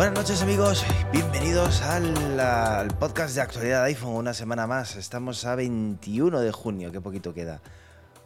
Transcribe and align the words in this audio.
Buenas 0.00 0.14
noches 0.14 0.42
amigos, 0.42 0.82
bienvenidos 1.12 1.82
al, 1.82 2.88
podcast 2.98 3.34
de 3.34 3.42
actualidad 3.42 3.84
de 3.84 3.90
iPhone, 3.90 4.14
una 4.14 4.32
semana 4.32 4.66
más. 4.66 4.96
Estamos 4.96 5.44
a 5.44 5.54
21 5.56 6.40
de 6.40 6.52
junio, 6.52 6.90
qué 6.90 7.02
poquito 7.02 7.34
queda 7.34 7.60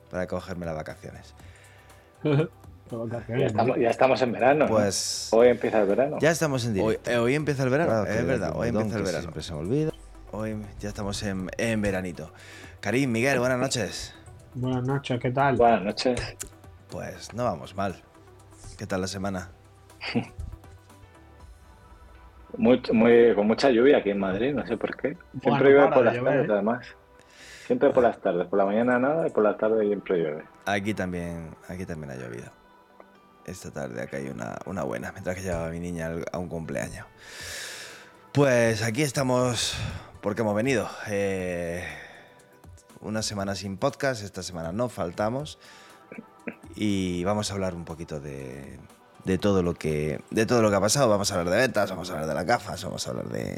para 0.08 0.28
cogerme 0.28 0.66
las 0.66 0.76
vacaciones. 0.76 1.34
Ya 2.90 3.46
estamos, 3.46 3.78
ya 3.78 3.90
estamos 3.90 4.22
en 4.22 4.32
verano. 4.32 4.64
¿no? 4.66 4.70
Pues 4.70 5.28
Hoy 5.32 5.48
empieza 5.48 5.80
el 5.80 5.88
verano. 5.88 6.18
ya 6.20 6.30
estamos 6.30 6.64
en 6.66 6.72
Hoy, 6.72 6.76
directo. 6.76 7.10
eh, 7.10 7.18
hoy 7.18 7.34
empieza 7.34 7.62
el 7.64 7.70
verano, 7.70 7.90
Claro, 7.90 8.06
es 8.10 8.26
verdad, 8.26 8.52
hoy 8.54 8.68
empieza 8.68 8.96
el 8.98 9.02
verano. 9.02 9.22
Siempre 9.22 9.42
se 9.42 9.52
me 9.54 9.58
olvida. 9.60 9.90
Hoy 10.32 10.56
ya 10.80 10.88
estamos 10.88 11.22
en, 11.22 11.48
en 11.56 11.80
veranito. 11.80 12.30
Karim, 12.80 13.10
Miguel, 13.10 13.38
buenas 13.38 13.58
noches. 13.58 14.14
Buenas 14.54 14.84
noches, 14.84 15.18
¿qué 15.20 15.30
tal? 15.30 15.56
Buenas 15.56 15.82
noches. 15.82 16.20
Pues 16.90 17.32
no 17.34 17.44
vamos 17.44 17.74
mal. 17.74 17.96
¿Qué 18.78 18.86
tal 18.86 19.00
la 19.00 19.06
semana? 19.08 19.50
Muy, 22.56 22.80
muy, 22.92 23.34
con 23.34 23.48
mucha 23.48 23.68
lluvia 23.70 23.98
aquí 23.98 24.10
en 24.10 24.18
Madrid, 24.20 24.54
no 24.54 24.64
sé 24.64 24.76
por 24.76 24.96
qué. 24.96 25.16
Siempre 25.42 25.50
Bueno, 25.50 25.64
llueve 25.70 25.88
por 25.92 26.04
las 26.04 26.14
llover, 26.14 26.32
tardes, 26.34 26.48
¿eh? 26.48 26.52
además. 26.52 26.86
Siempre 27.66 27.90
por 27.90 28.02
las 28.04 28.20
tardes. 28.20 28.46
Por 28.46 28.58
la 28.60 28.64
mañana 28.64 28.96
nada 29.00 29.26
y 29.26 29.30
por 29.30 29.42
la 29.42 29.56
tarde 29.56 29.84
siempre 29.86 30.18
llueve. 30.18 30.44
Aquí 30.64 30.94
también, 30.94 31.50
aquí 31.68 31.84
también 31.84 32.12
ha 32.12 32.14
llovido. 32.14 32.52
Esta 33.46 33.70
tarde 33.70 34.02
acá 34.02 34.16
hay 34.16 34.28
una, 34.28 34.58
una 34.66 34.84
buena, 34.84 35.12
mientras 35.12 35.36
que 35.36 35.42
llevaba 35.42 35.66
a 35.66 35.70
mi 35.70 35.80
niña 35.80 36.10
a 36.32 36.38
un 36.38 36.48
cumpleaños. 36.48 37.06
Pues 38.32 38.82
aquí 38.82 39.02
estamos 39.02 39.74
porque 40.20 40.40
hemos 40.40 40.54
venido. 40.54 40.88
Eh, 41.08 41.84
una 43.00 43.22
semana 43.22 43.54
sin 43.54 43.76
podcast, 43.76 44.22
esta 44.22 44.42
semana 44.42 44.72
no 44.72 44.88
faltamos. 44.88 45.58
Y 46.74 47.22
vamos 47.24 47.50
a 47.50 47.54
hablar 47.54 47.74
un 47.74 47.84
poquito 47.84 48.20
de, 48.20 48.78
de 49.24 49.38
todo 49.38 49.62
lo 49.62 49.74
que 49.74 50.20
de 50.30 50.46
todo 50.46 50.62
lo 50.62 50.70
que 50.70 50.76
ha 50.76 50.80
pasado. 50.80 51.08
Vamos 51.08 51.30
a 51.30 51.38
hablar 51.38 51.54
de 51.54 51.60
betas, 51.60 51.90
vamos 51.90 52.08
a 52.10 52.14
hablar 52.14 52.28
de 52.28 52.34
las 52.34 52.46
gafas, 52.46 52.82
vamos 52.82 53.06
a 53.06 53.10
hablar 53.10 53.28
de. 53.28 53.56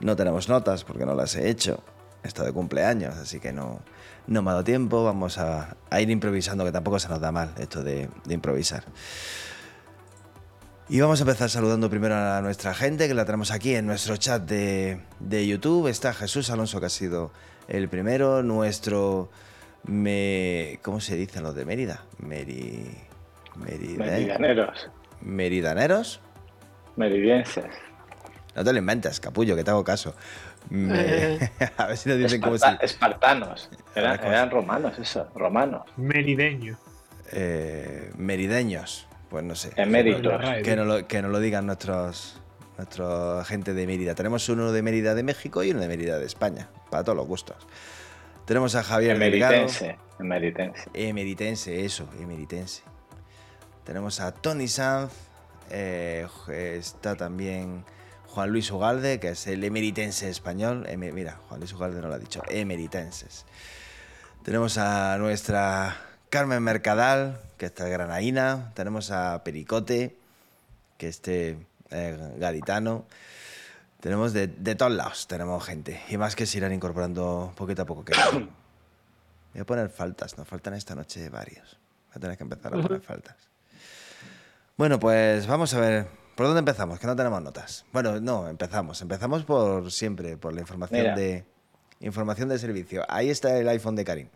No 0.00 0.14
tenemos 0.14 0.48
notas 0.48 0.84
porque 0.84 1.06
no 1.06 1.14
las 1.14 1.34
he 1.36 1.48
hecho. 1.48 1.82
Estado 2.26 2.46
de 2.48 2.52
cumpleaños, 2.52 3.16
así 3.16 3.40
que 3.40 3.52
no, 3.52 3.80
no 4.26 4.42
me 4.42 4.50
ha 4.50 4.52
dado 4.54 4.64
tiempo. 4.64 5.04
Vamos 5.04 5.38
a, 5.38 5.76
a 5.90 6.00
ir 6.00 6.10
improvisando, 6.10 6.64
que 6.64 6.72
tampoco 6.72 6.98
se 6.98 7.08
nos 7.08 7.20
da 7.20 7.32
mal 7.32 7.52
esto 7.58 7.82
de, 7.82 8.08
de 8.24 8.34
improvisar. 8.34 8.84
Y 10.88 11.00
vamos 11.00 11.20
a 11.20 11.24
empezar 11.24 11.50
saludando 11.50 11.90
primero 11.90 12.14
a 12.14 12.40
nuestra 12.42 12.72
gente, 12.72 13.08
que 13.08 13.14
la 13.14 13.24
tenemos 13.24 13.50
aquí 13.50 13.74
en 13.74 13.86
nuestro 13.86 14.16
chat 14.16 14.42
de, 14.42 15.00
de 15.18 15.46
YouTube. 15.46 15.88
Está 15.88 16.12
Jesús 16.14 16.48
Alonso, 16.50 16.78
que 16.78 16.86
ha 16.86 16.90
sido 16.90 17.32
el 17.68 17.88
primero. 17.88 18.42
Nuestro... 18.42 19.30
Me, 19.84 20.78
¿Cómo 20.82 21.00
se 21.00 21.16
dicen 21.16 21.42
los 21.44 21.54
de 21.54 21.64
Mérida? 21.64 22.02
Meri, 22.18 22.88
Merida- 23.56 24.04
Meridianeros, 24.04 24.90
Meridaneros. 25.20 26.20
meridienses, 26.96 27.66
No 28.56 28.64
te 28.64 28.72
lo 28.72 28.78
inventes, 28.80 29.20
capullo, 29.20 29.54
que 29.54 29.62
te 29.62 29.70
hago 29.70 29.84
caso. 29.84 30.14
Me- 30.70 31.50
a 31.76 31.86
ver 31.86 31.96
si 31.96 32.08
nos 32.08 32.18
dicen 32.18 32.40
cómo 32.40 32.56
espartanos. 32.80 33.70
Eran, 33.94 34.10
Ahora, 34.10 34.18
¿cómo 34.22 34.32
eran 34.32 34.50
romanos, 34.50 34.98
eso, 34.98 35.28
romanos. 35.34 35.82
Merideño. 35.96 36.76
eh, 37.32 38.10
merideños. 38.16 39.06
Pues 39.30 39.44
no 39.44 39.54
sé. 39.54 39.72
Eméritos. 39.76 40.40
Que 40.62 40.76
no 40.76 40.84
lo, 40.84 41.06
que 41.06 41.20
nos 41.22 41.30
lo 41.32 41.40
digan 41.40 41.66
nuestros, 41.66 42.40
nuestra 42.78 43.44
gente 43.44 43.74
de 43.74 43.86
Mérida. 43.86 44.14
Tenemos 44.14 44.48
uno 44.48 44.70
de 44.72 44.82
Mérida 44.82 45.14
de 45.14 45.22
México 45.22 45.62
y 45.64 45.70
uno 45.72 45.80
de 45.80 45.88
Mérida 45.88 46.18
de 46.18 46.26
España, 46.26 46.68
para 46.90 47.02
todos 47.04 47.16
los 47.16 47.26
gustos. 47.26 47.56
Tenemos 48.44 48.76
a 48.76 48.84
Javier 48.84 49.18
Delgado. 49.18 49.54
Emeritense. 49.54 49.98
Emeritense. 50.20 50.88
Emeritense, 50.94 51.84
eso, 51.84 52.08
emeritense. 52.20 52.82
Tenemos 53.84 54.20
a 54.20 54.32
Tony 54.32 54.68
Sanz. 54.68 55.12
eh, 55.70 56.26
está 56.48 57.16
también 57.16 57.84
Juan 58.36 58.50
Luis 58.50 58.70
Ugalde, 58.70 59.18
que 59.18 59.30
es 59.30 59.46
el 59.46 59.64
emeritense 59.64 60.28
español. 60.28 60.86
Mira, 60.98 61.40
Juan 61.48 61.58
Luis 61.58 61.72
Ugalde 61.72 62.02
no 62.02 62.08
lo 62.08 62.16
ha 62.16 62.18
dicho, 62.18 62.42
emeritenses. 62.50 63.46
Tenemos 64.42 64.76
a 64.76 65.16
nuestra 65.16 65.96
Carmen 66.28 66.62
Mercadal, 66.62 67.40
que 67.56 67.64
está 67.64 67.88
granaína. 67.88 68.72
Tenemos 68.74 69.10
a 69.10 69.42
Pericote, 69.42 70.18
que 70.98 71.08
este 71.08 71.56
eh, 71.88 72.34
gaditano. 72.36 73.06
Tenemos 74.00 74.34
de, 74.34 74.48
de 74.48 74.74
todos 74.74 74.92
lados, 74.92 75.26
tenemos 75.28 75.64
gente. 75.64 76.02
Y 76.10 76.18
más 76.18 76.36
que 76.36 76.44
se 76.44 76.58
irán 76.58 76.74
incorporando 76.74 77.54
poquito 77.56 77.80
a 77.80 77.86
poco. 77.86 78.04
Que 78.04 78.12
Voy 79.54 79.62
a 79.62 79.64
poner 79.64 79.88
faltas, 79.88 80.36
nos 80.36 80.46
faltan 80.46 80.74
esta 80.74 80.94
noche 80.94 81.30
varios. 81.30 81.78
Voy 82.08 82.16
a 82.16 82.20
tener 82.20 82.36
que 82.36 82.44
empezar 82.44 82.74
a 82.74 82.82
poner 82.82 83.00
faltas. 83.00 83.36
Bueno, 84.76 85.00
pues 85.00 85.46
vamos 85.46 85.72
a 85.72 85.80
ver. 85.80 86.25
¿Por 86.36 86.46
dónde 86.46 86.58
empezamos? 86.58 87.00
Que 87.00 87.06
no 87.06 87.16
tenemos 87.16 87.42
notas. 87.42 87.86
Bueno, 87.94 88.20
no, 88.20 88.46
empezamos. 88.46 89.00
Empezamos 89.00 89.44
por 89.44 89.90
siempre, 89.90 90.36
por 90.36 90.52
la 90.52 90.60
información 90.60 91.00
Mira. 91.00 91.16
de 91.16 91.46
información 92.00 92.50
de 92.50 92.58
servicio. 92.58 93.06
Ahí 93.08 93.30
está 93.30 93.56
el 93.58 93.66
iPhone 93.70 93.96
de 93.96 94.04
Karim. 94.04 94.28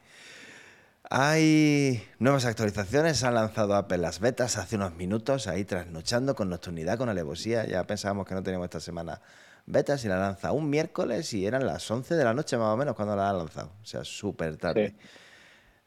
Hay 1.11 2.03
nuevas 2.19 2.47
actualizaciones, 2.47 3.23
han 3.23 3.35
lanzado 3.35 3.75
Apple 3.75 3.99
las 3.99 4.19
betas 4.19 4.57
hace 4.57 4.77
unos 4.77 4.95
minutos, 4.95 5.47
ahí 5.47 5.65
trasnochando 5.65 6.35
con 6.35 6.49
nocturnidad, 6.49 6.97
con 6.97 7.11
alevosía. 7.11 7.67
Ya 7.67 7.87
pensábamos 7.87 8.27
que 8.27 8.35
no 8.35 8.43
teníamos 8.43 8.65
esta 8.65 8.81
semana 8.81 9.21
betas 9.67 10.03
y 10.07 10.09
la 10.09 10.19
lanza 10.19 10.53
un 10.53 10.71
miércoles 10.71 11.35
y 11.35 11.45
eran 11.45 11.67
las 11.67 11.89
11 11.91 12.15
de 12.15 12.25
la 12.25 12.33
noche 12.33 12.57
más 12.57 12.73
o 12.73 12.77
menos 12.79 12.97
cuando 12.97 13.15
la 13.15 13.29
han 13.29 13.39
lanzado. 13.39 13.73
O 13.83 13.85
sea, 13.85 14.05
súper 14.05 14.57
tarde. 14.57 14.95
Sí. 14.99 15.07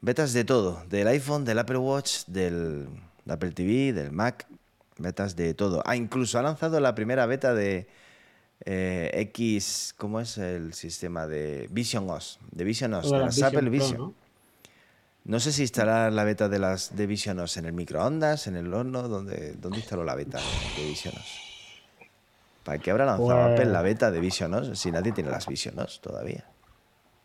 Betas 0.01 0.33
de 0.33 0.43
todo, 0.43 0.83
del 0.89 1.07
iPhone, 1.07 1.43
del 1.43 1.57
Apple 1.57 1.77
Watch, 1.77 2.25
del 2.27 2.87
Apple 3.27 3.51
TV, 3.51 3.93
del 3.93 4.11
Mac, 4.11 4.45
betas 4.97 5.35
de 5.35 5.53
todo. 5.53 5.81
Ah, 5.85 5.95
incluso 5.95 6.39
ha 6.39 6.41
lanzado 6.41 6.79
la 6.79 6.95
primera 6.95 7.25
beta 7.25 7.53
de 7.53 7.87
eh, 8.65 9.11
X, 9.13 9.93
¿cómo 9.97 10.19
es 10.19 10.37
el 10.37 10.73
sistema 10.73 11.27
de 11.27 11.67
Vision 11.71 12.09
OS? 12.09 12.39
De 12.51 12.63
Vision 12.63 12.93
OS, 12.93 13.11
de 13.11 13.17
las 13.17 13.37
las 13.37 13.43
Apple 13.53 13.69
Vision 13.69 13.71
Vision. 13.71 13.95
Pro, 13.97 14.05
¿no? 14.07 14.23
No 15.25 15.39
sé 15.39 15.53
si 15.53 15.61
instalar 15.61 16.11
la 16.11 16.25
beta 16.25 16.49
de 16.49 16.59
las 16.59 16.95
de 16.95 17.07
Vision 17.07 17.39
OS 17.39 17.57
en 17.57 17.65
el 17.65 17.73
microondas, 17.73 18.47
en 18.47 18.55
el 18.57 18.73
horno, 18.73 19.07
¿dónde, 19.07 19.53
dónde 19.53 19.77
instaló 19.79 20.03
la 20.03 20.15
beta 20.15 20.37
de 20.77 20.83
Vision 20.85 21.13
OS? 21.15 21.39
¿Para 22.63 22.77
qué 22.77 22.91
habrá 22.91 23.05
lanzado 23.05 23.27
Pues- 23.27 23.59
Apple 23.59 23.65
la 23.71 23.81
beta 23.81 24.11
de 24.11 24.19
Vision 24.19 24.53
OS 24.53 24.77
si 24.79 24.91
nadie 24.91 25.11
tiene 25.11 25.29
las 25.31 25.47
Vision 25.47 25.79
OS 25.79 25.99
todavía? 26.01 26.45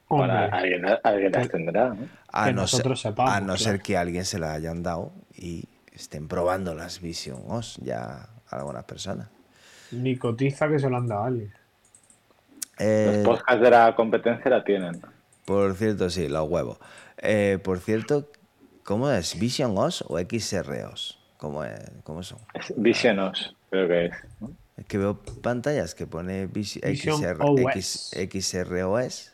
Bueno, 0.08 0.32
Hombre, 0.32 0.48
alguien, 0.58 0.84
alguien 1.04 1.32
las 1.32 1.48
tendrá, 1.50 1.88
¿no? 1.90 2.08
A 2.32 2.46
Que 2.46 2.52
no, 2.54 2.66
ser, 2.66 2.78
nosotros 2.78 3.00
sepamos, 3.02 3.30
a 3.32 3.40
no 3.40 3.46
claro. 3.48 3.58
ser 3.58 3.80
que 3.82 3.96
alguien 3.98 4.24
se 4.24 4.38
la 4.38 4.54
hayan 4.54 4.82
dado 4.82 5.12
y 5.36 5.64
estén 5.98 6.28
probando 6.28 6.74
las 6.74 7.00
Vision 7.00 7.42
OS 7.48 7.76
ya 7.82 8.28
algunas 8.50 8.84
personas. 8.84 9.28
ni 9.90 10.16
cotiza 10.16 10.68
que 10.68 10.78
se 10.78 10.88
lo 10.88 10.96
han 10.98 11.06
dado 11.06 11.22
a 11.24 11.26
alguien. 11.26 11.52
Eh, 12.78 13.22
Los 13.24 13.36
podcasts 13.36 13.62
de 13.62 13.70
la 13.70 13.94
competencia 13.96 14.50
la 14.50 14.62
tienen. 14.64 15.00
por 15.44 15.74
cierto, 15.74 16.08
sí, 16.10 16.28
los 16.28 16.48
huevos. 16.48 16.78
Eh, 17.18 17.58
por 17.62 17.78
cierto, 17.80 18.28
¿cómo 18.84 19.10
es? 19.10 19.38
¿Vision 19.38 19.76
OS 19.76 20.04
o 20.06 20.18
XROS? 20.18 21.18
¿Cómo, 21.38 21.64
es? 21.64 21.80
¿Cómo 22.04 22.22
son? 22.22 22.38
Es 22.54 22.72
Visionos, 22.76 23.54
creo 23.70 23.88
que 23.88 24.06
es. 24.06 24.12
¿no? 24.40 24.50
Es 24.76 24.84
que 24.86 24.98
veo 24.98 25.18
pantallas 25.42 25.94
que 25.94 26.06
pone 26.06 26.46
Vis- 26.46 26.80
Vision 26.80 27.16
XR, 27.18 27.36
OS. 27.40 28.10
X- 28.12 28.52
XROS. 28.54 29.32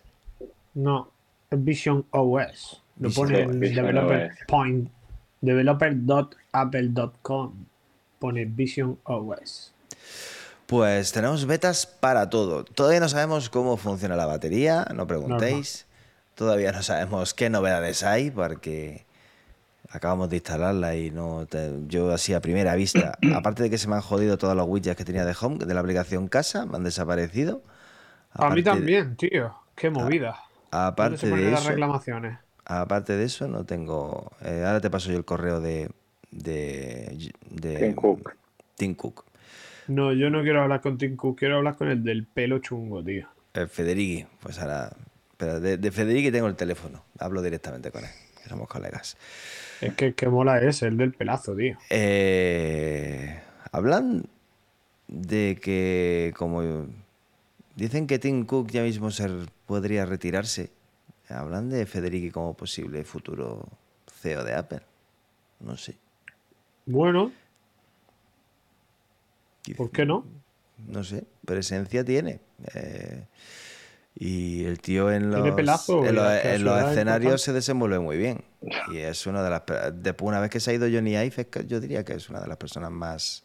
No, 0.74 1.10
Vision 1.50 2.06
OS. 2.10 2.82
Lo 2.98 3.08
Vision 3.08 3.26
pone 3.26 3.44
OS, 3.46 3.52
en 3.54 3.60
Vision 3.60 3.86
developer 3.86 4.30
OS. 4.32 4.38
point. 4.48 4.90
Developer.apple.com. 5.44 7.52
Pone 8.18 8.44
Vision 8.46 8.98
OS. 9.04 9.72
Pues 10.66 11.12
tenemos 11.12 11.46
betas 11.46 11.86
para 11.86 12.30
todo. 12.30 12.64
Todavía 12.64 13.00
no 13.00 13.08
sabemos 13.08 13.50
cómo 13.50 13.76
funciona 13.76 14.16
la 14.16 14.26
batería, 14.26 14.86
no 14.94 15.06
preguntéis. 15.06 15.86
Todavía 16.34 16.72
no 16.72 16.82
sabemos 16.82 17.34
qué 17.34 17.50
novedades 17.50 18.02
hay 18.02 18.30
porque 18.30 19.04
acabamos 19.90 20.30
de 20.30 20.36
instalarla 20.36 20.96
y 20.96 21.10
no 21.10 21.46
te- 21.46 21.72
yo 21.86 22.12
así 22.12 22.32
a 22.34 22.40
primera 22.40 22.74
vista, 22.74 23.18
aparte 23.36 23.62
de 23.62 23.70
que 23.70 23.78
se 23.78 23.86
me 23.88 23.94
han 23.96 24.00
jodido 24.00 24.38
todos 24.38 24.56
los 24.56 24.66
widgets 24.66 24.96
que 24.96 25.04
tenía 25.04 25.24
de 25.24 25.36
Home, 25.40 25.58
de 25.64 25.74
la 25.74 25.80
aplicación 25.80 26.26
Casa, 26.28 26.66
me 26.66 26.76
han 26.76 26.84
desaparecido. 26.84 27.62
A 28.32 28.50
mí 28.50 28.62
de- 28.62 28.70
también, 28.70 29.16
tío. 29.16 29.54
Qué 29.76 29.90
movida. 29.90 30.36
¿Dónde 30.72 30.86
Aparte 30.86 31.18
se 31.18 31.26
de 31.28 31.50
las 31.50 31.60
eso, 31.60 31.68
reclamaciones? 31.70 32.38
Aparte 32.64 33.16
de 33.16 33.24
eso 33.24 33.48
no 33.48 33.64
tengo. 33.64 34.30
eh, 34.42 34.62
ahora 34.66 34.80
te 34.80 34.90
paso 34.90 35.10
yo 35.10 35.18
el 35.18 35.24
correo 35.24 35.60
de 35.60 35.90
de, 36.30 37.32
de 37.50 37.76
Tim 37.76 37.94
Cook. 37.94 38.34
Tim 38.76 38.94
Cook. 38.94 39.24
No, 39.86 40.12
yo 40.12 40.30
no 40.30 40.42
quiero 40.42 40.62
hablar 40.62 40.80
con 40.80 40.98
Tim 40.98 41.14
Cook, 41.16 41.38
quiero 41.38 41.58
hablar 41.58 41.76
con 41.76 41.88
el 41.88 42.02
del 42.02 42.26
pelo 42.26 42.58
chungo, 42.58 43.04
tío. 43.04 43.28
Eh, 43.54 43.66
Federighi, 43.66 44.26
pues 44.40 44.58
ahora. 44.58 44.90
Pero 45.36 45.60
de, 45.60 45.76
de 45.76 45.92
Federighi 45.92 46.30
tengo 46.30 46.46
el 46.46 46.56
teléfono. 46.56 47.04
Hablo 47.18 47.42
directamente 47.42 47.90
con 47.90 48.04
él, 48.04 48.10
que 48.42 48.48
somos 48.48 48.68
colegas. 48.68 49.16
Es 49.80 49.94
que 49.94 50.06
el 50.06 50.14
que 50.14 50.28
mola 50.28 50.58
es 50.60 50.82
el 50.82 50.96
del 50.96 51.12
pelazo, 51.12 51.54
tío. 51.54 51.76
Eh, 51.90 53.40
hablan 53.72 54.26
de 55.08 55.58
que, 55.60 56.32
como 56.36 56.86
dicen 57.76 58.06
que 58.06 58.18
Tim 58.18 58.46
Cook 58.46 58.70
ya 58.70 58.82
mismo 58.82 59.10
se 59.10 59.28
podría 59.66 60.06
retirarse, 60.06 60.70
hablan 61.28 61.70
de 61.70 61.86
Federici 61.86 62.30
como 62.30 62.54
posible 62.56 63.04
futuro 63.04 63.66
CEO 64.20 64.44
de 64.44 64.54
Apple. 64.54 64.80
No 65.60 65.76
sé. 65.76 65.96
Bueno, 66.86 67.32
¿por 69.76 69.90
qué 69.90 70.04
no? 70.04 70.24
No 70.86 71.04
sé, 71.04 71.24
presencia 71.44 72.04
tiene. 72.04 72.40
Eh, 72.74 73.26
y 74.16 74.64
el 74.64 74.80
tío 74.80 75.10
en 75.10 75.30
los, 75.30 75.54
pelazo, 75.54 76.04
en 76.04 76.14
los, 76.14 76.26
en 76.44 76.88
escenarios 76.90 77.42
se 77.42 77.52
desenvuelve 77.52 77.98
muy 77.98 78.16
bien. 78.16 78.44
Y 78.92 78.98
es 78.98 79.26
una 79.26 79.42
de 79.42 79.50
las. 79.50 79.62
Después, 79.94 80.28
una 80.28 80.40
vez 80.40 80.50
que 80.50 80.60
se 80.60 80.70
ha 80.70 80.74
ido 80.74 80.86
Johnny 80.92 81.16
Ive, 81.16 81.48
yo 81.66 81.80
diría 81.80 82.04
que 82.04 82.14
es 82.14 82.28
una 82.28 82.40
de 82.40 82.46
las 82.46 82.56
personas 82.56 82.90
más, 82.90 83.44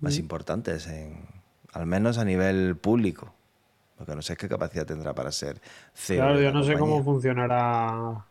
más 0.00 0.16
Mm. 0.16 0.20
importantes, 0.20 0.86
en, 0.88 1.26
al 1.72 1.86
menos 1.86 2.18
a 2.18 2.24
nivel 2.24 2.76
público. 2.76 3.34
Porque 3.98 4.14
no 4.14 4.22
sé 4.22 4.36
qué 4.36 4.48
capacidad 4.48 4.86
tendrá 4.86 5.12
para 5.12 5.30
ser 5.32 5.60
CEO. 5.92 6.16
Claro, 6.24 6.40
yo 6.40 6.52
no 6.52 6.62
sé 6.62 6.78
cómo 6.78 7.02
funcionará 7.02 8.24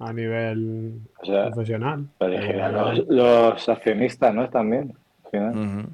a 0.00 0.12
nivel 0.12 1.00
O 1.22 1.26
sea, 1.26 1.46
profesional. 1.50 2.08
Los, 2.20 3.06
los 3.08 3.68
accionistas, 3.68 4.34
¿no? 4.34 4.48
También. 4.50 4.94
al 5.24 5.30
final. 5.30 5.88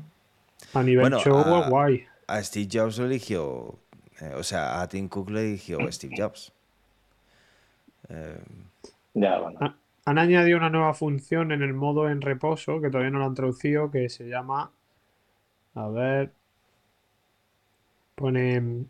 A 0.72 0.82
nivel 0.82 1.00
Bueno, 1.02 1.18
show 1.20 1.36
a- 1.38 1.68
guay. 1.68 2.06
A 2.26 2.42
Steve 2.42 2.68
Jobs 2.72 2.98
lo 2.98 3.04
eligió. 3.04 3.78
eh, 4.20 4.32
o 4.34 4.42
sea, 4.42 4.80
a 4.80 4.88
Tim 4.88 5.08
Cook 5.08 5.28
lo 5.30 5.40
eligió 5.40 5.78
Steve 5.92 6.14
Jobs. 6.16 6.52
Eh, 8.08 8.38
Ya, 9.14 9.38
bueno. 9.40 9.58
Ha- 9.60 9.76
Han 10.06 10.18
añadido 10.18 10.58
una 10.58 10.68
nueva 10.70 10.92
función 10.92 11.50
en 11.52 11.62
el 11.62 11.72
modo 11.72 12.10
en 12.10 12.20
reposo, 12.20 12.80
que 12.80 12.90
todavía 12.90 13.10
no 13.10 13.18
lo 13.20 13.24
han 13.26 13.34
traducido, 13.34 13.90
que 13.90 14.08
se 14.10 14.24
llama. 14.28 14.70
A 15.74 15.88
ver. 15.88 16.32
Pone 18.14 18.60
mm, 18.60 18.86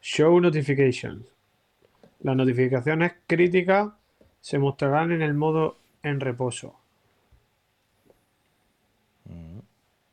Show 0.00 0.40
Notifications. 0.40 1.26
Las 2.20 2.36
notificaciones 2.36 3.12
críticas 3.26 3.90
se 4.40 4.58
mostrarán 4.58 5.12
en 5.12 5.22
el 5.22 5.34
modo 5.34 5.76
en 6.02 6.20
reposo. 6.20 6.74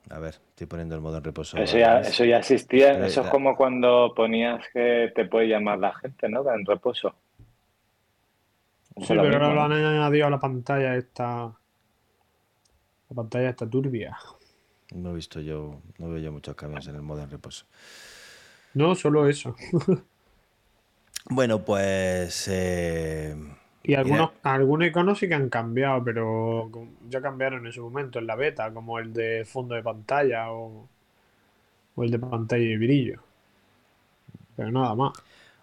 a 0.09 0.19
ver, 0.19 0.35
estoy 0.50 0.67
poniendo 0.67 0.95
el 0.95 1.01
modo 1.01 1.17
en 1.17 1.23
reposo. 1.23 1.57
Eso 1.57 1.77
ya, 1.77 2.00
eso 2.00 2.23
ya 2.25 2.38
existía. 2.38 2.94
Pero 2.94 3.06
Eso 3.06 3.21
es 3.21 3.25
ya- 3.25 3.31
como 3.31 3.56
cuando 3.56 4.13
ponías 4.15 4.63
que 4.71 5.12
te 5.15 5.25
puede 5.25 5.47
llamar 5.47 5.79
la 5.79 5.94
gente, 5.95 6.29
¿no? 6.29 6.50
En 6.53 6.65
reposo. 6.65 7.15
Sí, 8.97 9.07
pero 9.07 9.33
ahora 9.33 9.53
lo 9.53 9.62
han 9.63 9.71
añadido 9.73 10.27
a 10.27 10.29
la 10.29 10.39
pantalla 10.39 10.95
esta. 10.95 11.45
La 13.09 13.15
pantalla 13.15 13.50
está 13.50 13.69
turbia. 13.69 14.17
No 14.94 15.09
he 15.12 15.15
visto 15.15 15.41
yo, 15.41 15.81
no 15.97 16.09
veo 16.09 16.19
yo 16.19 16.31
muchos 16.31 16.56
cambios 16.56 16.88
en 16.88 16.95
el 16.95 17.01
modo 17.01 17.23
en 17.23 17.29
reposo. 17.29 17.65
No, 18.75 18.94
solo 18.95 19.27
eso. 19.27 19.56
Bueno, 21.30 21.63
pues 21.66 22.48
eh, 22.48 23.36
Y 23.83 23.94
algunos, 23.95 24.31
algunos 24.44 24.88
iconos 24.88 25.18
sí 25.19 25.30
que 25.30 25.36
han 25.36 25.50
cambiado, 25.50 26.04
pero 26.04 26.69
ya 27.10 27.22
cambiaron 27.22 27.66
en 27.66 27.72
su 27.72 27.83
momento 27.83 28.19
en 28.19 28.27
la 28.27 28.36
beta, 28.36 28.74
como 28.74 29.00
el 29.00 29.13
de 29.13 29.45
fondo 29.45 29.75
de 29.75 29.83
pantalla 29.83 30.51
o, 30.51 30.89
o 31.95 32.04
el 32.04 32.12
de 32.12 32.19
pantalla 32.19 32.63
y 32.63 32.77
brillo. 32.77 33.22
Pero 34.56 34.72
nada 34.72 34.95
más. 34.95 35.13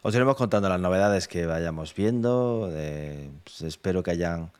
os 0.03 0.15
iremos 0.15 0.37
contando 0.37 0.69
las 0.69 0.81
novedades 0.81 1.29
que 1.29 1.47
vayamos 1.47 1.95
viendo. 1.95 2.69
eh, 2.73 3.31
pues 3.45 3.63
espero 3.63 4.03
que 4.03 4.11
hayan, 4.13 4.51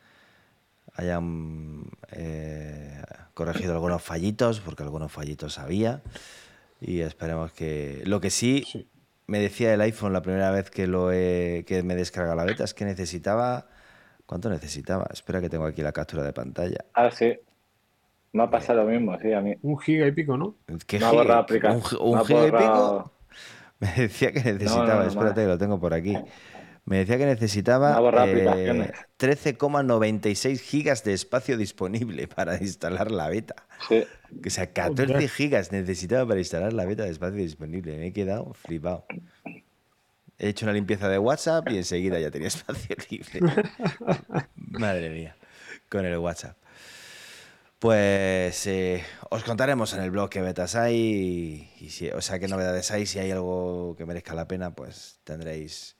hayan 0.95 1.85
eh, 2.11 3.01
corregido 3.33 3.73
algunos 3.73 4.01
fallitos, 4.03 4.59
porque 4.61 4.83
algunos 4.83 5.11
fallitos 5.11 5.59
había. 5.59 6.01
Y 6.85 7.01
esperemos 7.01 7.51
que. 7.51 8.01
Lo 8.05 8.19
que 8.21 8.29
sí, 8.29 8.63
Sí. 8.67 8.87
me 9.27 9.39
decía 9.39 9.73
el 9.73 9.81
iPhone 9.81 10.13
la 10.13 10.21
primera 10.21 10.51
vez 10.51 10.69
que 10.69 10.87
lo 10.87 11.11
he, 11.11 11.63
que 11.67 11.83
me 11.83 11.95
descarga 11.95 12.35
la 12.35 12.43
beta 12.45 12.63
es 12.63 12.73
que 12.73 12.85
necesitaba. 12.85 13.67
¿Cuánto 14.25 14.49
necesitaba? 14.49 15.07
Espera 15.11 15.41
que 15.41 15.49
tengo 15.49 15.65
aquí 15.65 15.81
la 15.81 15.91
captura 15.91 16.23
de 16.23 16.33
pantalla. 16.33 16.85
Ah, 16.93 17.11
sí. 17.11 17.33
Me 18.31 18.43
ha 18.43 18.49
pasado 18.49 18.83
lo 18.83 18.89
mismo, 18.89 19.17
sí, 19.19 19.31
a 19.33 19.41
mí. 19.41 19.53
Un 19.61 19.77
giga 19.77 20.07
y 20.07 20.11
pico, 20.11 20.37
¿no? 20.37 20.55
¿Qué 20.87 20.97
Me 20.99 21.05
ha 21.05 21.09
giga? 21.47 21.71
¿Un, 21.71 21.83
un 21.99 22.25
giga 22.25 22.47
y 22.47 22.51
pico? 22.51 23.11
Me 23.79 23.91
decía 23.97 24.31
que 24.31 24.39
necesitaba, 24.41 24.85
no, 24.95 24.99
no, 25.03 25.07
espérate 25.07 25.41
que 25.41 25.47
lo 25.47 25.57
tengo 25.57 25.79
por 25.79 25.93
aquí. 25.93 26.17
Me 26.85 26.97
decía 26.97 27.17
que 27.17 27.25
necesitaba 27.25 27.91
eh, 27.91 28.31
aplicaciones. 28.31 28.91
13,96 29.17 30.59
gigas 30.59 31.03
de 31.03 31.13
espacio 31.13 31.57
disponible 31.57 32.27
para 32.35 32.57
instalar 32.57 33.11
la 33.11 33.29
beta. 33.29 33.55
Sí. 33.87 34.03
O 34.45 34.49
sea, 34.49 34.73
14 34.73 35.13
Joder. 35.13 35.29
gigas 35.29 35.71
necesitaba 35.71 36.27
para 36.27 36.39
instalar 36.39 36.73
la 36.73 36.85
beta 36.85 37.03
de 37.03 37.11
espacio 37.11 37.37
disponible. 37.37 37.97
Me 37.97 38.07
he 38.07 38.13
quedado 38.13 38.53
flipado. 38.53 39.05
He 40.37 40.49
hecho 40.49 40.65
una 40.65 40.73
limpieza 40.73 41.07
de 41.07 41.19
WhatsApp 41.19 41.69
y 41.69 41.77
enseguida 41.77 42.19
ya 42.19 42.31
tenía 42.31 42.47
espacio 42.49 42.95
libre. 43.09 43.39
Madre 44.55 45.09
mía, 45.09 45.37
con 45.89 46.05
el 46.05 46.17
WhatsApp. 46.17 46.57
Pues 47.79 48.65
eh, 48.67 49.03
os 49.29 49.43
contaremos 49.43 49.93
en 49.93 50.03
el 50.03 50.11
blog 50.11 50.29
qué 50.29 50.41
betas 50.41 50.75
hay 50.75 51.69
y, 51.79 51.89
si, 51.89 52.09
o 52.09 52.21
sea, 52.21 52.39
qué 52.39 52.47
novedades 52.47 52.91
hay. 52.91 53.05
Si 53.05 53.19
hay 53.19 53.31
algo 53.31 53.95
que 53.97 54.05
merezca 54.05 54.33
la 54.33 54.47
pena, 54.47 54.73
pues 54.73 55.19
tendréis 55.25 55.97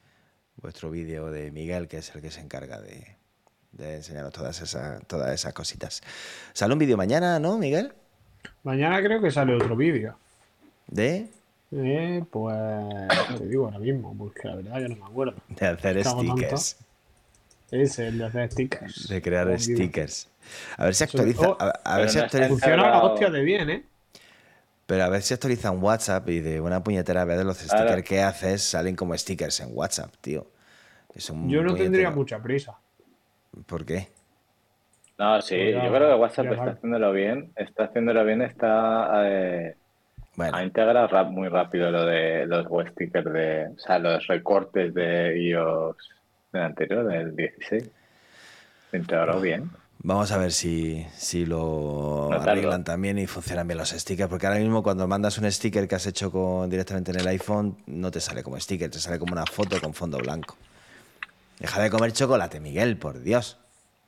vuestro 0.62 0.90
vídeo 0.92 1.32
de 1.32 1.52
Miguel, 1.52 1.88
que 1.88 1.98
es 1.98 2.14
el 2.16 2.22
que 2.22 2.32
se 2.32 2.42
encarga 2.42 2.80
de, 2.80 3.16
de 3.74 3.96
enseñaros 3.96 4.32
todas 4.34 4.62
esas, 4.62 5.06
todas 5.08 5.34
esas 5.34 5.54
cositas. 5.54 6.02
Sale 6.54 6.74
un 6.74 6.80
vídeo 6.80 6.98
mañana, 6.98 7.40
¿no, 7.40 7.58
Miguel? 7.58 7.94
Mañana 8.64 9.02
creo 9.02 9.22
que 9.22 9.32
sale 9.32 9.54
otro 9.56 9.76
vídeo. 9.76 10.16
De, 10.88 11.28
Eh, 11.72 12.24
pues 12.30 12.56
te 13.38 13.48
digo 13.48 13.66
ahora 13.66 13.80
mismo, 13.80 14.16
porque 14.18 14.48
la 14.48 14.56
verdad 14.56 14.80
ya 14.82 14.88
no 14.90 14.96
me 14.96 15.06
acuerdo. 15.06 15.34
de 15.50 15.66
hacer 15.68 16.04
stickers. 16.06 16.78
Es 17.72 17.98
el 18.00 18.20
de 18.20 18.26
hacer 18.26 18.52
stickers. 18.52 19.08
De 19.08 19.22
crear 19.22 19.60
stickers. 19.60 20.28
A 20.78 20.86
ver 20.86 20.94
si 20.94 21.04
actualiza. 21.06 21.50
oh, 21.50 21.58
a, 21.60 21.70
a 21.70 21.84
pero 21.84 21.98
ver 22.02 22.10
si 22.10 22.20
actualiza. 22.20 22.50
Funciona 22.50 22.90
la 22.90 23.04
hostia 23.04 23.30
de 23.32 23.42
bien, 23.42 23.70
¿eh? 23.72 23.84
Pero 24.94 25.06
a 25.06 25.10
ver 25.10 25.24
si 25.24 25.34
actualizan 25.34 25.82
WhatsApp 25.84 26.30
y 26.30 26.40
de 26.40 26.62
una 26.62 26.84
puñetera 26.84 27.26
vez 27.26 27.40
de 27.40 27.44
los 27.44 27.60
Ahora- 27.74 27.84
stickers 27.88 28.08
que 28.08 28.22
haces 28.22 28.62
salen 28.62 28.96
como 28.96 29.18
stickers 29.18 29.60
en 29.62 29.70
WhatsApp, 29.72 30.14
tío. 30.22 30.46
Es 31.16 31.32
un 31.32 31.50
Yo 31.50 31.64
no 31.64 31.74
tendría 31.74 32.12
mucha 32.12 32.40
prisa. 32.40 32.78
¿Por 33.66 33.88
qué? 33.88 34.10
No, 35.18 35.42
sí, 35.42 35.56
Pues 35.56 35.84
yo 35.84 35.92
creo 35.92 36.10
que 36.10 36.14
WhatsApp 36.22 36.46
está 36.52 36.64
haciéndolo 36.74 37.12
bien. 37.12 37.52
Está 37.56 37.86
haciéndolo 37.86 38.24
bien, 38.24 38.44
está 38.44 39.24
eh, 39.26 39.76
Bueno, 40.36 40.56
ha 40.58 40.64
integrado 40.64 41.08
rap 41.08 41.32
muy 41.32 41.48
rápido 41.48 41.90
lo 41.90 42.06
de 42.06 42.46
los 42.46 42.68
web 42.68 42.88
stickers 42.92 43.34
de, 43.34 43.70
o 43.76 43.80
sea, 43.80 43.98
los 43.98 44.28
recortes 44.28 44.94
de 44.94 45.42
iOS 45.42 45.98
del 46.52 46.62
anterior, 46.62 47.04
del 47.08 47.36
16. 47.36 47.90
Se 48.92 48.98
integró 48.98 49.42
bien. 49.42 49.72
Vamos 50.04 50.32
a 50.32 50.38
ver 50.38 50.52
si, 50.52 51.06
si 51.18 51.46
lo 51.46 52.28
No 52.30 52.38
tardo. 52.38 52.52
arreglan 52.52 52.84
también 52.84 53.18
y 53.18 53.28
funcionan 53.28 53.68
bien 53.68 53.78
los 53.78 53.90
stickers. 53.90 54.30
Porque 54.30 54.46
ahora 54.48 54.60
mismo 54.60 54.84
cuando 54.84 55.08
mandas 55.08 55.38
un 55.38 55.52
sticker 55.52 55.88
que 55.88 55.96
has 55.96 56.06
hecho 56.06 56.32
con, 56.32 56.70
directamente 56.70 57.12
en 57.12 57.20
el 57.20 57.28
iPhone, 57.28 57.78
no 57.88 58.12
te 58.12 58.20
sale 58.20 58.44
como 58.44 58.60
sticker, 58.60 58.90
te 58.92 59.00
sale 59.00 59.18
como 59.20 59.34
una 59.34 59.46
foto 59.46 59.80
con 59.82 59.94
fondo 59.94 60.18
blanco. 60.20 60.56
Deja 61.60 61.82
de 61.82 61.90
comer 61.90 62.12
chocolate, 62.14 62.60
Miguel, 62.60 62.98
por 62.98 63.20
Dios. 63.22 63.58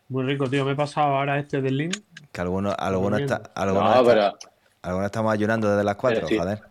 Muy 0.09 0.23
rico, 0.23 0.47
tío. 0.49 0.65
Me 0.65 0.73
he 0.73 0.75
pasado 0.75 1.15
ahora 1.15 1.39
este 1.39 1.61
del 1.61 1.77
link. 1.77 1.97
Que 2.31 2.41
algunos 2.41 2.75
alguno 2.77 3.17
bien. 3.17 3.29
está, 3.31 3.51
alguno 3.55 3.81
No, 3.83 3.89
está- 3.91 4.03
pero 4.03 4.37
alguno 4.83 5.05
estamos 5.05 5.33
ayunando 5.33 5.69
desde 5.71 5.83
las 5.83 5.95
4, 5.95 6.27
sí. 6.27 6.37
joder. 6.37 6.61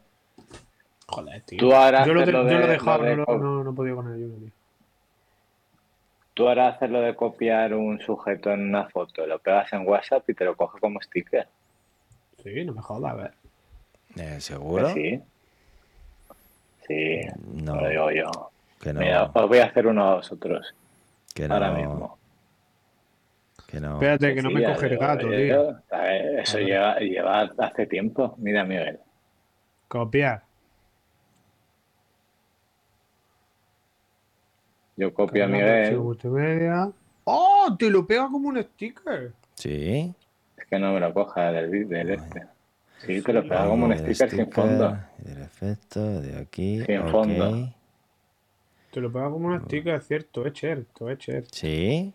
Joder, 1.06 1.42
tío. 1.42 1.58
Tú 1.58 1.74
ahora 1.74 2.06
yo 2.06 2.14
lo, 2.14 2.24
yo 2.24 2.44
de- 2.44 2.54
he 2.54 2.66
dejado, 2.68 2.98
lo 2.98 3.04
de 3.04 3.16
no, 3.16 3.24
no, 3.26 3.64
no 3.64 3.70
he 3.70 3.74
podido 3.74 3.96
con 3.96 4.06
el 4.08 4.14
ayuno, 4.14 4.34
tío. 4.36 4.50
Tú 6.34 6.48
ahora 6.48 6.68
haces 6.68 6.90
lo 6.90 7.00
de 7.00 7.14
copiar 7.14 7.74
un 7.74 8.00
sujeto 8.00 8.50
en 8.52 8.68
una 8.68 8.88
foto, 8.90 9.26
lo 9.26 9.38
pegas 9.38 9.72
en 9.72 9.86
WhatsApp 9.88 10.28
y 10.28 10.34
te 10.34 10.44
lo 10.44 10.56
coge 10.56 10.78
como 10.80 11.00
sticker. 11.00 11.46
Sí, 12.42 12.64
no 12.64 12.74
me 12.74 12.82
jodas, 12.82 13.12
a 13.12 13.14
ver. 13.16 13.32
Eh, 14.16 14.40
¿Seguro? 14.40 14.88
Sí. 14.92 15.20
Sí, 16.86 17.20
No, 17.62 17.80
lo 17.80 17.88
digo 17.88 18.10
yo. 18.10 18.50
que 18.80 18.92
no. 18.92 19.00
Mira, 19.00 19.30
os 19.32 19.48
voy 19.48 19.58
a 19.58 19.64
hacer 19.66 19.86
uno 19.86 20.04
a 20.10 20.14
vosotros 20.16 20.74
que 21.34 21.48
no, 21.48 21.54
ahora 21.54 21.70
mismo. 21.72 22.18
Que 23.66 23.80
no. 23.80 23.94
Espérate, 23.94 24.34
que 24.34 24.42
no 24.42 24.48
Sí, 24.50 24.54
me 24.56 24.64
coge 24.64 24.86
el 24.86 24.98
gato, 24.98 25.30
yo- 25.32 25.36
tío. 25.36 25.80
ver, 25.90 26.40
eso 26.40 26.58
lleva, 26.58 26.98
lleva 26.98 27.50
hace 27.58 27.86
tiempo. 27.86 28.34
Mira, 28.38 28.64
Miguel. 28.64 28.98
Copiar. 29.88 30.42
Yo 34.96 35.12
copio 35.12 35.44
a 35.44 35.48
Miguel. 35.48 35.98
multimedia. 35.98 36.90
¡Oh! 37.24 37.74
Te 37.78 37.90
lo 37.90 38.06
pega 38.06 38.28
como 38.30 38.48
un 38.48 38.62
sticker. 38.62 39.32
Sí. 39.54 40.12
Es 40.56 40.66
que 40.66 40.78
no 40.78 40.92
me 40.92 41.00
lo 41.00 41.12
coja 41.12 41.50
del, 41.52 41.88
del 41.88 42.10
este. 42.10 42.46
Sí, 42.98 43.20
te 43.22 43.32
lo 43.32 43.42
pega 43.42 43.66
como 43.66 43.86
un 43.86 43.96
sticker 43.96 44.30
sin 44.30 44.50
fondo. 44.52 44.96
El 45.26 45.42
efecto 45.42 46.20
de 46.20 46.38
aquí. 46.38 46.82
Sin 46.84 47.08
fondo. 47.08 47.68
Te 48.92 49.00
lo 49.00 49.12
pega 49.12 49.30
como 49.30 49.48
un 49.48 49.60
sticker, 49.62 49.94
es 49.96 50.06
cierto. 50.06 50.46
Es 50.46 50.54
cierto, 50.54 51.10
es 51.10 51.18
cierto. 51.18 51.48
Sí. 51.52 52.12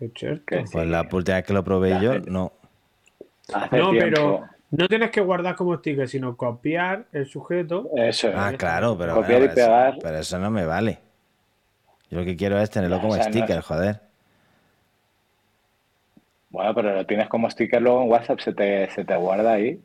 Es 0.00 0.10
cierto. 0.16 0.44
Pues 0.48 0.70
sí. 0.70 0.84
la 0.86 1.02
última 1.12 1.36
vez 1.36 1.44
que 1.46 1.52
lo 1.52 1.62
probé 1.64 1.90
La 1.90 2.00
yo, 2.02 2.12
gente- 2.14 2.30
no. 2.30 2.52
Hace 3.52 3.76
No, 3.78 3.90
tiempo. 3.90 4.10
pero 4.14 4.44
no 4.70 4.88
tienes 4.88 5.10
que 5.10 5.20
guardar 5.20 5.54
como 5.56 5.76
sticker, 5.76 6.08
sino 6.08 6.36
copiar 6.36 7.04
el 7.12 7.26
sujeto. 7.26 7.90
Eso 7.96 8.28
es. 8.28 8.34
Ah, 8.36 8.52
claro, 8.56 8.96
pero, 8.96 9.14
Copiar 9.16 9.40
bueno, 9.40 9.52
y 9.52 9.54
pegar. 9.54 9.92
Eso, 9.92 9.98
pero 10.02 10.18
eso 10.18 10.38
no 10.38 10.50
me 10.50 10.64
vale. 10.64 10.98
Yo 12.12 12.18
lo 12.18 12.26
que 12.26 12.36
quiero 12.36 12.60
es 12.60 12.68
tenerlo 12.68 12.96
Ya, 12.96 13.00
como 13.00 13.14
o 13.14 13.16
sea, 13.16 13.24
no 13.24 13.32
sticker, 13.32 13.58
es- 13.58 13.64
joder. 13.64 14.00
Bueno, 16.50 16.74
pero 16.74 16.94
lo 16.94 17.06
tienes 17.06 17.26
como 17.30 17.48
sticker 17.48 17.80
luego 17.80 18.02
en 18.02 18.10
WhatsApp, 18.10 18.38
se 18.40 18.52
te, 18.52 18.90
se 18.90 19.02
te 19.02 19.16
guarda 19.16 19.54
ahí. 19.54 19.80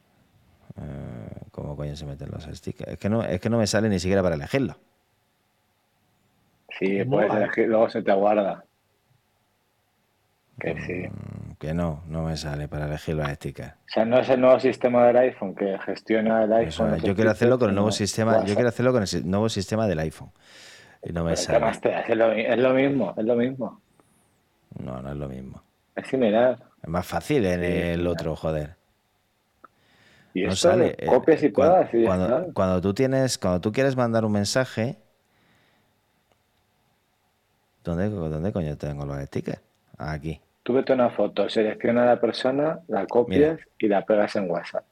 Eh, 0.75 1.29
¿Cómo 1.51 1.77
coño 1.77 1.95
se 1.95 2.05
meten 2.05 2.29
los 2.29 2.43
stickers? 2.43 2.91
Es 2.91 2.99
que 2.99 3.07
no, 3.07 3.23
es 3.23 3.39
que 3.39 3.49
no 3.49 3.57
me 3.57 3.65
sale 3.65 3.87
ni 3.87 3.97
siquiera 3.99 4.21
para 4.21 4.35
elegirlo. 4.35 4.75
Sí, 6.77 7.01
puedes 7.05 7.33
elegir, 7.33 7.69
luego 7.69 7.89
se 7.89 8.01
te 8.03 8.11
guarda. 8.11 8.65
Que 10.59 10.75
sí. 10.85 11.07
Mm, 11.07 11.53
Que 11.59 11.73
no, 11.73 12.03
no 12.07 12.23
me 12.23 12.35
sale 12.35 12.67
para 12.67 12.87
elegir 12.87 13.15
los 13.15 13.25
stickers. 13.29 13.71
O 13.71 13.75
sea, 13.87 14.03
no 14.03 14.19
es 14.19 14.27
el 14.29 14.41
nuevo 14.41 14.59
sistema 14.59 15.07
del 15.07 15.15
iPhone 15.15 15.55
que 15.55 15.79
gestiona 15.79 16.43
el 16.43 16.51
iPhone. 16.51 16.99
yo 16.99 17.15
quiero 17.15 17.31
hacerlo 17.31 17.57
con 17.57 17.69
el 17.69 17.75
nuevo 17.75 17.91
sistema. 17.93 18.43
Yo 18.43 18.53
quiero 18.53 18.67
hacerlo 18.67 18.91
con 18.91 19.03
el 19.03 19.29
nuevo 19.31 19.47
sistema 19.47 19.87
del 19.87 19.99
iPhone. 19.99 20.29
Y 21.03 21.13
no 21.13 21.23
me 21.23 21.31
Pero 21.35 21.65
¿qué 21.65 21.73
sale. 21.73 22.03
Es 22.07 22.15
lo, 22.17 22.31
es 22.31 22.57
lo 22.57 22.73
mismo, 22.73 23.13
es 23.17 23.25
lo 23.25 23.35
mismo. 23.35 23.81
No, 24.79 25.01
no 25.01 25.11
es 25.11 25.17
lo 25.17 25.27
mismo. 25.27 25.61
Es 25.95 26.07
similar. 26.07 26.57
Es 26.81 26.89
más 26.89 27.05
fácil 27.05 27.45
en 27.45 27.63
el 27.63 28.05
otro, 28.07 28.35
joder. 28.35 28.75
Y 30.33 30.43
No 30.43 30.49
eso 30.49 30.69
sale. 30.69 30.95
lo 31.01 31.13
copias 31.13 31.41
y 31.41 31.47
eh, 31.47 31.53
cuando, 31.53 32.53
cuando 32.53 32.81
tú 32.81 32.93
tienes, 32.93 33.37
cuando 33.37 33.59
tú 33.59 33.71
quieres 33.71 33.95
mandar 33.95 34.23
un 34.23 34.31
mensaje, 34.33 34.97
¿dónde, 37.83 38.09
dónde 38.09 38.51
coño 38.51 38.77
tengo 38.77 39.05
los 39.05 39.17
stickers? 39.25 39.61
Aquí. 39.97 40.39
Tú 40.63 40.73
vete 40.73 40.93
una 40.93 41.09
foto, 41.09 41.49
selecciona 41.49 42.03
a 42.03 42.05
la 42.07 42.21
persona, 42.21 42.79
la 42.87 43.07
copias 43.07 43.59
y 43.79 43.87
la 43.87 44.05
pegas 44.05 44.35
en 44.35 44.49
WhatsApp. 44.51 44.83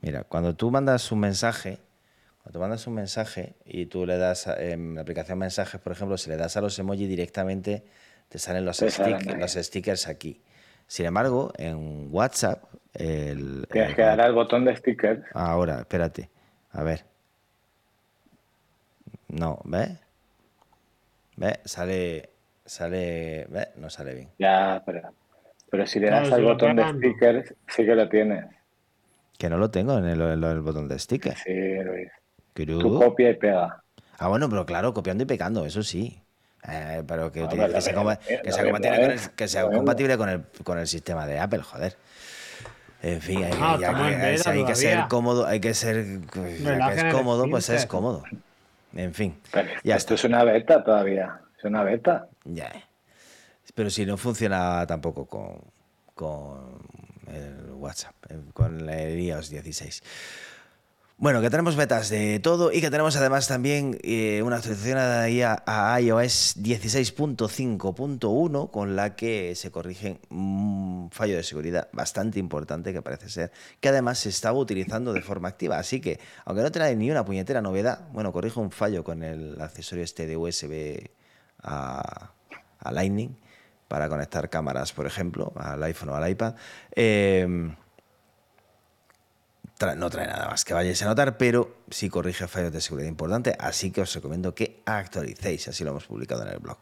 Mira, 0.00 0.22
cuando 0.22 0.54
tú 0.54 0.70
mandas 0.70 1.10
un 1.10 1.20
mensaje, 1.20 1.78
cuando 2.48 2.60
mandas 2.60 2.86
un 2.86 2.94
mensaje 2.94 3.56
y 3.66 3.84
tú 3.86 4.06
le 4.06 4.16
das 4.16 4.46
a- 4.46 4.58
en 4.58 4.94
la 4.94 5.02
aplicación 5.02 5.36
mensajes, 5.38 5.78
por 5.82 5.92
ejemplo, 5.92 6.16
si 6.16 6.30
le 6.30 6.38
das 6.38 6.56
a 6.56 6.62
los 6.62 6.78
emojis 6.78 7.06
directamente, 7.06 7.84
te 8.30 8.38
salen 8.38 8.64
los, 8.64 8.78
Te 8.78 8.86
stick- 8.86 9.38
los 9.38 9.52
stickers 9.52 10.08
aquí. 10.08 10.40
Sin 10.86 11.04
embargo, 11.04 11.52
en 11.58 12.08
WhatsApp, 12.10 12.64
el, 12.94 13.66
Tienes 13.70 13.90
el- 13.90 13.96
que 13.96 14.00
darle 14.00 14.22
al 14.22 14.32
botón 14.32 14.64
de 14.64 14.74
stickers. 14.74 15.22
Ahora, 15.34 15.80
espérate. 15.80 16.30
A 16.72 16.82
ver. 16.82 17.04
No, 19.28 19.60
¿ves? 19.64 19.90
¿Ves? 21.36 21.58
Sale. 21.66 22.30
Sale. 22.64 23.46
¿Ves? 23.50 23.68
No 23.76 23.90
sale 23.90 24.14
bien. 24.14 24.30
Ya, 24.38 24.82
pero, 24.86 25.02
pero 25.70 25.86
si 25.86 26.00
le 26.00 26.08
das 26.08 26.32
al 26.32 26.44
botón 26.44 26.76
de 26.76 26.88
stickers, 26.94 27.54
sí 27.66 27.84
que 27.84 27.94
lo 27.94 28.08
tienes. 28.08 28.46
Que 29.36 29.50
no 29.50 29.58
lo 29.58 29.70
tengo 29.70 29.98
en 29.98 30.06
el, 30.06 30.20
en 30.22 30.42
el 30.42 30.60
botón 30.62 30.88
de 30.88 30.98
sticker. 30.98 31.36
Sí, 31.36 31.52
Luis. 31.84 32.08
Tú 32.66 32.98
copia 32.98 33.30
y 33.30 33.34
pega. 33.34 33.82
Ah, 34.18 34.28
bueno, 34.28 34.48
pero 34.48 34.66
claro, 34.66 34.92
copiando 34.94 35.22
y 35.22 35.26
pecando, 35.26 35.64
eso 35.64 35.82
sí. 35.82 36.20
Eh, 36.68 37.02
pero 37.06 37.30
que, 37.30 37.40
Ah, 37.42 37.44
lo 37.44 37.50
que 37.72 37.80
sea, 37.80 38.18
que 38.42 38.52
sea 38.52 38.64
compatible, 38.64 38.98
con 39.00 39.10
el, 39.12 39.30
que 39.36 39.48
sea 39.48 39.62
lo 39.62 39.68
mismo. 39.68 39.78
compatible 39.80 40.18
con 40.18 40.28
el, 40.28 40.44
con 40.64 40.78
el 40.78 40.86
sistema 40.88 41.24
de 41.26 41.38
Apple, 41.38 41.62
joder. 41.62 41.96
En 43.00 43.20
fin, 43.20 43.44
hay, 43.44 43.52
Ah, 43.60 43.76
hay- 43.78 43.84
hay- 44.14 44.40
hay 44.44 44.64
que 44.64 44.74
ser 44.74 45.06
cómodo, 45.08 45.46
hay 45.46 45.60
que 45.60 45.72
ser. 45.72 46.20
ya 46.20 46.26
que 46.32 46.58
Relajen 46.64 47.06
es 47.06 47.14
cómodo, 47.14 47.48
pues 47.48 47.68
es 47.68 47.86
cómodo. 47.86 48.24
En 48.94 49.14
fin, 49.14 49.38
Pero 49.52 49.68
ya 49.84 49.94
esto 49.96 50.14
está. 50.14 50.26
es 50.26 50.32
una 50.32 50.42
beta 50.44 50.82
todavía. 50.82 51.40
Es 51.56 51.64
una 51.64 51.84
beta. 51.84 52.26
Ya. 52.44 52.72
Pero 53.74 53.90
si 53.90 54.04
no 54.04 54.16
funciona 54.16 54.84
tampoco 54.86 55.26
con, 55.26 55.60
con 56.16 56.80
el 57.32 57.70
WhatsApp, 57.74 58.14
eh, 58.30 58.40
con 58.52 58.88
el 58.90 59.20
iOS 59.20 59.50
16. 59.50 60.02
Bueno, 61.20 61.40
que 61.40 61.50
tenemos 61.50 61.74
betas 61.74 62.10
de 62.10 62.38
todo 62.38 62.70
y 62.70 62.80
que 62.80 62.92
tenemos 62.92 63.16
además 63.16 63.48
también 63.48 63.98
eh, 64.04 64.40
una 64.44 64.58
actualización 64.58 64.98
a, 64.98 65.28
iOS 66.00 66.62
16.5.1 66.62 68.70
con 68.70 68.94
la 68.94 69.16
que 69.16 69.56
se 69.56 69.72
corrige 69.72 70.20
un 70.30 71.08
fallo 71.10 71.34
de 71.34 71.42
seguridad 71.42 71.88
bastante 71.92 72.38
importante 72.38 72.92
que 72.92 73.02
parece 73.02 73.28
ser 73.30 73.50
que 73.80 73.88
además 73.88 74.20
se 74.20 74.28
estaba 74.28 74.56
utilizando 74.56 75.12
de 75.12 75.20
forma 75.20 75.48
activa. 75.48 75.80
Así 75.80 76.00
que, 76.00 76.20
aunque 76.44 76.62
no 76.62 76.70
trae 76.70 76.94
ni 76.94 77.10
una 77.10 77.24
puñetera 77.24 77.60
novedad, 77.60 78.06
bueno, 78.12 78.32
corrige 78.32 78.60
un 78.60 78.70
fallo 78.70 79.02
con 79.02 79.24
el 79.24 79.60
accesorio 79.60 80.04
este 80.04 80.24
de 80.24 80.36
USB 80.36 81.10
a, 81.64 82.30
a 82.78 82.92
Lightning 82.92 83.36
para 83.88 84.08
conectar 84.08 84.48
cámaras, 84.50 84.92
por 84.92 85.06
ejemplo, 85.06 85.52
al 85.56 85.82
iPhone 85.82 86.10
o 86.10 86.14
al 86.14 86.30
iPad. 86.30 86.54
Eh, 86.94 87.74
no 89.96 90.10
trae 90.10 90.26
nada 90.26 90.48
más 90.48 90.64
que 90.64 90.74
vayáis 90.74 91.00
a 91.02 91.06
notar, 91.06 91.38
pero 91.38 91.76
sí 91.90 92.10
corrige 92.10 92.48
fallos 92.48 92.72
de 92.72 92.80
seguridad 92.80 93.08
importantes, 93.08 93.54
así 93.60 93.92
que 93.92 94.00
os 94.00 94.12
recomiendo 94.12 94.52
que 94.54 94.82
actualicéis, 94.84 95.68
así 95.68 95.84
lo 95.84 95.90
hemos 95.90 96.06
publicado 96.06 96.42
en 96.42 96.48
el 96.48 96.58
blog. 96.58 96.78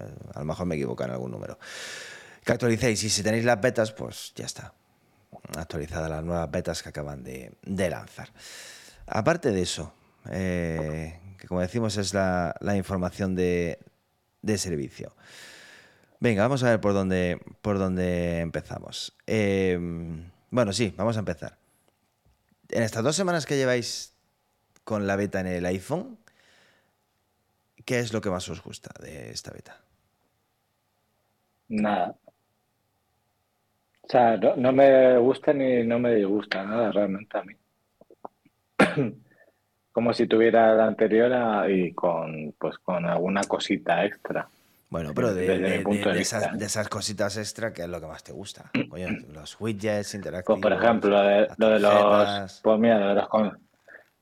Eh, 0.00 0.08
A 0.34 0.38
lo 0.40 0.46
mejor 0.46 0.66
me 0.66 0.74
equivoco 0.74 1.04
en 1.04 1.10
algún 1.10 1.30
número. 1.30 1.58
Que 2.44 2.52
actualicéis 2.52 3.04
y 3.04 3.10
si 3.10 3.22
tenéis 3.22 3.44
las 3.44 3.60
betas, 3.60 3.92
pues 3.92 4.32
ya 4.34 4.46
está 4.46 4.72
actualizadas 5.56 6.10
las 6.10 6.24
nuevas 6.24 6.50
betas 6.50 6.82
que 6.82 6.88
acaban 6.88 7.22
de, 7.22 7.56
lanzar. 7.64 8.30
Aparte 9.06 9.50
de 9.50 9.62
eso, 9.62 9.94
eh, 10.30 11.18
que 11.38 11.46
como 11.46 11.60
decimos 11.60 11.96
es 11.96 12.14
la, 12.14 12.54
información 12.76 13.34
de, 13.34 13.78
de 14.42 14.58
servicio. 14.58 15.14
Venga, 16.20 16.42
vamos 16.42 16.62
a 16.62 16.70
ver 16.70 16.80
por 16.80 16.94
dónde, 16.94 17.40
por 17.60 17.78
dónde 17.78 18.40
empezamos. 18.40 19.14
Eh, 19.26 19.78
bueno, 20.50 20.72
sí, 20.72 20.94
vamos 20.96 21.16
a 21.16 21.18
empezar. 21.18 21.58
En 22.68 22.82
estas 22.82 23.02
dos 23.02 23.16
semanas 23.16 23.44
que 23.44 23.56
lleváis 23.56 24.14
con 24.84 25.06
la 25.06 25.16
beta 25.16 25.40
en 25.40 25.48
el 25.48 25.66
iPhone, 25.66 26.18
¿qué 27.84 27.98
es 27.98 28.12
lo 28.12 28.20
que 28.20 28.30
más 28.30 28.48
os 28.48 28.62
gusta 28.62 28.90
de 29.02 29.30
esta 29.32 29.50
beta? 29.50 29.80
Nada. 31.68 32.16
O 34.04 34.08
sea, 34.08 34.36
no, 34.36 34.54
no 34.56 34.72
me 34.72 35.16
gusta 35.18 35.52
ni 35.52 35.82
no 35.82 35.98
me 35.98 36.14
disgusta 36.14 36.62
nada 36.62 36.92
realmente 36.92 37.38
a 37.38 37.42
mí. 37.42 37.54
Como 39.92 40.12
si 40.12 40.26
tuviera 40.26 40.74
la 40.74 40.86
anterior 40.86 41.32
a- 41.32 41.70
y 41.70 41.92
con, 41.94 42.52
pues, 42.58 42.78
con 42.78 43.06
alguna 43.06 43.42
cosita 43.44 44.04
extra. 44.04 44.48
Bueno, 44.90 45.12
pero 45.14 45.32
de, 45.32 45.46
de- 45.46 45.58
de- 45.58 45.80
punto 45.80 46.08
de 46.08 46.12
de 46.14 46.18
vista, 46.18 46.38
esas, 46.38 46.58
de 46.58 46.64
esas 46.66 46.88
cositas 46.88 47.36
extra, 47.36 47.72
¿qué 47.72 47.82
es 47.82 47.88
lo 47.88 48.00
que 48.00 48.06
más 48.06 48.22
te 48.22 48.32
gusta? 48.32 48.70
Coño, 48.90 49.08
los 49.32 49.60
widgets 49.60 50.08
Pues, 50.10 50.14
interactivos. 50.14 50.60
por 50.60 50.72
ejemplo, 50.72 51.10
lo 51.10 51.22
de, 51.22 51.40
las 51.46 51.58
lo 51.58 51.68
de 51.70 51.80
los, 51.80 52.60
pues 52.62 52.78
mira, 52.78 52.98
lo 52.98 53.08
de 53.08 53.14
los, 53.14 53.28
con- 53.28 53.58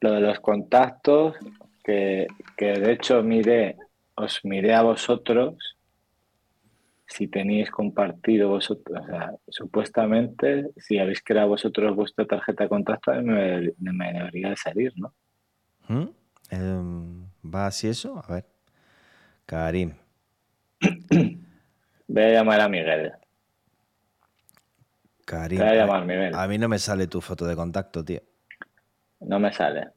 lo 0.01 0.13
de 0.13 0.21
los 0.21 0.41
contactos, 0.41 1.35
que, 1.83 2.27
que 2.57 2.67
de 2.75 2.93
hecho 2.93 3.23
miré, 3.23 3.77
os 4.15 4.41
miré 4.45 4.75
a 4.75 4.83
vosotros 4.83 5.57
si 7.13 7.29
tenéis 7.29 7.71
compartido 7.71 8.49
vosotros, 8.49 9.01
o 9.03 9.07
sea, 9.07 9.33
supuestamente, 9.49 10.71
si 10.77 10.99
habéis 10.99 11.23
creado 11.23 11.49
vosotros 11.49 11.95
vuestra 11.95 12.27
tarjeta 12.27 12.65
de 12.65 12.69
contacto, 12.71 13.13
me, 13.23 13.73
me 13.79 14.13
debería 14.13 14.51
de 14.51 14.57
salir, 14.57 14.93
¿no? 14.97 15.15
¿Mm? 15.89 16.09
Em, 16.51 17.27
¿Va 17.45 17.67
así 17.67 17.89
eso? 17.89 18.23
A 18.27 18.33
ver. 18.33 18.47
Karim. 19.45 19.93
Voy 22.09 22.23
a 22.23 22.31
llamar 22.31 22.61
a 22.61 22.69
Miguel. 22.69 23.13
Karim. 25.25 25.59
Voy 25.59 25.69
a 25.69 25.75
llamar, 25.75 26.05
Miguel. 26.07 26.35
A 26.35 26.47
mí 26.47 26.59
no 26.59 26.69
me 26.69 26.79
sale 26.79 27.07
tu 27.07 27.21
foto 27.21 27.47
de 27.47 27.55
contacto, 27.55 28.05
tío. 28.05 28.21
No 29.21 29.39
me 29.39 29.53
sale. 29.53 29.89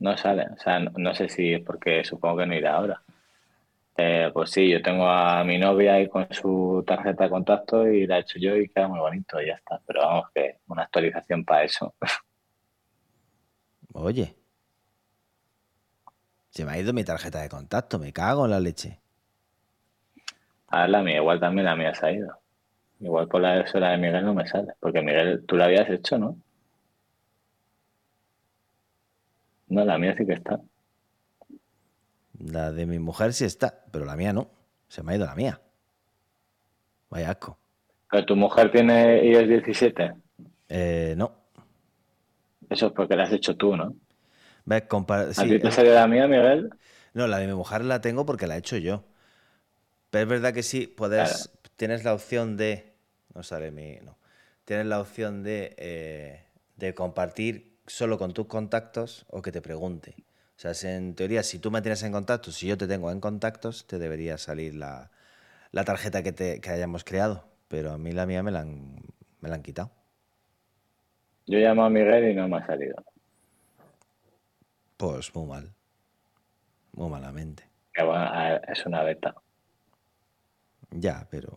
No 0.00 0.16
sale. 0.16 0.48
O 0.52 0.58
sea, 0.58 0.80
no, 0.80 0.90
no 0.96 1.14
sé 1.14 1.28
si 1.28 1.54
es 1.54 1.62
porque 1.62 2.04
supongo 2.04 2.38
que 2.38 2.46
no 2.46 2.54
irá 2.54 2.74
ahora. 2.74 3.02
Eh, 3.96 4.30
pues 4.32 4.50
sí, 4.50 4.70
yo 4.70 4.82
tengo 4.82 5.08
a 5.08 5.44
mi 5.44 5.56
novia 5.58 5.94
ahí 5.94 6.08
con 6.08 6.26
su 6.32 6.82
tarjeta 6.86 7.24
de 7.24 7.30
contacto 7.30 7.86
y 7.86 8.06
la 8.06 8.18
he 8.18 8.20
hecho 8.20 8.38
yo 8.40 8.56
y 8.56 8.68
queda 8.68 8.88
muy 8.88 8.98
bonito 8.98 9.40
y 9.40 9.46
ya 9.46 9.54
está. 9.54 9.80
Pero 9.86 10.00
vamos, 10.02 10.26
que 10.34 10.58
una 10.66 10.82
actualización 10.82 11.44
para 11.44 11.64
eso. 11.64 11.94
Oye. 13.94 14.34
Se 16.50 16.64
me 16.64 16.72
ha 16.72 16.78
ido 16.78 16.92
mi 16.92 17.04
tarjeta 17.04 17.40
de 17.40 17.48
contacto, 17.48 17.98
me 17.98 18.12
cago 18.12 18.44
en 18.44 18.52
la 18.52 18.60
leche. 18.60 19.00
A 20.68 20.82
ver, 20.82 20.90
la 20.90 21.02
mía, 21.02 21.16
igual 21.16 21.40
también 21.40 21.66
la 21.66 21.76
mía 21.76 21.94
se 21.94 22.06
ha 22.06 22.12
ido. 22.12 22.38
Igual 23.00 23.28
por 23.28 23.40
la 23.40 23.56
de, 23.56 23.80
la 23.80 23.90
de 23.90 23.98
Miguel 23.98 24.24
no 24.24 24.34
me 24.34 24.46
sale. 24.46 24.72
Porque 24.80 25.02
Miguel, 25.02 25.44
tú 25.46 25.56
la 25.56 25.66
habías 25.66 25.88
hecho, 25.90 26.18
¿no? 26.18 26.36
No, 29.68 29.84
la 29.84 29.98
mía 29.98 30.14
sí 30.16 30.26
que 30.26 30.34
está. 30.34 30.60
La 32.38 32.72
de 32.72 32.86
mi 32.86 32.98
mujer 32.98 33.32
sí 33.32 33.44
está, 33.44 33.84
pero 33.90 34.04
la 34.04 34.16
mía 34.16 34.32
no. 34.32 34.50
Se 34.88 35.02
me 35.02 35.12
ha 35.12 35.16
ido 35.16 35.26
la 35.26 35.34
mía. 35.34 35.60
Vaya 37.10 37.30
asco. 37.30 37.58
¿Pero 38.10 38.26
tu 38.26 38.36
mujer 38.36 38.70
tiene 38.70 39.24
iOS 39.24 39.48
17? 39.48 40.14
Eh, 40.68 41.14
no. 41.16 41.32
Eso 42.68 42.86
es 42.86 42.92
porque 42.92 43.16
lo 43.16 43.22
has 43.22 43.32
hecho 43.32 43.56
tú, 43.56 43.76
¿no? 43.76 43.94
¿Ves? 44.64 44.84
¿A 44.90 45.34
sí, 45.34 45.48
ti 45.48 45.58
te 45.58 45.68
eh, 45.68 45.72
salió 45.72 45.94
la 45.94 46.06
mía, 46.06 46.26
Miguel? 46.26 46.70
No, 47.12 47.26
la 47.26 47.38
de 47.38 47.46
mi 47.46 47.54
mujer 47.54 47.84
la 47.84 48.00
tengo 48.00 48.26
porque 48.26 48.46
la 48.46 48.56
he 48.56 48.58
hecho 48.58 48.76
yo. 48.76 49.04
Pero 50.10 50.24
es 50.24 50.28
verdad 50.28 50.54
que 50.54 50.62
sí, 50.62 50.86
puedes, 50.86 51.50
tienes 51.76 52.04
la 52.04 52.14
opción 52.14 52.56
de. 52.56 52.94
No 53.34 53.42
sale 53.42 53.70
mi. 53.70 53.96
No. 54.02 54.18
Tienes 54.64 54.86
la 54.86 55.00
opción 55.00 55.42
de, 55.42 55.74
eh, 55.76 56.46
de 56.76 56.94
compartir 56.94 57.78
solo 57.86 58.18
con 58.18 58.32
tus 58.32 58.46
contactos 58.46 59.26
o 59.28 59.42
que 59.42 59.52
te 59.52 59.60
pregunte. 59.60 60.14
O 60.56 60.60
sea, 60.74 60.96
en 60.96 61.14
teoría, 61.14 61.42
si 61.42 61.58
tú 61.58 61.70
me 61.70 61.82
tienes 61.82 62.02
en 62.04 62.12
contactos, 62.12 62.54
si 62.56 62.66
yo 62.68 62.78
te 62.78 62.86
tengo 62.86 63.10
en 63.10 63.20
contactos, 63.20 63.86
te 63.86 63.98
debería 63.98 64.38
salir 64.38 64.74
la, 64.74 65.10
la 65.72 65.84
tarjeta 65.84 66.22
que, 66.22 66.32
te, 66.32 66.60
que 66.60 66.70
hayamos 66.70 67.04
creado. 67.04 67.48
Pero 67.68 67.92
a 67.92 67.98
mí 67.98 68.12
la 68.12 68.26
mía 68.26 68.42
me 68.42 68.52
la 68.52 68.60
han, 68.60 68.96
me 69.40 69.48
la 69.48 69.56
han 69.56 69.62
quitado. 69.62 69.90
Yo 71.46 71.58
llamo 71.58 71.84
a 71.84 71.90
Miguel 71.90 72.30
y 72.30 72.34
no 72.34 72.48
me 72.48 72.58
ha 72.58 72.66
salido. 72.66 72.96
Pues 74.96 75.34
muy 75.34 75.46
mal. 75.46 75.74
Muy 76.92 77.10
malamente. 77.10 77.68
Bueno, 77.96 78.60
es 78.68 78.86
una 78.86 79.02
beta. 79.02 79.34
Ya, 80.90 81.26
pero. 81.30 81.52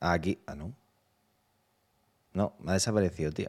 Aquí. 0.00 0.38
Ah, 0.46 0.54
no. 0.54 0.74
No, 2.32 2.54
me 2.60 2.70
ha 2.70 2.74
desaparecido, 2.74 3.32
tío. 3.32 3.48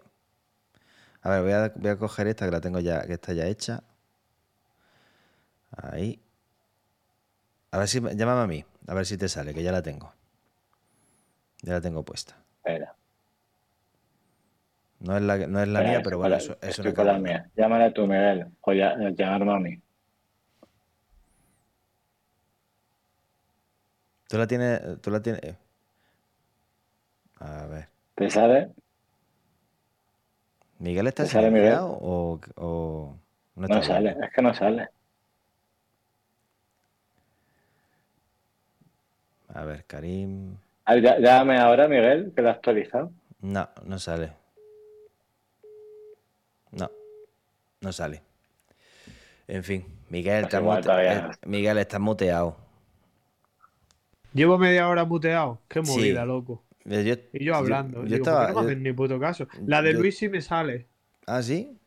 A 1.22 1.30
ver, 1.30 1.42
voy 1.42 1.52
a, 1.54 1.74
voy 1.76 1.90
a 1.90 1.98
coger 1.98 2.28
esta 2.28 2.46
que 2.46 2.52
la 2.52 2.62
tengo 2.62 2.80
ya, 2.80 3.06
que 3.06 3.14
está 3.14 3.34
ya 3.34 3.48
hecha. 3.48 3.84
Ahí. 5.78 6.20
A 7.72 7.78
ver 7.78 7.88
si. 7.88 8.02
me- 8.02 8.16
Llámame 8.16 8.42
a 8.42 8.48
mí. 8.48 8.66
A 8.88 8.94
ver 8.94 9.06
si 9.06 9.18
te 9.18 9.28
sale, 9.28 9.54
que 9.54 9.64
ya 9.64 9.72
la 9.72 9.82
tengo. 9.82 10.14
Ya 11.62 11.74
la 11.74 11.82
tengo 11.82 12.04
puesta. 12.04 12.38
Espera. 12.58 12.96
No 15.00 15.18
es 15.18 15.24
la, 15.24 15.38
no 15.48 15.62
es 15.62 15.68
la 15.68 15.80
espera, 15.80 15.90
mía, 15.98 16.02
pero 16.04 16.18
bueno, 16.18 16.36
la- 16.38 16.58
es, 16.68 16.80
una 16.80 16.94
con 16.94 17.08
la 17.08 17.20
mía. 17.20 17.50
Llámale 17.56 17.92
tú, 17.92 18.08
Miguel. 18.08 18.48
O 18.62 18.74
ya, 18.74 18.96
llamarme 19.16 19.54
a 19.54 19.60
mí. 19.60 19.82
¿Tú 24.28 24.38
la 24.38 24.48
tienes? 24.48 25.02
¿Tú 25.02 25.12
la 25.12 25.22
tienes? 25.22 25.44
eh. 25.44 25.58
A 27.40 27.66
ver. 27.68 27.90
¿Te 28.16 28.30
sale? 28.30 28.72
¿Miguel 30.80 31.08
está 31.08 31.24
¿Te 31.24 31.30
sale, 31.30 31.50
Miguel? 31.52 31.66
silenciado 31.74 31.98
o, 32.02 32.40
o 32.56 33.18
no 33.56 33.82
sale. 33.84 34.16
Es 34.22 34.34
que 34.34 34.42
no 34.42 34.54
sale. 34.54 34.90
A 39.56 39.64
ver, 39.64 39.86
Karim. 39.86 40.58
Llámame 40.88 41.58
ahora, 41.58 41.88
Miguel, 41.88 42.32
que 42.36 42.42
lo 42.42 42.50
ha 42.50 42.52
actualizado. 42.52 43.12
No, 43.42 43.68
no 43.86 43.98
sale. 44.00 44.34
No, 46.72 46.92
no 47.82 47.92
sale. 47.94 48.22
En 49.48 49.64
fin, 49.64 49.86
Miguel, 50.10 50.44
está 50.46 50.60
igual 50.60 50.84
mute- 50.84 51.18
eh. 51.18 51.32
Miguel 51.46 51.78
está 51.78 52.00
muteado. 52.00 52.58
Llevo 54.34 54.58
media 54.58 54.88
hora 54.90 55.06
muteado. 55.06 55.60
Qué 55.70 55.84
Sí. 55.86 55.92
movida, 55.92 56.26
loco. 56.26 56.62
Eh, 56.84 57.04
Yo, 57.04 57.16
Y 57.40 57.46
yo 57.46 57.56
hablando. 57.56 58.00
Yo, 58.00 58.04
Digo, 58.06 58.18
estaba. 58.18 58.40
¿por 58.40 58.48
qué 58.48 58.54
no 58.54 58.60
me 58.60 58.64
yo- 58.64 58.70
hacen 58.70 58.84
ni 58.84 58.92
puto 58.94 59.20
caso? 59.20 59.48
La 59.66 59.82
de 59.82 59.94
yo- 59.94 60.00
Luis 60.02 60.18
sí 60.18 60.28
me 60.30 60.42
sale. 60.42 60.86
Ah, 61.26 61.42
sí. 61.42 61.78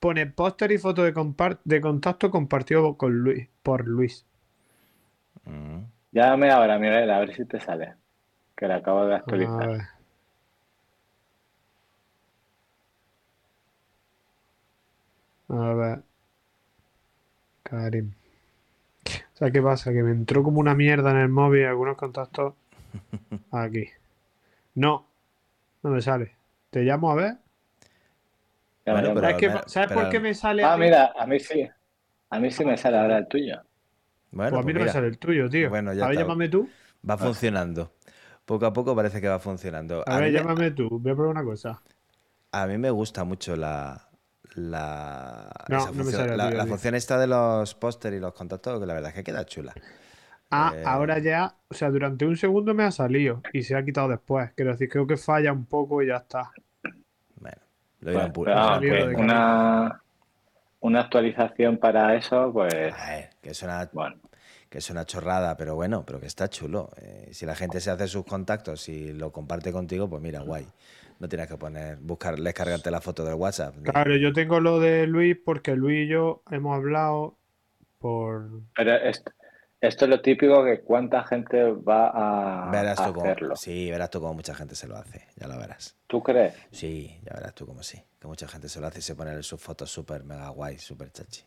Pone 0.00 0.26
póster 0.26 0.72
y 0.72 0.78
foto 0.78 1.02
de 1.04 1.80
contacto 1.80 2.30
compartido 2.30 2.96
con 2.96 3.18
Luis, 3.20 3.48
por 3.62 3.86
Luis. 3.86 4.24
Mm. 5.44 5.82
Llámame 6.12 6.50
ahora, 6.50 6.78
Miguel, 6.78 7.10
a 7.10 7.20
ver 7.20 7.34
si 7.34 7.44
te 7.44 7.60
sale. 7.60 7.94
Que 8.56 8.66
la 8.66 8.76
acabo 8.76 9.06
de 9.06 9.14
A 9.14 9.18
actualizar. 9.18 9.68
ver. 9.68 9.80
A 15.48 15.74
ver. 15.74 16.02
Karim. 17.62 18.12
O 19.06 19.36
sea, 19.38 19.50
¿qué 19.50 19.62
pasa? 19.62 19.92
Que 19.92 20.02
me 20.02 20.10
entró 20.10 20.42
como 20.42 20.60
una 20.60 20.74
mierda 20.74 21.10
en 21.10 21.18
el 21.18 21.28
móvil 21.28 21.64
algunos 21.66 21.96
contactos 21.96 22.54
aquí. 23.52 23.88
No, 24.74 25.06
no 25.82 25.90
me 25.90 26.02
sale. 26.02 26.32
Te 26.70 26.82
llamo 26.82 27.10
a 27.10 27.14
ver. 27.14 27.34
Bueno, 28.84 29.08
pero- 29.14 29.20
¿Sabes, 29.20 29.36
qué 29.36 29.48
me- 29.48 29.54
pa- 29.54 29.68
¿sabes 29.68 29.88
pero- 29.88 30.00
por 30.00 30.10
qué 30.10 30.20
me 30.20 30.34
sale? 30.34 30.64
a 30.64 30.72
Ah, 30.72 30.76
mí? 30.76 30.84
mira, 30.84 31.12
a 31.16 31.26
mí 31.26 31.38
sí. 31.38 31.68
A 32.30 32.38
mí 32.40 32.50
sí 32.50 32.64
me 32.64 32.76
sale 32.76 32.98
ahora 32.98 33.18
el 33.18 33.28
tuyo. 33.28 33.62
Bueno, 34.30 34.50
Pues 34.50 34.60
a 34.60 34.62
mí 34.64 34.72
pues 34.72 34.74
no 34.74 34.80
me 34.80 34.88
sale 34.88 35.08
el 35.08 35.18
tuyo, 35.18 35.48
tío. 35.50 35.68
Bueno, 35.68 35.92
ya 35.94 36.04
a 36.04 36.08
ver, 36.08 36.18
está. 36.18 36.18
llámame 36.18 36.48
tú. 36.48 36.74
va 37.08 37.18
funcionando. 37.18 37.94
Poco 38.46 38.66
a 38.66 38.72
poco 38.72 38.96
parece 38.96 39.20
que 39.20 39.28
va 39.28 39.40
funcionando. 39.40 40.04
A 40.06 40.14
A, 40.14 40.18
ver, 40.18 40.32
me- 40.32 40.32
llámame 40.32 40.72
tú. 40.72 40.88
Voy 40.98 41.12
a 41.12 41.14
probar 41.14 41.30
una 41.36 41.44
cosa. 41.44 41.80
a 42.52 42.66
mí 42.66 42.78
me 42.78 42.90
gusta 42.90 43.24
mucho 43.24 43.56
la. 43.56 44.04
La, 44.54 45.48
No, 45.66 45.76
esa 45.76 45.92
no 45.92 46.04
me 46.04 46.12
función, 46.12 46.12
sale 46.12 46.32
a 46.32 46.36
la, 46.36 46.48
a 46.48 46.66
función 46.66 46.94
esta 46.94 47.18
de 47.18 47.26
los 47.28 47.74
póster 47.74 48.14
y 48.14 48.18
los 48.18 48.32
contactos, 48.32 48.80
que 48.80 48.86
la 48.86 48.94
verdad 48.94 49.10
es 49.10 49.14
que 49.14 49.22
queda 49.24 49.44
chula. 49.44 49.76
Ah, 50.50 50.78
Eh, 50.80 50.82
ahora 50.84 51.18
ya, 51.18 51.56
o 51.68 51.74
sea, 51.74 51.90
durante 51.90 52.26
un 52.26 52.36
segundo 52.36 52.74
me 52.74 52.84
ha 52.84 52.90
salido 52.90 53.42
y 53.52 53.62
se 53.62 53.74
ha 53.76 53.84
quitado 53.84 54.08
después. 54.08 54.52
Quiero 54.54 54.72
decir, 54.72 54.88
creo 54.88 55.06
que 55.06 55.16
falla 55.16 55.52
un 55.52 55.66
poco 55.66 56.02
y 56.02 56.06
ya 56.08 56.16
está. 56.18 56.52
Bueno, 57.36 57.62
lo 58.00 58.12
irán 58.12 58.32
Pues, 58.44 58.80
de 58.80 59.08
puliendo. 59.10 59.14
una, 59.14 60.02
una 60.80 61.00
actualización 61.02 61.78
para 61.78 62.16
eso, 62.16 62.52
pues 62.52 62.94
A 62.96 63.10
ver, 63.10 63.30
que 63.48 63.52
es 63.52 63.62
una 63.62 63.88
bueno. 63.94 64.16
que 64.68 64.76
es 64.76 64.90
una 64.90 65.06
chorrada, 65.06 65.56
pero 65.56 65.74
bueno, 65.74 66.04
pero 66.04 66.20
que 66.20 66.26
está 66.26 66.50
chulo. 66.50 66.90
Eh, 67.00 67.30
si 67.32 67.46
la 67.46 67.54
gente 67.54 67.80
se 67.80 67.90
hace 67.90 68.06
sus 68.06 68.26
contactos 68.26 68.90
y 68.90 69.14
lo 69.14 69.32
comparte 69.32 69.72
contigo, 69.72 70.06
pues 70.06 70.20
mira, 70.20 70.40
guay. 70.40 70.66
No 71.18 71.30
tienes 71.30 71.48
que 71.48 71.56
poner, 71.56 71.96
buscar, 71.96 72.38
descargarte 72.38 72.90
la 72.90 73.00
foto 73.00 73.24
del 73.24 73.34
WhatsApp. 73.36 73.74
Claro, 73.82 74.14
yo 74.16 74.34
tengo 74.34 74.60
lo 74.60 74.80
de 74.80 75.06
Luis 75.06 75.34
porque 75.42 75.74
Luis 75.76 76.04
y 76.04 76.08
yo 76.08 76.42
hemos 76.50 76.76
hablado 76.76 77.38
por... 77.98 78.50
Pero 78.76 78.96
esto, 78.96 79.32
esto 79.80 80.04
es 80.04 80.10
lo 80.10 80.20
típico 80.20 80.62
que 80.62 80.82
cuánta 80.82 81.24
gente 81.24 81.72
va 81.72 82.66
a, 82.68 82.70
verás 82.70 83.00
a 83.00 83.06
tú 83.06 83.14
cómo, 83.14 83.24
hacerlo. 83.24 83.56
sí, 83.56 83.90
verás 83.90 84.10
tú 84.10 84.20
cómo 84.20 84.34
mucha 84.34 84.54
gente 84.54 84.74
se 84.74 84.86
lo 84.86 84.96
hace, 84.96 85.26
ya 85.36 85.48
lo 85.48 85.56
verás. 85.56 85.96
¿Tú 86.06 86.22
crees? 86.22 86.54
Sí, 86.70 87.18
ya 87.24 87.32
verás 87.34 87.54
tú 87.54 87.66
cómo 87.66 87.82
sí, 87.82 87.98
que 88.20 88.28
mucha 88.28 88.46
gente 88.46 88.68
se 88.68 88.78
lo 88.78 88.88
hace 88.88 88.98
y 88.98 89.02
se 89.02 89.14
pone 89.14 89.42
sus 89.42 89.58
fotos 89.58 89.90
súper 89.90 90.22
mega 90.22 90.50
guay, 90.50 90.78
súper 90.78 91.10
chachi. 91.10 91.42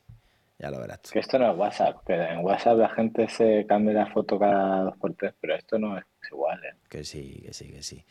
Ya 0.62 0.70
lo 0.70 0.80
verás 0.80 1.02
tú. 1.02 1.10
Que 1.12 1.20
esto 1.20 1.40
no 1.40 1.52
es 1.52 1.58
WhatsApp, 1.58 2.06
que 2.06 2.14
en 2.14 2.46
WhatsApp 2.46 2.78
la 2.78 2.90
gente 2.90 3.28
se 3.28 3.66
cambia 3.68 3.96
la 3.96 4.06
foto 4.06 4.38
cada 4.38 4.84
dos 4.84 4.98
por 4.98 5.16
tres, 5.16 5.34
pero 5.42 5.56
esto 5.56 5.80
no 5.80 5.98
es 5.98 6.06
igual, 6.32 6.64
¿eh? 6.64 6.76
Que 6.88 7.04
sí, 7.04 7.42
que 7.44 7.52
sí, 7.52 7.72
que 7.72 7.82
sí. 7.82 8.06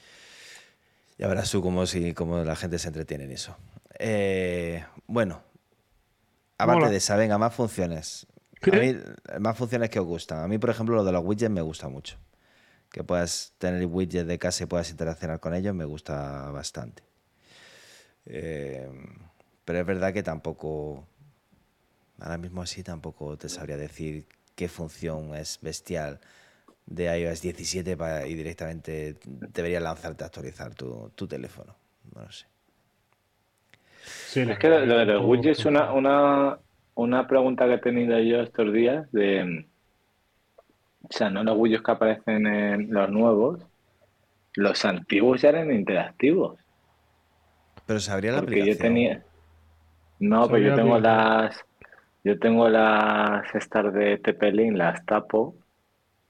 Ya 1.17 1.29
verás 1.29 1.49
tú 1.49 1.63
cómo, 1.63 1.87
sí, 1.87 2.13
cómo 2.13 2.39
la 2.43 2.57
gente 2.57 2.81
se 2.81 2.89
entretiene 2.89 3.25
en 3.25 3.31
eso. 3.31 3.57
Eh, 4.01 4.85
bueno, 5.07 5.43
aparte 6.59 6.81
Mola. 6.81 6.91
de 6.91 6.97
esa, 6.97 7.15
venga, 7.15 7.39
más 7.39 7.55
funciones. 7.55 8.27
A 8.63 8.77
mí, 8.77 8.97
más 9.39 9.57
funciones 9.57 9.89
que 9.89 10.01
os 10.01 10.07
gustan. 10.07 10.43
A 10.43 10.49
mí, 10.49 10.59
por 10.59 10.71
ejemplo, 10.71 10.97
lo 10.97 11.05
de 11.05 11.13
los 11.13 11.25
widgets 11.25 11.53
me 11.53 11.63
gusta 11.63 11.89
mucho. 11.89 12.19
Que 12.91 13.05
puedas 13.05 13.55
tener 13.59 13.87
widgets 13.87 14.27
de 14.27 14.39
casa 14.41 14.65
y 14.65 14.67
puedas 14.67 14.91
interaccionar 14.91 15.39
con 15.39 15.55
ellos, 15.55 15.73
me 15.73 15.85
gusta 15.85 16.51
bastante. 16.51 17.05
Eh, 18.27 18.91
pero 19.65 19.79
es 19.79 19.87
verdad 19.87 20.13
que 20.13 20.25
tampoco, 20.25 21.07
ahora 22.21 22.39
mismo 22.39 22.63
así, 22.63 22.83
tampoco 22.83 23.37
te 23.39 23.49
sabría 23.49 23.77
decir 23.77 24.27
qué 24.57 24.69
función 24.69 25.35
es 25.35 25.59
bestial 25.63 26.21
de 26.87 27.05
iOS 27.21 27.43
17 27.43 27.97
para, 27.97 28.27
y 28.29 28.35
directamente 28.35 29.19
deberías 29.27 29.83
lanzarte 29.83 30.25
a 30.25 30.29
actualizar 30.29 30.75
tu, 30.75 31.11
tu 31.17 31.29
teléfono. 31.29 31.77
No 32.15 32.23
lo 32.25 32.33
sé. 32.33 32.47
Sí, 34.25 34.41
Es 34.47 34.59
que 34.59 34.69
lo, 34.69 34.81
de 34.81 35.05
los 35.07 35.25
widgets 35.25 35.61
es 35.61 35.65
una, 35.67 35.93
una, 35.93 36.59
una 36.95 37.27
pregunta 37.27 37.67
que 37.67 37.75
he 37.75 37.79
tenido 37.79 38.19
yo 38.21 38.41
estos 38.41 38.73
días 38.73 39.11
de, 39.13 39.67
o 41.03 41.09
sea, 41.13 41.29
no 41.31 41.45
los 41.45 41.57
widgets 41.59 41.83
que 41.83 41.91
aparecen 41.93 42.47
en 42.47 42.93
los 42.93 43.11
nuevos, 43.11 43.61
los 44.57 44.85
antiguos 44.85 45.43
ya 45.43 45.51
eran 45.51 45.73
interactivos. 45.73 46.61
Pero 47.87 48.01
se 48.01 48.11
abría 48.13 48.33
la 48.33 48.39
Porque 48.39 48.65
yo 48.65 48.77
aplicación. 48.79 48.79
tenía, 48.79 49.27
no, 50.21 50.51
pero 50.51 50.65
yo 50.69 50.75
tengo 50.75 50.99
aplicación. 50.99 51.01
las, 51.01 51.65
yo 52.25 52.39
tengo 52.39 52.69
las 52.69 53.55
estas 53.55 53.93
de 53.93 54.19
TP-Link, 54.19 54.77
las 54.77 55.05
tapo, 55.07 55.55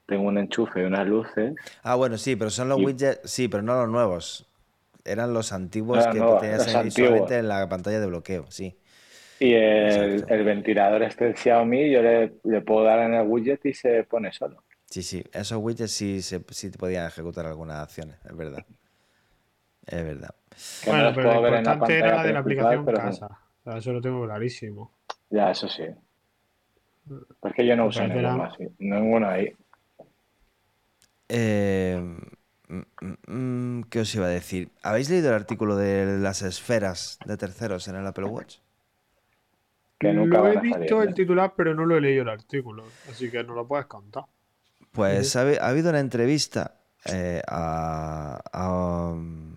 tengo 0.05 0.23
un 0.27 0.37
enchufe 0.37 0.81
y 0.81 0.83
unas 0.83 1.07
luces, 1.07 1.53
Ah, 1.83 1.95
bueno, 1.95 2.17
sí, 2.17 2.35
pero 2.35 2.49
son 2.49 2.69
los 2.69 2.79
Y- 2.79 2.85
widgets, 2.85 3.21
sí, 3.29 3.47
pero 3.47 3.63
no 3.63 3.75
los 3.75 3.89
nuevos. 3.89 4.47
Eran 5.03 5.33
los 5.33 5.51
antiguos 5.51 6.05
Ah, 6.05 6.11
que 6.11 6.19
no, 6.19 6.37
tenías 6.37 6.59
los 6.59 6.67
ahí 6.75 6.75
antiguos. 6.87 7.09
solamente 7.09 7.37
en 7.37 7.47
la 7.47 7.67
pantalla 7.67 7.99
de 7.99 8.05
bloqueo, 8.07 8.45
sí. 8.49 8.77
y 9.39 9.53
el, 9.53 10.23
el 10.29 10.43
ventilador 10.43 11.01
este 11.01 11.25
de 11.25 11.35
Xiaomi, 11.35 11.89
yo 11.91 12.01
le, 12.03 12.33
le 12.43 12.61
puedo 12.61 12.83
dar 12.85 12.99
en 12.99 13.15
el 13.15 13.27
widget 13.27 13.65
y 13.65 13.73
se 13.73 14.03
pone 14.03 14.31
solo. 14.31 14.63
Sí, 14.85 15.01
sí, 15.01 15.23
esos 15.33 15.57
widgets 15.57 15.91
sí, 15.91 16.21
se, 16.21 16.43
sí 16.51 16.69
te 16.69 16.77
podían 16.77 17.07
ejecutar 17.07 17.45
algunas 17.47 17.77
acciones, 17.79 18.17
es 18.23 18.35
verdad. 18.37 18.63
Es 19.87 20.03
verdad. 20.03 20.35
No 20.85 20.91
Bueno, 20.91 21.11
pero 21.15 21.23
lo 21.27 21.29
puedo 21.31 21.41
ver 21.41 21.53
en 21.55 21.63
la 21.63 21.73
importante 21.73 21.97
era 21.97 22.15
la 22.17 22.23
de 22.23 22.33
la 22.33 22.39
aplicación 22.39 22.85
pero- 22.85 22.97
casa. 22.99 23.27
O 23.63 23.63
sea, 23.63 23.77
eso 23.77 23.93
lo 23.93 24.01
tengo 24.01 24.23
clarísimo. 24.25 24.91
Ya, 25.31 25.49
eso 25.51 25.67
sí. 25.67 25.83
Porque 27.39 27.65
yo 27.67 27.75
no 27.75 27.87
uso 27.87 28.03
la- 28.07 28.45
así, 28.45 28.67
ninguno 28.79 29.27
ahí. 29.27 29.53
Eh, 31.29 31.99
mm, 32.67 32.81
mm, 33.01 33.15
mm, 33.79 33.83
¿Qué 33.89 33.99
os 34.01 34.13
iba 34.15 34.25
a 34.25 34.29
decir? 34.29 34.71
¿Habéis 34.83 35.09
leído 35.09 35.29
el 35.29 35.35
artículo 35.35 35.75
de 35.77 36.17
las 36.19 36.41
esferas 36.41 37.19
de 37.23 37.37
terceros 37.37 37.87
en 37.87 37.95
el 37.95 38.07
Apple 38.07 38.25
Watch? 38.25 38.57
Que 39.97 40.11
nunca 40.11 40.41
lo 40.41 40.49
he 40.49 40.57
salir, 40.63 40.91
visto 40.91 41.01
el 41.01 41.13
¿no? 41.13 41.15
titular, 41.15 41.53
pero 41.55 41.73
no 41.73 41.85
lo 41.85 41.95
he 41.95 42.01
leído 42.01 42.23
el 42.23 42.29
artículo. 42.29 42.97
Así 43.09 43.31
que 43.31 43.41
no 43.45 43.53
lo 43.53 43.65
puedes 43.65 43.85
contar. 43.85 44.25
Pues 44.91 45.35
ha 45.35 45.41
habido 45.67 45.89
una 45.89 45.99
entrevista 45.99 46.75
eh, 47.05 47.41
a, 47.47 48.41
a, 48.51 49.11
um, 49.13 49.53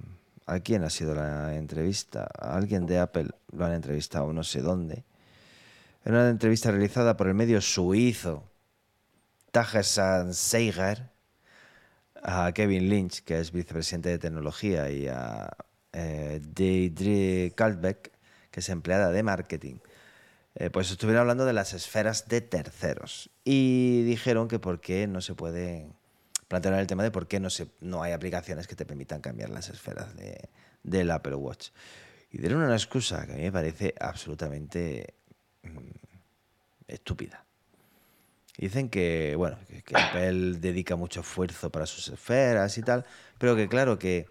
¿a 0.47 0.61
quién 0.61 0.85
ha 0.85 0.91
sido 0.91 1.15
la 1.15 1.57
entrevista? 1.57 2.29
A 2.39 2.57
alguien 2.57 2.87
de 2.87 2.99
Apple 3.01 3.29
lo 3.53 3.65
han 3.65 3.73
entrevistado, 3.73 4.33
no 4.33 4.45
sé 4.45 4.61
dónde. 4.61 5.05
Era 6.05 6.21
una 6.21 6.29
entrevista 6.29 6.71
realizada 6.71 7.17
por 7.17 7.29
el 7.29 7.35
medio 7.35 7.63
suizo 7.63 8.45
Tagesan 9.53 10.35
Seiger 10.35 11.11
a 12.23 12.53
Kevin 12.53 12.91
Lynch, 12.91 13.23
que 13.25 13.39
es 13.39 13.53
vicepresidente 13.53 14.11
de 14.11 14.19
tecnología, 14.19 14.91
y 14.91 15.09
a 15.09 15.57
eh, 15.95 16.43
Deidre 16.47 17.55
Kalbeck, 17.57 18.13
que 18.51 18.61
es 18.61 18.69
empleada 18.69 19.13
de 19.13 19.23
marketing. 19.23 19.77
Eh, 20.57 20.69
pues 20.69 20.91
estuvieron 20.91 21.23
hablando 21.23 21.47
de 21.47 21.55
las 21.55 21.73
esferas 21.73 22.29
de 22.29 22.43
terceros 22.43 23.31
y 23.43 24.03
dijeron 24.03 24.47
que 24.47 24.59
por 24.59 24.81
qué 24.81 25.07
no 25.07 25.23
se 25.23 25.35
puede 25.35 25.89
plantear 26.49 26.75
el 26.75 26.87
tema 26.87 27.03
de 27.03 27.11
por 27.11 27.29
qué 27.29 27.41
no, 27.41 28.03
hay 28.03 28.13
aplicaciones 28.13 28.67
que 28.67 28.77
te 28.77 28.85
permitan 28.85 29.23
cambiar 29.23 29.49
las 29.49 29.71
esferas 29.71 30.15
de, 30.17 30.51
del 30.83 31.11
Apple 31.11 31.35
Watch. 31.35 31.71
Y 32.31 32.39
dieron 32.39 32.63
una 32.63 32.75
excusa 32.75 33.27
que 33.27 33.33
a 33.33 33.37
mí 33.37 33.43
me 33.43 33.53
parece 33.53 33.95
absolutamente 33.99 35.15
estúpida. 36.89 37.45
Dicen 38.57 38.89
que, 38.89 39.35
bueno, 39.37 39.59
que, 39.67 39.83
que 39.83 39.99
Apple 39.99 40.59
dedica 40.61 40.95
mucho 40.97 41.21
esfuerzo 41.21 41.71
para 41.71 41.87
sus 41.87 42.09
esferas 42.09 42.79
y 42.79 42.83
tal, 42.83 43.05
pero 43.39 43.57
que 43.57 43.69
claro 43.69 43.99
que, 43.99 44.27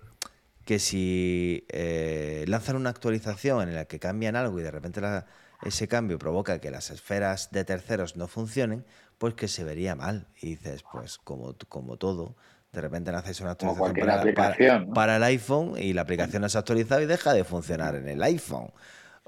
que 0.64 0.80
si 0.80 1.66
eh, 1.70 2.46
lanzan 2.48 2.78
una 2.78 2.90
actualización 2.90 3.68
en 3.68 3.76
la 3.76 3.86
que 3.86 4.00
cambian 4.00 4.36
algo 4.38 4.60
y 4.60 4.64
de 4.64 4.72
repente 4.72 5.02
la- 5.02 5.26
ese 5.62 5.88
cambio 5.88 6.20
provoca 6.20 6.60
que 6.60 6.72
las 6.72 6.90
esferas 6.90 7.50
de 7.52 7.64
terceros 7.66 8.16
no 8.18 8.28
funcionen, 8.28 8.86
pues 9.18 9.34
que 9.34 9.48
se 9.48 9.64
vería 9.64 9.96
mal. 9.96 10.28
Y 10.42 10.50
dices, 10.52 10.84
pues 10.92 11.18
como, 11.18 11.56
como 11.70 11.98
todo, 11.98 12.36
de 12.74 12.82
repente 12.82 13.12
haces 13.12 13.40
una 13.42 13.52
actualización 13.52 13.94
para, 13.96 14.12
para- 14.14 14.22
aplicación, 14.22 14.88
¿no? 14.88 14.94
para 14.94 15.18
el 15.18 15.24
iPhone 15.24 15.76
y 15.78 15.94
la 15.94 16.02
aplicación 16.02 16.42
no 16.42 16.50
se 16.50 16.58
ha 16.58 16.60
actualizado 16.60 17.02
y 17.02 17.06
deja 17.06 17.34
de 17.34 17.44
funcionar 17.44 17.96
en 17.96 18.08
el 18.10 18.22
iPhone. 18.24 18.72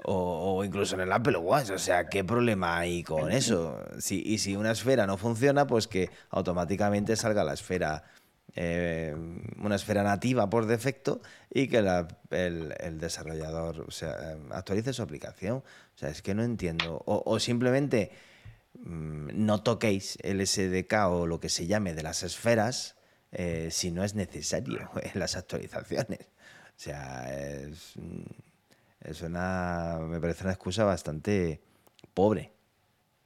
O, 0.08 0.62
incluso 0.64 0.94
en 0.94 1.00
el 1.00 1.12
Apple 1.12 1.36
Watch. 1.36 1.70
O 1.70 1.78
sea, 1.78 2.08
¿qué 2.08 2.22
problema 2.22 2.78
hay 2.78 3.02
con 3.02 3.32
eso? 3.32 3.82
Si, 3.98 4.22
y 4.24 4.38
si 4.38 4.54
una 4.54 4.70
esfera 4.70 5.04
no 5.06 5.16
funciona, 5.16 5.66
pues 5.66 5.88
que 5.88 6.10
automáticamente 6.30 7.16
salga 7.16 7.42
la 7.42 7.54
esfera, 7.54 8.04
eh, 8.54 9.16
una 9.58 9.74
esfera 9.74 10.04
nativa 10.04 10.48
por 10.48 10.66
defecto 10.66 11.20
y 11.52 11.66
que 11.66 11.78
el, 11.78 12.98
desarrollador 12.98 13.84
eh, 14.00 14.36
actualice 14.52 14.92
su 14.92 15.02
aplicación. 15.02 15.56
O 15.56 15.98
sea, 15.98 16.10
es 16.10 16.22
que 16.22 16.34
no 16.34 16.44
entiendo. 16.44 17.02
O, 17.04 17.40
simplemente 17.40 18.12
mm, 18.78 19.30
no 19.44 19.64
toquéis 19.64 20.18
el 20.22 20.46
SDK 20.46 20.92
o 21.08 21.26
lo 21.26 21.40
que 21.40 21.48
se 21.48 21.66
llame 21.66 21.94
de 21.94 22.04
las 22.04 22.22
esferas 22.22 22.94
eh, 23.32 23.70
si 23.72 23.90
no 23.90 24.04
es 24.04 24.14
necesario 24.14 24.88
en 25.02 25.18
las 25.18 25.36
actualizaciones. 25.36 26.20
O 26.20 26.78
sea, 26.78 27.34
es, 27.34 27.94
es 29.06 29.22
una. 29.22 29.98
Me 30.08 30.20
parece 30.20 30.44
una 30.44 30.52
excusa 30.52 30.84
bastante 30.84 31.60
pobre 32.14 32.52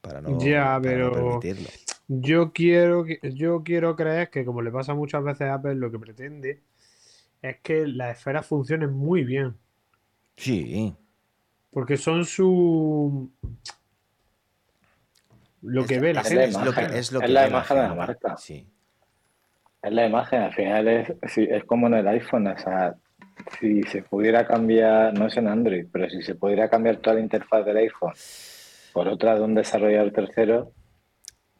para 0.00 0.20
no, 0.20 0.38
Ya, 0.40 0.64
para 0.64 0.76
no 0.76 0.82
pero- 0.82 1.12
permitirlo. 1.40 1.68
Yo 2.12 2.52
quiero, 2.52 3.04
que- 3.04 3.20
yo 3.34 3.62
quiero 3.62 3.94
creer 3.94 4.30
que, 4.30 4.44
como 4.44 4.62
le 4.62 4.72
pasa 4.72 4.94
muchas 4.94 5.22
veces 5.22 5.42
a 5.42 5.54
Apple, 5.54 5.76
lo 5.76 5.92
que 5.92 5.98
pretende 6.00 6.60
es 7.40 7.58
que 7.60 7.86
las 7.86 8.16
esferas 8.16 8.44
funcionen 8.46 8.92
muy 8.92 9.22
bien. 9.24 9.54
Sí, 10.36 10.94
Porque 11.70 11.96
son 11.96 12.24
su. 12.24 13.30
Lo 15.62 15.84
que 15.86 15.96
es- 15.96 16.00
ve 16.00 16.14
la 16.14 16.20
es 16.22 16.28
gente. 16.28 16.44
Es 16.44 16.54
lo 16.54 16.72
que, 16.72 16.80
imagen, 16.80 16.96
es 16.98 17.12
lo 17.12 17.20
es 17.20 17.26
que 17.26 17.32
la 17.32 17.42
ve 17.42 17.48
imagen 17.48 17.76
de 17.76 17.82
la 17.84 17.94
marca. 17.94 18.36
Sí. 18.38 18.66
Es 19.82 19.92
la 19.92 20.06
imagen, 20.06 20.42
al 20.42 20.52
final 20.54 20.88
es, 20.88 21.12
sí, 21.32 21.46
es 21.48 21.64
como 21.64 21.86
en 21.86 21.94
el 21.94 22.08
iPhone, 22.08 22.46
o 22.48 22.58
sea, 22.58 22.96
si 23.58 23.82
se 23.84 24.02
pudiera 24.02 24.46
cambiar, 24.46 25.12
no 25.18 25.26
es 25.26 25.36
en 25.36 25.48
Android, 25.48 25.86
pero 25.92 26.08
si 26.10 26.22
se 26.22 26.34
pudiera 26.34 26.68
cambiar 26.68 26.96
toda 26.98 27.14
la 27.14 27.22
interfaz 27.22 27.64
del 27.64 27.76
iPhone 27.78 28.12
por 28.92 29.08
otra 29.08 29.34
de 29.34 29.40
un 29.42 29.54
desarrollador 29.54 30.12
tercero, 30.12 30.72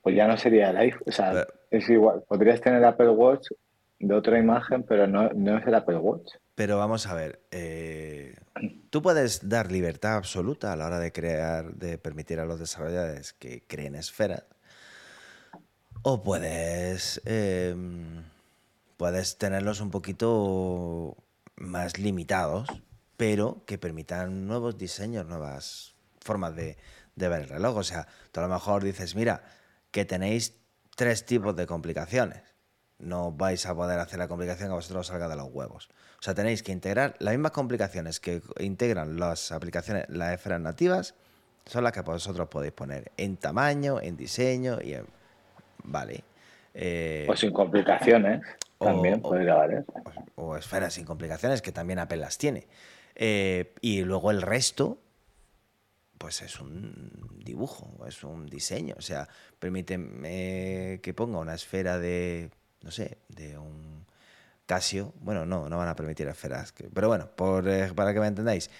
pues 0.03 0.17
ya 0.17 0.27
no 0.27 0.37
sería 0.37 0.71
el 0.71 0.77
iPhone, 0.79 1.03
o 1.07 1.13
sea, 1.13 1.33
Pero- 1.33 1.47
es 1.71 1.89
igual, 1.89 2.23
podrías 2.29 2.61
tener 2.61 2.85
Apple 2.85 3.11
Watch 3.11 3.49
de 3.99 4.15
otra 4.15 4.39
imagen, 4.39 4.83
pero 4.83 5.07
no, 5.07 5.29
no 5.31 5.59
es 5.59 5.67
el 5.67 5.75
Apple 5.75 5.99
Watch. 5.99 6.33
Pero 6.55 6.79
vamos 6.79 7.07
a 7.07 7.15
ver, 7.15 7.41
eh, 7.51 8.35
tú 8.91 9.03
puedes 9.03 9.49
dar 9.49 9.71
libertad 9.71 10.17
absoluta 10.17 10.73
a 10.73 10.77
la 10.77 10.87
hora 10.87 10.99
de 10.99 11.13
crear, 11.13 11.73
de 11.75 11.97
permitir 11.99 12.41
a 12.41 12.45
los 12.45 12.59
desarrolladores 12.59 13.33
que 13.35 13.63
creen 13.67 13.95
esferas, 13.95 14.45
o 16.03 16.23
puedes, 16.23 17.21
eh, 17.27 17.75
puedes 18.97 19.39
tenerlos 19.39 19.81
un 19.81 19.91
poquito 19.91 21.17
más 21.61 21.99
limitados, 21.99 22.69
pero 23.17 23.63
que 23.67 23.79
permitan 23.79 24.47
nuevos 24.47 24.77
diseños, 24.77 25.27
nuevas 25.27 25.95
formas 26.21 26.57
de, 26.57 26.77
ver 27.15 27.43
el 27.43 27.49
reloj. 27.49 27.77
O 27.77 27.83
sea, 27.85 28.09
tú 28.33 28.41
a 28.41 28.45
lo 28.45 28.49
mejor 28.49 28.83
dices, 28.83 29.15
mira, 29.15 29.43
que 29.91 30.05
tenéis 30.05 30.57
tres 30.97 31.25
tipos 31.25 31.55
de 31.55 31.67
complicaciones. 31.67 32.43
No 32.99 33.33
vais 33.33 33.65
a 33.67 33.75
poder 33.75 33.99
hacer 33.99 34.19
la 34.19 34.29
complicación 34.29 34.69
que 34.69 34.73
a 34.73 34.77
vosotros 34.77 35.01
os 35.01 35.07
salga 35.09 35.29
de 35.29 35.37
los 35.37 35.49
huevos. 35.51 35.89
O 36.19 36.23
sea, 36.23 36.35
tenéis 36.35 36.63
que 36.63 36.73
integrar 36.73 37.15
las 37.19 37.33
mismas 37.33 37.53
complicaciones 37.53 38.21
que 38.21 38.43
integran 38.59 39.19
las 39.19 39.53
aplicaciones, 39.53 40.07
las 40.09 40.35
esferas 40.35 40.61
nativas, 40.61 41.15
son 41.67 41.85
las 41.85 41.93
que 41.93 42.01
vosotros 42.01 42.49
podéis 42.49 42.73
poner 42.73 43.13
en 43.17 43.37
tamaño, 43.37 44.01
en 44.01 44.17
diseño 44.17 44.79
y 44.83 44.95
en... 44.95 45.07
Vale. 45.85 46.25
Eh, 46.75 47.27
O 47.29 47.37
sin 47.37 47.53
complicaciones, 47.53 48.43
también 48.81 49.21
o- 49.23 49.31
valer. 49.31 49.85
o 50.37 50.57
esferas 50.57 50.95
sin 50.95 51.05
complicaciones, 51.05 51.63
que 51.63 51.73
también 51.73 51.99
Apple 51.99 52.17
las 52.19 52.39
tiene. 52.39 52.67
Eh, 53.15 53.75
y 53.81 54.03
luego 54.03 54.31
el 54.31 54.43
resto, 54.43 54.99
pues 56.19 56.43
es 56.43 56.61
un 56.61 57.39
dibujo, 57.45 58.05
es 58.07 58.25
un 58.25 58.47
diseño. 58.47 58.95
O 58.99 59.03
sea, 59.03 59.29
permíteme 59.59 61.01
que 61.03 61.15
ponga 61.15 61.39
una 61.39 61.55
esfera 61.55 61.99
de, 61.99 62.51
no 62.83 62.91
sé, 62.91 63.19
de 63.29 63.59
un 63.59 64.05
Casio. 64.67 65.13
Bueno, 65.21 65.45
no, 65.47 65.69
no 65.69 65.79
van 65.79 65.89
a 65.89 65.97
permitir 65.97 66.29
esferas. 66.29 66.73
Pero 66.95 67.09
bueno, 67.09 67.29
por, 67.37 67.69
eh, 67.69 67.93
para 67.95 68.15
que 68.15 68.21
me 68.21 68.27
entendáis. 68.29 68.71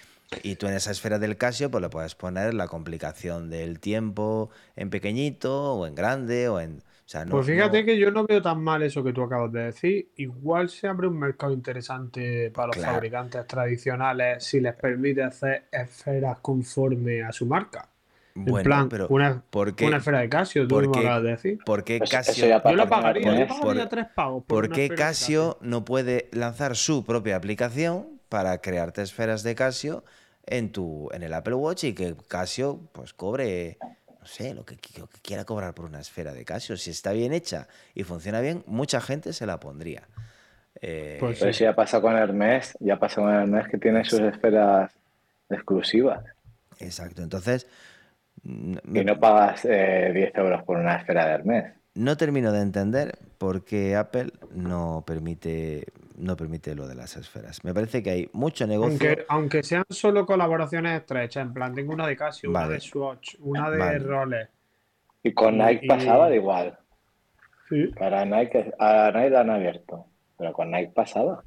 Y 0.43 0.55
tú 0.55 0.67
en 0.67 0.73
esa 0.75 0.91
esfera 0.91 1.19
del 1.19 1.37
Casio, 1.37 1.69
pues 1.69 1.81
le 1.81 1.89
puedes 1.89 2.15
poner 2.15 2.53
la 2.53 2.67
complicación 2.67 3.49
del 3.49 3.79
tiempo 3.81 4.49
en 4.77 4.89
pequeñito 4.89 5.73
o 5.75 5.85
en 5.85 5.93
grande 5.95 6.47
o 6.47 6.59
en... 6.61 6.81
Sea, 7.11 7.25
no, 7.25 7.31
Pues 7.31 7.47
fíjate 7.47 7.81
no- 7.81 7.85
que 7.85 7.97
yo 7.97 8.09
no 8.09 8.25
veo 8.25 8.41
tan 8.41 8.63
mal 8.63 8.81
eso 8.83 9.03
que 9.03 9.11
tú 9.11 9.21
acabas 9.21 9.51
de 9.51 9.63
decir. 9.63 10.11
Igual 10.15 10.69
se 10.69 10.87
abre 10.87 11.07
un 11.07 11.19
mercado 11.19 11.51
interesante 11.51 12.49
para 12.51 12.67
los 12.67 12.77
Claro. 12.77 12.93
fabricantes 12.93 13.45
tradicionales 13.47 14.45
si 14.45 14.61
les 14.61 14.73
permite 14.75 15.21
hacer 15.21 15.65
esferas 15.73 16.37
conforme 16.39 17.21
a 17.21 17.33
su 17.33 17.45
marca. 17.45 17.89
Bueno, 18.33 18.59
en 18.59 18.63
plan, 18.63 18.87
pero 18.87 19.07
una, 19.09 19.43
¿por 19.49 19.75
qué? 19.75 19.87
una 19.87 19.97
esfera 19.97 20.19
de 20.19 20.29
Casio, 20.29 20.63
tú 20.65 20.75
por 20.75 20.83
mismo 20.83 20.93
qué- 20.93 20.99
acabas 21.01 21.23
de 21.23 21.29
decir. 21.31 21.59
¿Por 21.65 21.83
qué 21.83 21.97
eso 21.97 22.05
Casio, 22.09 22.45
Yo 22.47 22.61
terminar 22.61 22.87
pagaría, 22.87 23.23
yo 23.25 23.31
esto, 23.33 23.55
pagaría 23.59 23.81
por- 23.81 23.89
tres 23.89 24.05
pagos 24.15 24.43
por 24.45 24.47
¿por 24.47 24.65
una 24.67 24.75
qué 24.75 24.89
Casio 24.95 25.57
no 25.59 25.83
puede 25.83 26.29
lanzar 26.31 26.77
su 26.77 27.03
propia 27.03 27.35
aplicación 27.35 28.07
para 28.29 28.59
crearte 28.61 29.01
esferas 29.01 29.43
de 29.43 29.53
Casio 29.53 30.05
en 30.45 30.71
tu 30.71 31.09
en 31.11 31.23
el 31.23 31.33
Apple 31.33 31.55
Watch 31.55 31.83
y 31.83 31.93
que 31.93 32.15
Casio 32.29 32.79
pues 32.93 33.13
cobre 33.13 33.77
no 34.21 34.27
sé 34.27 34.53
lo 34.53 34.63
que, 34.65 34.77
lo 34.99 35.07
que 35.07 35.19
quiera 35.19 35.45
cobrar 35.45 35.73
por 35.73 35.85
una 35.85 35.99
esfera 35.99 36.31
de 36.33 36.45
Casio 36.45 36.77
si 36.77 36.91
está 36.91 37.11
bien 37.11 37.33
hecha 37.33 37.67
y 37.95 38.03
funciona 38.03 38.39
bien 38.39 38.63
mucha 38.67 39.01
gente 39.01 39.33
se 39.33 39.45
la 39.45 39.59
pondría. 39.59 40.03
Eh, 40.79 41.17
Pues 41.19 41.39
Pero 41.39 41.51
eso 41.51 41.63
ya 41.63 41.75
pasa 41.75 42.01
con 42.01 42.15
Hermes, 42.15 42.77
ya 42.79 42.97
pasa 42.97 43.21
con 43.21 43.33
Hermes 43.33 43.67
que 43.67 43.77
tiene 43.77 44.03
sus 44.05 44.19
esferas 44.21 44.91
exclusivas. 45.49 46.23
Exacto 46.79 47.21
entonces 47.23 47.67
n- 48.45 48.79
y 48.93 49.03
no 49.03 49.19
pagas 49.19 49.65
eh, 49.65 50.11
10 50.13 50.31
euros 50.35 50.63
por 50.63 50.77
una 50.77 50.97
esfera 50.97 51.25
de 51.25 51.31
Hermes. 51.33 51.73
No 51.95 52.15
termino 52.17 52.51
de 52.51 52.61
entender 52.61 53.17
por 53.37 53.63
qué 53.65 53.95
Apple 53.95 54.31
no 54.53 55.03
permite 55.05 55.87
no 56.15 56.37
permite 56.37 56.75
lo 56.75 56.87
de 56.87 56.95
las 56.95 57.17
esferas 57.17 57.63
me 57.63 57.73
parece 57.73 58.01
que 58.03 58.11
hay 58.11 58.29
mucho 58.33 58.65
negocio 58.67 58.91
Aunque, 59.09 59.25
aunque 59.27 59.63
sean 59.63 59.83
solo 59.89 60.25
colaboraciones 60.25 60.99
estrechas, 61.01 61.45
en 61.45 61.53
plan, 61.53 61.73
tengo 61.73 61.93
una 61.93 62.05
de 62.07 62.15
Casio, 62.15 62.49
una 62.49 62.67
de 62.67 62.79
Swatch, 62.79 63.35
una 63.39 63.69
de 63.71 63.77
Vale. 63.77 63.99
Rolex. 63.99 64.49
Y 65.23 65.33
con 65.33 65.57
Nike 65.57 65.85
y- 65.85 65.87
pasaba 65.87 66.29
de 66.29 66.35
igual. 66.37 66.77
Sí. 67.69 67.87
Para 67.97 68.25
Nike, 68.25 68.71
a 68.79 69.11
Nike 69.13 69.29
la 69.29 69.41
han 69.41 69.49
abierto, 69.49 70.05
pero 70.37 70.51
con 70.53 70.71
Nike 70.71 70.91
pasaba. 70.93 71.43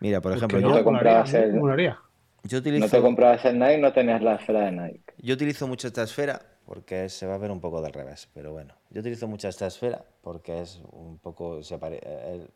mira 0.00 0.20
por 0.20 0.32
ejemplo 0.32 0.58
que 0.58 0.62
no 0.64 0.70
yo, 0.70 0.76
te 0.78 0.84
comprabas 0.84 1.34
el- 1.34 1.54
No 1.56 2.88
te 2.88 3.00
comprabas 3.00 3.44
el 3.44 3.58
Nike, 3.58 3.78
no 3.78 3.92
tenías 3.92 4.22
la 4.22 4.34
esfera 4.36 4.60
de 4.62 4.72
Nike. 4.72 5.14
Yo 5.18 5.34
utilizo 5.34 5.66
mucho 5.68 5.86
esta 5.88 6.02
esfera 6.02 6.40
porque 6.66 7.08
se 7.08 7.26
va 7.26 7.34
a 7.34 7.38
ver 7.38 7.50
un 7.50 7.60
poco 7.60 7.80
del 7.82 7.92
revés. 7.92 8.28
Pero 8.34 8.52
bueno, 8.52 8.74
yo 8.90 9.00
utilizo 9.00 9.26
mucho 9.28 9.48
esta 9.48 9.66
esfera 9.66 10.04
porque 10.22 10.60
es 10.62 10.80
un 10.92 11.18
poco. 11.18 11.62
Se 11.62 11.74
apare- 11.74 12.00
eh, 12.02 12.46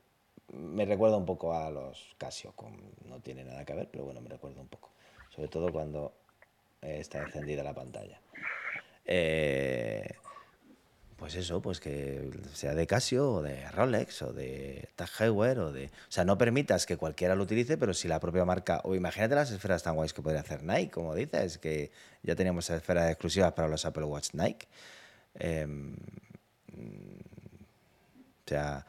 me 0.52 0.84
recuerda 0.84 1.16
un 1.16 1.26
poco 1.26 1.52
a 1.52 1.70
los 1.70 2.14
Casio. 2.18 2.52
con- 2.52 2.80
no 3.04 3.20
tiene 3.20 3.44
nada 3.44 3.64
que 3.64 3.74
ver, 3.74 3.88
pero 3.90 4.04
bueno, 4.04 4.20
me 4.20 4.28
recuerda 4.28 4.60
un 4.60 4.68
poco. 4.68 4.90
Sobre 5.28 5.48
todo 5.48 5.72
cuando 5.72 6.12
eh, 6.82 6.98
está 7.00 7.20
encendida 7.22 7.62
la 7.62 7.74
pantalla. 7.74 8.20
Eh, 9.04 10.08
pues 11.16 11.34
eso, 11.34 11.62
pues 11.62 11.80
que 11.80 12.30
sea 12.52 12.74
de 12.74 12.86
Casio 12.86 13.32
o 13.32 13.42
de 13.42 13.68
Rolex 13.70 14.20
o 14.22 14.32
de 14.32 14.90
Tag 14.96 15.08
Heuer 15.18 15.58
o 15.60 15.72
de... 15.72 15.86
O 15.86 16.10
sea, 16.10 16.24
no 16.24 16.36
permitas 16.36 16.84
que 16.84 16.98
cualquiera 16.98 17.34
lo 17.34 17.44
utilice, 17.44 17.78
pero 17.78 17.94
si 17.94 18.06
la 18.06 18.20
propia 18.20 18.44
marca... 18.44 18.82
O 18.84 18.94
imagínate 18.94 19.34
las 19.34 19.50
esferas 19.50 19.82
tan 19.82 19.94
guays 19.94 20.12
que 20.12 20.20
podría 20.20 20.42
hacer 20.42 20.62
Nike, 20.62 20.90
como 20.90 21.14
dices, 21.14 21.56
que 21.56 21.90
ya 22.22 22.34
teníamos 22.36 22.68
esferas 22.68 23.10
exclusivas 23.10 23.52
para 23.52 23.66
los 23.66 23.86
Apple 23.86 24.04
Watch 24.04 24.34
Nike. 24.34 24.66
Em, 25.34 25.94
o 28.46 28.48
sea, 28.48 28.86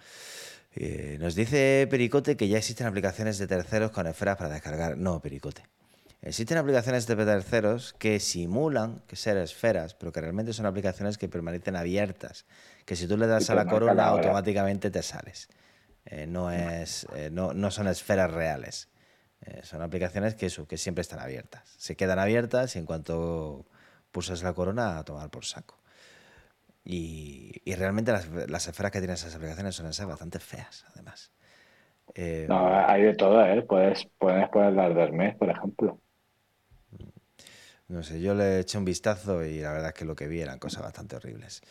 eh, 0.75 1.17
nos 1.19 1.33
dice 1.33 1.87
Pericote 1.89 2.35
que 2.35 2.49
ya 2.49 2.57
existen 2.57 2.87
aplicaciones 2.87 3.37
de 3.37 3.47
terceros 3.47 3.91
con 3.91 4.05
esferas 4.05 4.35
para 4.35 4.49
descargar. 4.49 4.97
No, 4.97 5.21
Pericote. 5.21 5.63
Existen 6.27 6.57
aplicaciones 6.57 7.07
de 7.07 7.15
terceros 7.15 7.93
que 7.93 8.19
simulan 8.19 9.01
que 9.07 9.15
ser 9.15 9.37
esferas, 9.37 9.93
pero 9.93 10.11
que 10.11 10.19
realmente 10.19 10.51
son 10.51 10.65
aplicaciones 10.65 11.17
que 11.17 11.29
permanecen 11.29 11.77
abiertas. 11.77 12.45
Que 12.85 12.97
si 12.97 13.07
tú 13.07 13.15
le 13.15 13.27
das 13.27 13.49
a 13.49 13.55
la 13.55 13.63
marca 13.63 13.71
corona, 13.71 13.93
la 13.93 14.13
hora. 14.13 14.23
automáticamente 14.23 14.91
te 14.91 15.03
sales. 15.03 15.47
Eh, 16.03 16.27
no, 16.27 16.51
es, 16.51 17.07
eh, 17.15 17.29
no, 17.31 17.53
no 17.53 17.71
son 17.71 17.87
esferas 17.87 18.29
reales. 18.29 18.89
Eh, 19.45 19.61
son 19.63 19.81
aplicaciones 19.81 20.35
que, 20.35 20.47
eso, 20.47 20.67
que 20.67 20.77
siempre 20.77 21.01
están 21.01 21.19
abiertas. 21.19 21.63
Se 21.77 21.95
quedan 21.95 22.19
abiertas 22.19 22.75
y 22.75 22.79
en 22.79 22.85
cuanto 22.85 23.65
pulsas 24.11 24.43
la 24.43 24.51
corona, 24.51 24.99
a 24.99 25.05
tomar 25.05 25.29
por 25.29 25.45
saco. 25.45 25.79
Y, 26.83 27.53
y 27.63 27.75
realmente 27.75 28.11
las, 28.11 28.27
las 28.49 28.67
esferas 28.67 28.91
que 28.91 28.99
tienen 28.99 29.13
esas 29.13 29.33
aplicaciones 29.33 29.75
son 29.75 29.87
esas 29.87 30.05
bastante 30.05 30.39
feas, 30.39 30.85
además. 30.91 31.31
No, 32.49 32.67
hay 32.85 33.03
de 33.03 33.13
todo, 33.13 33.45
¿eh? 33.45 33.61
Puedes, 33.61 34.09
puedes 34.17 34.49
poner 34.49 34.73
las 34.73 34.93
de 34.93 35.03
Hermes, 35.03 35.35
por 35.37 35.49
ejemplo. 35.49 36.01
No 37.87 38.03
sé, 38.03 38.19
yo 38.19 38.33
le 38.35 38.59
eché 38.59 38.77
un 38.77 38.83
vistazo 38.85 39.45
y 39.45 39.59
la 39.61 39.71
verdad 39.71 39.89
es 39.89 39.93
que 39.93 40.05
lo 40.05 40.15
que 40.15 40.27
vi 40.27 40.41
eran 40.41 40.59
cosas 40.59 40.83
bastante 40.83 41.15
horribles. 41.15 41.61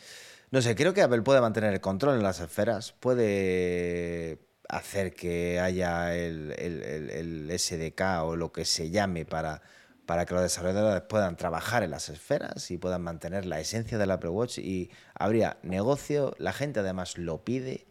No 0.51 0.61
sé, 0.61 0.75
creo 0.75 0.93
que 0.93 1.01
Apple 1.03 1.21
puede 1.21 1.41
mantener 1.41 1.73
el 1.73 1.81
control 1.81 2.15
en 2.17 2.23
las 2.23 2.39
esferas, 2.39 2.93
puede 2.93 4.39
hacer 4.69 5.13
que 5.13 5.59
haya 5.59 6.15
el, 6.15 6.53
el- 6.57 6.83
el- 7.11 7.51
SDK 7.51 8.23
o 8.23 8.35
lo 8.35 8.51
que 8.51 8.65
se 8.65 8.89
llame 8.89 9.25
para, 9.25 9.61
para 10.05 10.25
que 10.25 10.33
los 10.33 10.43
desarrolladores 10.43 11.03
puedan 11.03 11.37
trabajar 11.37 11.83
en 11.83 11.91
las 11.91 12.09
esferas 12.09 12.71
y 12.71 12.77
puedan 12.77 13.03
mantener 13.03 13.45
la 13.45 13.59
esencia 13.59 13.97
del 13.97 14.11
Apple 14.11 14.29
Watch 14.31 14.57
y 14.59 14.89
habría 15.13 15.57
negocio, 15.63 16.35
la 16.39 16.53
gente 16.53 16.79
además 16.81 17.17
lo 17.17 17.43
pide 17.45 17.87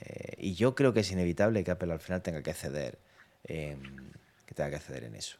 eh, 0.00 0.34
y 0.38 0.54
yo 0.54 0.74
creo 0.74 0.92
que 0.92 1.00
es 1.00 1.10
inevitable 1.12 1.64
que 1.64 1.72
Apple 1.72 1.92
al 1.92 2.00
final 2.00 2.22
tenga 2.22 2.42
que 2.42 2.54
ceder, 2.54 2.98
que 4.46 4.54
tenga 4.54 4.70
que 4.70 4.78
ceder 4.78 5.04
en 5.04 5.14
eso. 5.16 5.38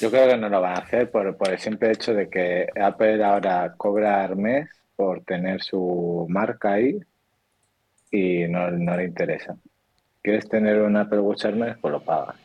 Yo 0.00 0.10
creo 0.10 0.28
que 0.28 0.36
no 0.36 0.48
lo 0.48 0.60
van 0.60 0.76
a 0.76 0.80
hacer 0.80 1.10
por, 1.10 1.36
por 1.36 1.50
el 1.50 1.58
simple 1.58 1.90
hecho 1.92 2.12
de 2.14 2.28
que 2.28 2.66
Apple 2.80 3.22
ahora 3.24 3.74
cobra 3.76 4.20
a 4.20 4.24
Hermes 4.24 4.68
por 4.96 5.22
tener 5.24 5.62
su 5.62 6.26
marca 6.28 6.72
ahí 6.72 6.98
y 8.10 8.46
no, 8.48 8.70
no 8.70 8.96
le 8.96 9.04
interesa. 9.04 9.56
¿Quieres 10.22 10.48
tener 10.48 10.80
un 10.82 10.96
Apple 10.96 11.20
Watch 11.20 11.44
Hermes? 11.44 11.76
Pues 11.80 11.92
lo 11.92 12.00
pagas. 12.00 12.36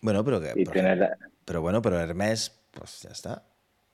Bueno, 0.00 0.24
pero 0.24 0.40
que 0.40 0.52
Y 0.56 0.64
la- 0.64 1.16
Pero 1.44 1.60
bueno, 1.60 1.80
pero 1.82 1.98
Hermes, 2.00 2.60
pues 2.72 3.02
ya 3.02 3.10
está. 3.10 3.42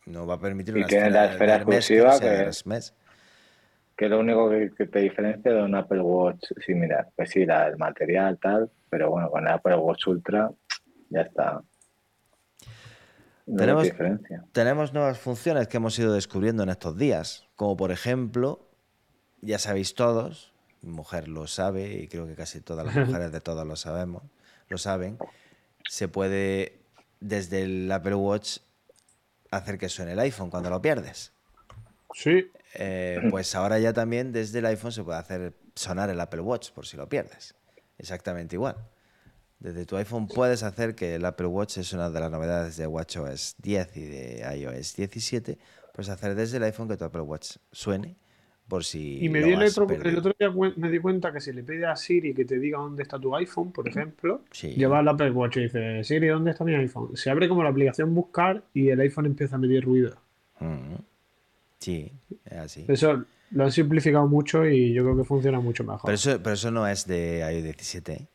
No 0.07 0.27
va 0.27 0.35
a 0.35 0.41
permitir 0.41 0.75
Y 0.77 0.81
una 0.81 0.87
tiene 0.89 1.11
la 1.11 1.23
de 1.27 1.33
esfera 1.33 1.55
Hermes 1.57 1.77
exclusiva 1.79 2.13
sea 2.13 2.31
que- 2.31 2.43
Hermes. 2.59 2.95
que 3.97 4.09
lo 4.09 4.21
único 4.21 4.51
que, 4.51 4.71
que 4.77 4.87
te 4.87 4.99
diferencia 5.01 5.53
de 5.53 5.63
un 5.63 5.75
Apple 5.75 6.01
Watch 6.01 6.45
similar. 6.65 7.09
Pues 7.17 7.31
sí, 7.31 7.45
la, 7.47 7.69
el 7.69 7.77
material 7.77 8.39
tal, 8.39 8.71
pero 8.91 9.11
bueno, 9.11 9.31
con 9.31 9.47
el 9.47 9.53
Apple 9.53 9.77
Watch 9.77 10.07
Ultra 10.09 10.51
ya 11.11 11.21
está. 11.23 11.61
No 13.47 13.57
Tenemos-. 13.57 13.93
Tenemos 14.53 14.93
nuevas 14.93 15.19
funciones 15.19 15.69
que 15.69 15.77
hemos 15.77 15.99
ido 15.99 16.13
descubriendo 16.13 16.63
en 16.63 16.71
estos 16.71 16.97
días, 16.97 17.47
como 17.57 17.77
por 17.77 17.93
ejemplo, 17.93 18.69
ya 19.41 19.59
sabéis 19.59 19.95
todos, 19.95 20.53
mi 20.81 20.91
mujer 20.91 21.29
lo 21.29 21.47
sabe 21.47 21.95
y 21.95 22.09
creo 22.09 22.27
que 22.27 22.35
casi 22.35 22.61
todas 22.61 22.87
las 22.87 22.95
mujeres 23.09 23.33
de 23.33 23.41
todos 23.41 23.67
lo 23.67 23.77
sabemos, 23.77 24.23
lo 24.69 24.79
saben, 24.79 25.19
se 25.89 26.09
puede 26.09 26.81
desde 27.21 27.63
el 27.63 27.91
Apple 27.93 28.15
Watch 28.15 28.59
hacer 29.51 29.79
que 29.79 29.89
suene 29.89 30.13
el 30.13 30.19
iPhone 30.21 30.51
cuando 30.51 30.71
lo 30.71 30.81
pierdes. 30.81 31.33
Sí, 32.15 32.51
Eh, 32.75 33.21
pues 33.31 33.55
ahora 33.55 33.79
ya 33.79 33.93
también 33.93 34.33
desde 34.33 34.61
el 34.61 34.67
iPhone 34.67 34.93
se 34.93 35.03
puede 35.03 35.19
hacer 35.19 35.55
sonar 35.75 36.11
el 36.11 36.21
Apple 36.21 36.41
Watch 36.41 36.71
por 36.71 36.87
si 36.87 36.97
lo 36.97 37.09
pierdes. 37.09 37.55
Exactamente 37.99 38.57
igual. 38.57 38.77
Desde 39.65 39.87
tu 39.87 39.97
iPhone 39.97 40.27
puedes 40.29 40.63
hacer 40.63 40.95
que 40.95 41.15
el 41.15 41.25
Apple 41.25 41.47
Watch 41.47 41.79
es 41.79 41.91
una 41.95 42.11
de 42.11 42.21
las 42.21 42.31
novedades 42.31 42.77
de 42.77 42.87
WatchOS 42.87 43.55
10 43.63 43.97
y 43.97 44.05
de 44.05 44.59
iOS 44.59 44.95
17. 44.95 45.57
Puedes 45.95 46.11
hacer 46.11 46.35
desde 46.35 46.59
el 46.59 46.65
iPhone 46.65 46.87
que 46.87 46.99
tu 46.99 47.05
Apple 47.07 47.23
Watch 47.23 47.57
suene 47.73 48.15
por 48.69 48.85
si 48.85 49.25
y 49.25 49.29
me 49.31 49.43
di 49.43 49.53
el 49.53 49.63
otro, 49.63 49.85
el 49.89 49.97
perdido. 49.97 50.19
otro 50.19 50.35
día 50.39 50.51
me 50.77 50.91
di 50.91 50.99
cuenta 50.99 51.33
que 51.33 51.41
si 51.41 51.51
le 51.55 51.63
pide 51.63 51.87
a 51.87 51.97
Siri 51.97 52.35
que 52.35 52.45
te 52.45 52.59
diga 52.59 52.77
dónde 52.77 53.05
está 53.05 53.19
tu 53.19 53.35
iPhone, 53.35 53.73
por 53.73 53.89
ejemplo, 53.89 54.43
Sí. 54.51 54.69
lleva 54.75 55.01
el 55.01 55.09
Apple 55.09 55.31
Watch 55.31 55.57
y 55.57 55.61
dice, 55.63 56.05
Siri, 56.05 56.29
¿dónde 56.29 56.51
está 56.51 56.63
mi 56.63 56.75
iPhone? 56.75 57.17
Se 57.17 57.31
abre 57.31 57.49
como 57.49 57.63
la 57.63 57.71
aplicación 57.71 58.15
buscar 58.15 58.65
y 58.75 58.91
el 58.91 59.01
iPhone 59.01 59.25
empieza 59.25 59.57
a 59.57 59.59
medir 59.59 59.83
ruido. 59.83 60.15
Mm. 60.61 60.97
Sí, 61.79 62.13
es 62.45 62.59
así. 62.59 62.85
Eso 62.87 63.25
lo 63.51 63.65
han 63.65 63.73
simplificado 63.73 64.27
mucho 64.27 64.67
y 64.69 64.93
yo 64.93 65.05
creo 65.05 65.17
que 65.17 65.25
funciona 65.25 65.59
mucho 65.61 65.85
mejor. 65.85 66.03
Pero 66.05 66.15
eso, 66.17 66.39
pero 66.43 66.53
eso 66.53 66.71
no 66.71 66.87
es 66.87 67.07
de 67.07 67.39
iOS 67.51 67.63
17. 67.65 68.29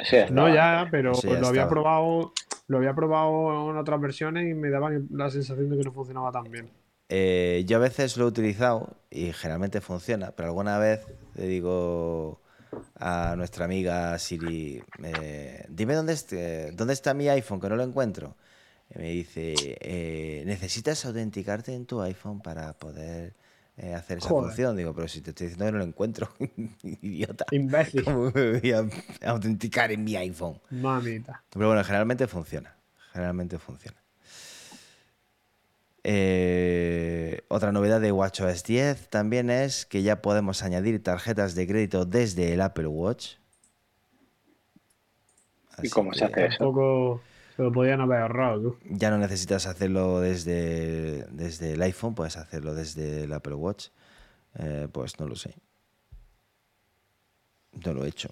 Sí, 0.00 0.16
No, 0.30 0.52
ya, 0.52 0.88
pero 0.90 1.12
ya 1.22 1.40
lo 1.40 1.48
había 1.48 1.62
estaba. 1.62 1.68
probado, 1.68 2.32
lo 2.68 2.78
había 2.78 2.94
probado 2.94 3.70
en 3.70 3.76
otras 3.76 4.00
versiones 4.00 4.48
y 4.50 4.54
me 4.54 4.70
daba 4.70 4.90
la 5.10 5.30
sensación 5.30 5.70
de 5.70 5.78
que 5.78 5.84
no 5.84 5.92
funcionaba 5.92 6.30
tan 6.32 6.50
bien. 6.50 6.70
Eh, 7.08 7.64
yo 7.66 7.76
a 7.76 7.80
veces 7.80 8.16
lo 8.16 8.24
he 8.24 8.28
utilizado 8.28 8.96
y 9.10 9.32
generalmente 9.32 9.80
funciona, 9.80 10.32
pero 10.32 10.48
alguna 10.48 10.78
vez 10.78 11.06
le 11.34 11.46
digo 11.46 12.40
a 12.98 13.34
nuestra 13.36 13.64
amiga 13.64 14.18
Siri, 14.18 14.82
eh, 15.02 15.64
dime 15.68 15.94
dónde, 15.94 16.16
eh, 16.32 16.72
dónde 16.74 16.94
está 16.94 17.14
mi 17.14 17.28
iPhone, 17.28 17.60
que 17.60 17.68
no 17.68 17.76
lo 17.76 17.84
encuentro. 17.84 18.36
Y 18.94 18.98
me 18.98 19.10
dice, 19.10 19.54
eh, 19.80 20.42
necesitas 20.46 21.04
autenticarte 21.06 21.74
en 21.74 21.86
tu 21.86 22.00
iPhone 22.02 22.40
para 22.40 22.72
poder 22.74 23.34
eh, 23.76 23.94
hacer 23.94 24.18
esa 24.18 24.28
Joder. 24.28 24.48
función. 24.48 24.76
Digo, 24.76 24.94
pero 24.94 25.06
si 25.08 25.20
te 25.20 25.30
estoy 25.30 25.48
diciendo 25.48 25.66
que 25.66 25.72
no 25.72 25.78
lo 25.78 25.84
encuentro, 25.84 26.28
idiota. 26.82 27.44
Imbécil. 27.50 28.04
¿Cómo 28.04 28.30
me 28.34 28.58
voy 28.58 28.72
a 28.72 28.86
autenticar 29.30 29.92
en 29.92 30.04
mi 30.04 30.16
iPhone? 30.16 30.60
Mamita. 30.70 31.42
Pero 31.50 31.68
bueno, 31.68 31.84
generalmente 31.84 32.26
funciona. 32.26 32.76
Generalmente 33.12 33.58
funciona. 33.58 33.96
Eh, 36.08 37.42
otra 37.48 37.72
novedad 37.72 38.00
de 38.00 38.12
WatchOS 38.12 38.62
10 38.62 39.08
también 39.10 39.50
es 39.50 39.84
que 39.86 40.02
ya 40.02 40.22
podemos 40.22 40.62
añadir 40.62 41.02
tarjetas 41.02 41.56
de 41.56 41.66
crédito 41.66 42.04
desde 42.04 42.52
el 42.54 42.60
Apple 42.60 42.86
Watch. 42.86 43.34
¿Y 45.82 45.88
cómo 45.90 46.14
se 46.14 46.24
hace 46.24 46.46
eso? 46.46 47.20
Lo 47.62 47.72
podían 47.72 48.00
haber 48.00 48.20
ahorrado, 48.20 48.60
tú. 48.62 48.78
Ya 48.90 49.10
no 49.10 49.18
necesitas 49.18 49.66
hacerlo 49.66 50.20
desde, 50.20 51.24
desde 51.30 51.72
el 51.72 51.82
iPhone, 51.82 52.14
puedes 52.14 52.36
hacerlo 52.36 52.74
desde 52.74 53.24
el 53.24 53.32
Apple 53.32 53.54
Watch. 53.54 53.88
Eh, 54.58 54.88
pues 54.90 55.18
no 55.20 55.26
lo 55.26 55.36
sé. 55.36 55.54
No 57.84 57.92
lo 57.92 58.04
he 58.04 58.08
hecho. 58.08 58.30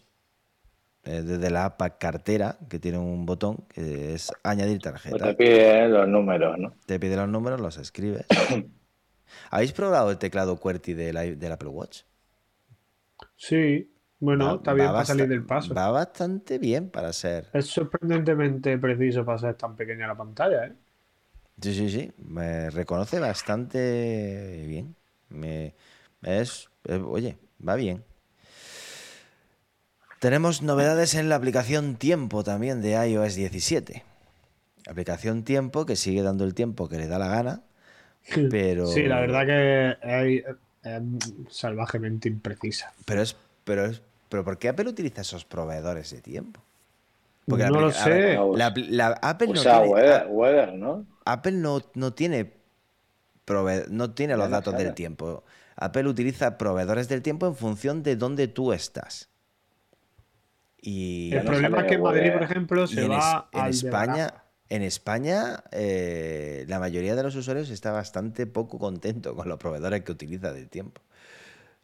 Eh, 1.04 1.20
desde 1.22 1.50
la 1.50 1.66
app 1.66 1.98
cartera, 1.98 2.56
que 2.70 2.78
tiene 2.78 2.96
un 2.96 3.26
botón 3.26 3.66
que 3.68 4.14
es 4.14 4.32
añadir 4.42 4.80
Pues 4.80 4.94
tarjeta. 4.94 5.24
te 5.26 5.34
pide 5.34 5.88
los 5.88 6.08
números, 6.08 6.58
¿no? 6.58 6.74
Te 6.86 6.98
pide 6.98 7.16
los 7.16 7.28
números, 7.28 7.60
los 7.60 7.76
escribes. 7.76 8.24
¿Habéis 9.50 9.72
probado 9.72 10.10
el 10.10 10.18
teclado 10.18 10.56
QWERTY 10.56 10.94
del, 10.94 11.38
del 11.38 11.52
Apple 11.52 11.68
Watch? 11.68 12.02
Sí, 13.36 13.93
bueno, 14.24 14.44
Va- 14.44 14.56
está 14.56 14.72
bien 14.74 14.94
para 14.94 15.04
salir 15.06 15.28
del 15.28 15.44
paso. 15.46 15.78
Va 15.78 15.86
bastante 15.96 16.58
bien 16.66 16.90
para 16.98 17.12
ser. 17.24 17.52
Es 17.52 17.68
sorprendentemente 17.68 18.76
preciso 18.78 19.24
para 19.24 19.38
ser 19.38 19.54
tan 19.56 19.74
pequeña 19.76 20.06
la 20.06 20.14
pantalla, 20.16 20.66
¿eh? 20.66 20.76
Sí, 21.62 21.74
sí, 21.74 21.90
sí. 21.90 22.12
Me 22.18 22.70
reconoce 22.70 23.18
bastante 23.20 24.64
bien. 24.66 24.96
Me, 25.28 25.74
es, 26.22 26.68
oye, 26.88 27.38
va 27.66 27.76
bien. 27.76 28.04
Tenemos 30.18 30.60
novedades 30.62 31.14
en 31.14 31.28
la 31.28 31.36
aplicación 31.36 31.94
Tiempo 31.96 32.42
también 32.42 32.80
de 32.82 32.92
iOS 33.08 33.36
17. 33.36 34.04
Aplicación 34.86 35.44
Tiempo 35.44 35.86
que 35.86 35.96
sigue 35.96 36.22
dando 36.22 36.44
el 36.44 36.54
tiempo 36.54 36.88
que 36.88 36.98
le 36.98 37.08
da 37.08 37.18
la 37.18 37.28
gana, 37.28 37.62
pero. 38.48 38.84
Sí, 38.84 39.02
la 39.04 39.20
verdad 39.20 39.46
que 39.46 39.90
es, 40.02 40.44
es 40.82 41.34
salvajemente 41.48 42.28
imprecisa. 42.28 42.94
Pero 43.06 43.22
es, 43.22 43.36
pero 43.64 43.86
es, 43.86 44.02
pero 44.34 44.42
¿por 44.44 44.58
qué 44.58 44.68
Apple 44.68 44.88
utiliza 44.88 45.20
esos 45.20 45.44
proveedores 45.44 46.10
de 46.10 46.20
tiempo? 46.20 46.60
No 47.46 47.56
lo 47.70 47.86
ver, 47.86 47.92
sé. 47.92 48.36
la 48.56 48.74
la- 48.88 49.18
Apple 49.22 49.46
no 49.46 49.52
O 49.52 49.56
sea, 49.62 49.80
tiene, 49.80 50.26
weather, 50.26 50.72
¿no? 50.74 51.06
Apple 51.24 51.52
no, 51.52 51.80
no 51.94 52.12
tiene 52.14 52.52
prove- 53.46 53.86
no 53.90 54.10
tiene 54.10 54.36
los 54.36 54.50
datos 54.50 54.76
del 54.76 54.92
tiempo. 54.94 55.44
Apple 55.76 56.08
utiliza 56.08 56.58
proveedores 56.58 57.08
del 57.08 57.22
tiempo 57.22 57.46
en 57.46 57.54
función 57.54 58.02
de 58.02 58.16
dónde 58.16 58.48
tú 58.48 58.72
estás. 58.72 59.28
Y, 60.82 61.30
El 61.32 61.44
no 61.44 61.50
problema 61.52 61.80
es 61.82 61.86
que 61.86 61.94
en 61.94 62.02
Madrid, 62.02 62.32
por 62.32 62.42
ejemplo, 62.42 62.86
se 62.88 63.04
en, 63.04 63.12
es- 63.12 63.18
va 63.18 63.48
en 63.52 63.60
al 63.60 63.70
España, 63.70 64.34
en 64.68 64.82
España 64.82 65.62
eh, 65.70 66.64
la 66.66 66.80
mayoría 66.80 67.14
de 67.14 67.22
los 67.22 67.36
usuarios 67.36 67.70
está 67.70 67.92
bastante 67.92 68.48
poco 68.48 68.80
contento 68.80 69.36
con 69.36 69.48
los 69.48 69.58
proveedores 69.58 70.02
que 70.02 70.10
utiliza 70.10 70.52
del 70.52 70.68
tiempo. 70.68 71.00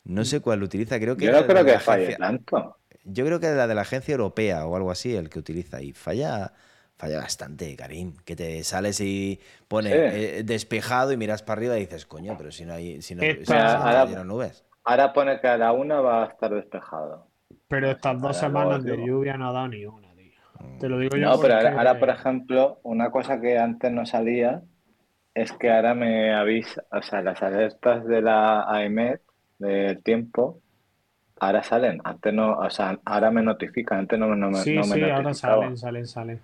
No 0.04 0.24
sé 0.24 0.40
cuál 0.40 0.62
utiliza, 0.62 0.98
creo 0.98 1.16
que 1.16 1.26
Yo 1.26 1.32
no 1.32 1.46
creo 1.46 1.64
que 1.64 1.78
falle 1.78 2.04
agencia- 2.14 2.18
tanto. 2.26 2.76
yo 3.04 3.24
creo 3.26 3.38
que 3.40 3.46
es 3.50 3.54
la 3.56 3.66
de 3.66 3.74
la 3.74 3.82
agencia 3.82 4.12
europea 4.12 4.66
o 4.66 4.76
algo 4.76 4.90
así 4.90 5.14
el 5.14 5.28
que 5.28 5.38
utiliza 5.38 5.82
y 5.82 5.92
falla, 5.92 6.52
falla 6.96 7.18
bastante, 7.18 7.76
Karim. 7.76 8.14
Que 8.24 8.34
te 8.36 8.64
sales 8.64 9.00
y 9.00 9.40
pone 9.68 9.90
Sí. 9.90 9.96
eh, 9.98 10.42
despejado 10.44 11.12
y 11.12 11.16
miras 11.16 11.42
para 11.42 11.58
arriba 11.58 11.76
y 11.76 11.80
dices, 11.80 12.06
coño, 12.06 12.34
pero 12.36 12.50
si 12.50 12.64
no 12.64 12.74
hay, 12.74 13.02
si 13.02 13.14
no, 13.14 13.22
Esta- 13.22 13.40
si- 13.40 13.46
si 13.46 13.52
no 13.52 13.88
Ahora- 13.88 14.24
nubes. 14.24 14.64
Ahora 14.84 15.12
pone 15.12 15.38
que 15.40 15.48
a 15.48 15.58
la 15.58 15.72
una 15.72 16.00
va 16.00 16.24
a 16.24 16.26
estar 16.28 16.52
despejado. 16.52 17.26
Pero 17.68 17.90
estas 17.90 18.20
dos 18.20 18.42
Ahora 18.42 18.48
luego 18.48 18.62
semanas 18.70 18.84
de 18.84 18.92
digo. 18.92 19.06
lluvia 19.06 19.36
no 19.36 19.48
ha 19.50 19.52
dado 19.52 19.68
ni 19.68 19.84
una, 19.84 20.12
tío. 20.14 20.40
Te 20.80 20.88
lo 20.88 20.98
digo 20.98 21.16
yo. 21.16 21.26
No, 21.28 21.40
pero 21.40 21.54
ahora, 21.56 21.98
por 22.00 22.08
ejemplo, 22.08 22.80
una 22.82 23.10
cosa 23.10 23.40
que 23.40 23.58
antes 23.58 23.92
no 23.92 24.06
salía 24.06 24.62
es 25.34 25.52
que 25.52 25.70
ahora 25.70 25.94
me 25.94 26.34
avisa, 26.34 26.82
o 26.90 27.02
sea, 27.02 27.22
las 27.22 27.40
alertas 27.42 28.04
de 28.06 28.22
la 28.22 28.62
AEMET 28.62 29.20
del 29.60 30.02
tiempo, 30.02 30.62
ahora 31.40 31.62
salen. 31.64 32.00
Antes 32.04 32.34
no, 32.34 32.58
o 32.58 32.70
sea, 32.70 33.00
ahora 33.04 33.30
me 33.32 33.42
notifican, 33.42 34.00
antes 34.00 34.18
no, 34.18 34.34
no 34.36 34.50
me, 34.50 34.64
Sí, 34.64 34.74
no 34.74 34.86
me 34.86 34.96
sí, 34.96 35.08
ahora 35.08 35.22
notificaba. 35.24 35.34
salen, 35.34 35.76
salen, 35.78 36.06
salen. 36.06 36.40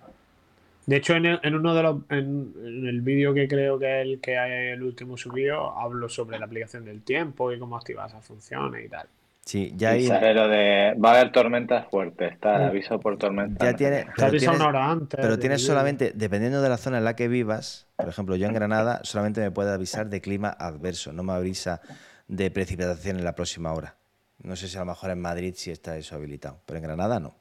De 0.87 0.97
hecho, 0.97 1.15
en, 1.15 1.25
el- 1.27 1.39
en 1.43 1.55
uno 1.55 1.75
de 1.75 1.83
los. 1.83 1.97
En, 2.09 2.53
en 2.57 2.87
el 2.87 3.01
vídeo 3.01 3.33
que 3.33 3.47
creo 3.47 3.79
que 3.79 4.01
es 4.01 4.07
el 4.07 4.21
que 4.21 4.37
hay 4.39 4.69
el 4.73 4.83
último 4.83 5.17
subido, 5.17 5.71
hablo 5.77 6.09
sobre 6.09 6.39
la 6.39 6.45
aplicación 6.47 6.85
del 6.85 7.03
tiempo 7.03 7.51
y 7.53 7.59
cómo 7.59 7.77
activar 7.77 8.09
esas 8.09 8.25
funciones 8.25 8.85
y 8.85 8.89
tal. 8.89 9.07
Sí, 9.45 9.71
ya 9.77 9.91
hay, 9.91 10.01
sale 10.01 10.33
lo 10.33 10.47
de, 10.49 10.93
va 11.03 11.11
a 11.13 11.19
haber 11.21 11.31
tormentas 11.31 11.87
fuertes, 11.89 12.33
está 12.33 12.57
el 12.57 12.63
Mm. 12.63 12.67
aviso 12.69 12.99
por 12.99 13.17
tormenta. 13.17 13.65
ya 13.65 13.75
tiene, 13.75 14.11
pero 14.15 14.27
avisa 14.27 14.35
tienes, 14.35 14.57
una 14.57 14.67
hora 14.67 14.91
antes. 14.91 15.19
pero 15.19 15.39
tienes 15.39 15.61
solamente, 15.61 16.11
dependiendo 16.15 16.61
de 16.61 16.69
la 16.69 16.77
zona 16.77 16.97
en 16.97 17.05
la 17.05 17.15
que 17.15 17.27
vivas, 17.29 17.87
por 17.97 18.09
ejemplo, 18.09 18.35
yo 18.35 18.45
en 18.47 18.53
Granada 18.53 18.99
solamente 19.03 19.39
me 19.41 19.51
puede 19.51 19.71
avisar 19.71 20.09
de 20.09 20.19
clima 20.21 20.49
adverso, 20.49 21.13
no 21.13 21.23
me 21.23 21.31
avisa 21.33 21.81
de 22.27 22.51
precipitación 22.51 23.17
en 23.17 23.23
la 23.23 23.35
próxima 23.35 23.73
hora. 23.73 23.95
No 24.39 24.55
sé 24.55 24.67
si 24.67 24.77
a 24.77 24.81
lo 24.81 24.87
mejor 24.87 25.09
en 25.11 25.21
Madrid 25.21 25.53
sí 25.57 25.71
está 25.71 25.97
eso 25.97 26.15
habilitado, 26.15 26.61
pero 26.65 26.77
en 26.77 26.83
Granada 26.83 27.19
no. 27.19 27.35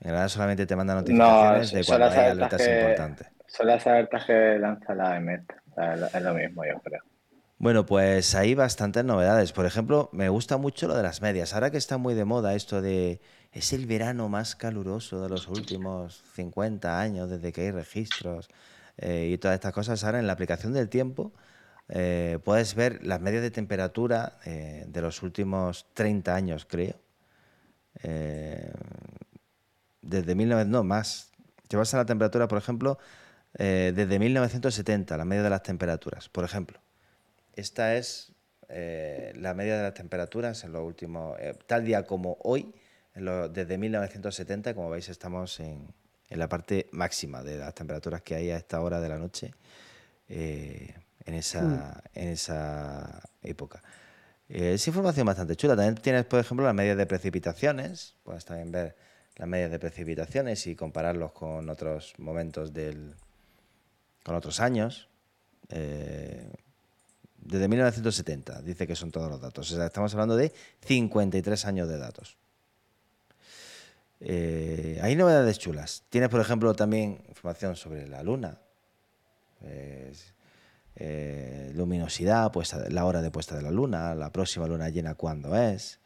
En 0.00 0.08
Granada 0.08 0.28
solamente 0.28 0.66
te 0.66 0.76
manda 0.76 0.94
No, 0.94 1.00
notificaciones 1.00 1.72
de 1.72 1.84
cuando 1.84 2.06
hay 2.06 2.30
alertas 2.30 2.62
que, 2.62 2.80
importantes. 2.80 3.26
son 3.46 3.66
las 3.66 3.86
alertas 3.86 4.24
que 4.24 4.58
lanza 4.58 4.94
la 4.94 5.18
Es 5.18 6.14
es 6.14 6.22
lo 6.22 6.34
mismo, 6.34 6.64
yo 6.64 6.80
creo. 6.82 7.02
Bueno, 7.62 7.86
pues 7.86 8.34
hay 8.34 8.56
bastantes 8.56 9.04
novedades. 9.04 9.52
Por 9.52 9.66
ejemplo, 9.66 10.10
me 10.12 10.28
gusta 10.28 10.56
mucho 10.56 10.88
lo 10.88 10.96
de 10.96 11.04
las 11.04 11.22
medias. 11.22 11.54
Ahora 11.54 11.70
que 11.70 11.76
está 11.76 11.96
muy 11.96 12.14
de 12.14 12.24
moda 12.24 12.54
esto 12.54 12.82
de 12.82 13.20
es 13.52 13.72
el 13.72 13.86
verano 13.86 14.28
más 14.28 14.56
caluroso 14.56 15.22
de 15.22 15.28
los 15.28 15.46
últimos 15.46 16.24
50 16.34 17.00
años 17.00 17.30
desde 17.30 17.52
que 17.52 17.60
hay 17.60 17.70
registros 17.70 18.48
eh, 18.96 19.30
y 19.32 19.38
todas 19.38 19.54
estas 19.54 19.72
cosas. 19.72 20.02
Ahora 20.02 20.18
en 20.18 20.26
la 20.26 20.32
aplicación 20.32 20.72
del 20.72 20.88
tiempo 20.88 21.32
eh, 21.94 22.38
puedes 22.42 22.74
ver 22.74 23.04
las 23.04 23.20
medias 23.20 23.42
de 23.42 23.50
temperatura 23.50 24.38
eh, 24.46 24.86
de 24.88 25.02
los 25.02 25.22
últimos 25.22 25.86
30 25.92 26.34
años, 26.34 26.64
creo. 26.68 26.94
Eh, 28.02 28.72
desde 30.00 30.34
1900, 30.34 30.70
no 30.72 30.84
más. 30.84 31.30
A 31.74 31.96
la 31.96 32.04
temperatura, 32.04 32.48
por 32.48 32.58
ejemplo, 32.58 32.98
desde 33.54 34.18
1970, 34.18 35.16
la 35.16 35.24
media 35.24 35.42
de 35.42 35.48
las 35.48 35.62
temperaturas, 35.62 36.28
por 36.28 36.44
ejemplo. 36.44 36.78
Esta 37.54 37.94
es 37.96 38.32
la 38.68 39.54
media 39.54 39.78
de 39.78 39.82
las 39.84 39.94
temperaturas 39.94 40.64
en 40.64 40.72
los 40.72 40.82
últimos, 40.82 41.38
tal 41.66 41.86
día 41.86 42.04
como 42.06 42.36
hoy, 42.42 42.74
en 43.14 43.24
lo- 43.24 43.48
desde 43.48 43.78
1970, 43.78 44.74
como 44.74 44.90
veis 44.90 45.08
estamos 45.08 45.60
en, 45.60 45.86
en 46.28 46.38
la 46.38 46.48
parte 46.48 46.88
máxima 46.92 47.42
de 47.42 47.56
las 47.56 47.74
temperaturas 47.74 48.20
que 48.20 48.34
hay 48.34 48.50
a 48.50 48.58
esta 48.58 48.82
hora 48.82 49.00
de 49.00 49.08
la 49.08 49.16
noche 49.18 49.54
en, 51.24 51.34
esa, 51.34 52.02
en 52.14 52.28
esa 52.28 53.22
época. 53.42 53.82
Eh, 54.48 54.74
es 54.74 54.86
información 54.86 55.26
bastante 55.26 55.56
chula. 55.56 55.76
También 55.76 55.94
tienes, 55.96 56.24
por 56.24 56.38
ejemplo, 56.38 56.66
las 56.66 56.74
medias 56.74 56.96
de 56.96 57.06
precipitaciones. 57.06 58.14
Puedes 58.22 58.44
también 58.44 58.70
ver 58.70 58.96
las 59.36 59.48
medias 59.48 59.70
de 59.70 59.78
precipitaciones 59.78 60.66
y 60.66 60.76
compararlos 60.76 61.32
con 61.32 61.68
otros 61.70 62.14
momentos 62.18 62.72
del, 62.72 63.14
con 64.22 64.34
otros 64.34 64.60
años. 64.60 65.08
Eh, 65.70 66.50
desde 67.38 67.66
1970 67.66 68.62
dice 68.62 68.86
que 68.86 68.94
son 68.94 69.10
todos 69.10 69.30
los 69.30 69.40
datos. 69.40 69.70
O 69.72 69.76
sea, 69.76 69.86
estamos 69.86 70.12
hablando 70.12 70.36
de 70.36 70.52
53 70.84 71.64
años 71.64 71.88
de 71.88 71.98
datos. 71.98 72.36
Eh, 74.20 75.00
hay 75.02 75.16
novedades 75.16 75.58
chulas. 75.58 76.04
Tienes, 76.10 76.28
por 76.28 76.40
ejemplo, 76.40 76.74
también 76.74 77.22
información 77.28 77.74
sobre 77.74 78.06
la 78.06 78.22
luna. 78.22 78.58
Eh, 80.96 81.72
luminosidad, 81.74 82.52
puesta 82.52 82.78
de- 82.78 82.90
la 82.90 83.04
hora 83.04 83.22
de 83.22 83.30
puesta 83.30 83.56
de 83.56 83.62
la 83.62 83.70
luna, 83.70 84.14
la 84.14 84.30
próxima 84.30 84.66
luna 84.66 84.88
llena 84.88 85.14
cuándo 85.14 85.56
es. 85.56 86.00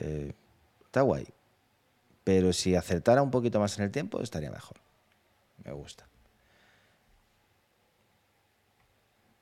Eh, 0.00 0.32
está 0.84 1.02
guay. 1.02 1.26
Pero 2.24 2.52
si 2.52 2.74
acertara 2.74 3.22
un 3.22 3.30
poquito 3.30 3.60
más 3.60 3.78
en 3.78 3.84
el 3.84 3.90
tiempo, 3.90 4.20
estaría 4.20 4.50
mejor. 4.50 4.78
Me 5.64 5.72
gusta. 5.72 6.06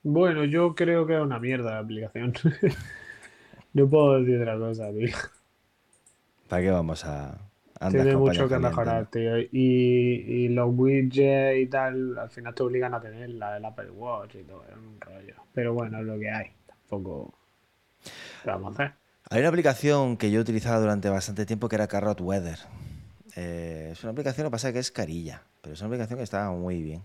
Bueno, 0.02 0.44
yo 0.44 0.74
creo 0.74 1.06
que 1.06 1.14
es 1.14 1.20
una 1.20 1.38
mierda 1.38 1.72
la 1.72 1.78
aplicación. 1.78 2.32
no 3.72 3.88
puedo 3.88 4.20
decir 4.20 4.40
otra 4.40 4.58
cosa, 4.58 4.90
tío. 4.90 5.14
¿Para 6.48 6.62
qué 6.62 6.70
vamos 6.70 7.04
a 7.04 7.38
Tiene 7.90 8.16
mucho 8.16 8.48
que 8.48 8.58
mejorar, 8.58 9.06
tío. 9.06 9.38
Y, 9.38 9.48
y 9.50 10.48
los 10.48 10.70
widgets 10.72 11.58
y 11.58 11.66
tal, 11.66 12.18
al 12.18 12.30
final 12.30 12.54
te 12.54 12.62
obligan 12.62 12.94
a 12.94 13.00
tener 13.00 13.30
la 13.30 13.54
del 13.54 13.64
Apple 13.64 13.90
Watch 13.90 14.36
y 14.36 14.44
todo, 14.44 14.64
es 14.68 14.76
un 14.76 15.00
rollo. 15.00 15.34
Pero 15.52 15.74
bueno, 15.74 15.98
es 15.98 16.04
lo 16.04 16.18
que 16.18 16.30
hay. 16.30 16.50
Tampoco. 16.66 17.34
¿Qué 18.42 18.50
vamos 18.50 18.78
a 18.78 18.84
hacer? 18.84 18.96
Hay 19.30 19.40
una 19.40 19.48
aplicación 19.48 20.16
que 20.16 20.30
yo 20.30 20.38
he 20.38 20.42
utilizado 20.42 20.80
durante 20.80 21.08
bastante 21.08 21.46
tiempo 21.46 21.68
que 21.68 21.76
era 21.76 21.86
Carrot 21.86 22.20
Weather. 22.20 22.58
Eh, 23.36 23.90
es 23.92 24.02
una 24.02 24.12
aplicación, 24.12 24.44
lo 24.44 24.50
que 24.50 24.52
pasa 24.52 24.68
es 24.68 24.74
que 24.74 24.80
es 24.80 24.90
carilla, 24.90 25.42
pero 25.62 25.74
es 25.74 25.80
una 25.80 25.88
aplicación 25.88 26.18
que 26.18 26.24
estaba 26.24 26.50
muy 26.52 26.82
bien. 26.82 27.04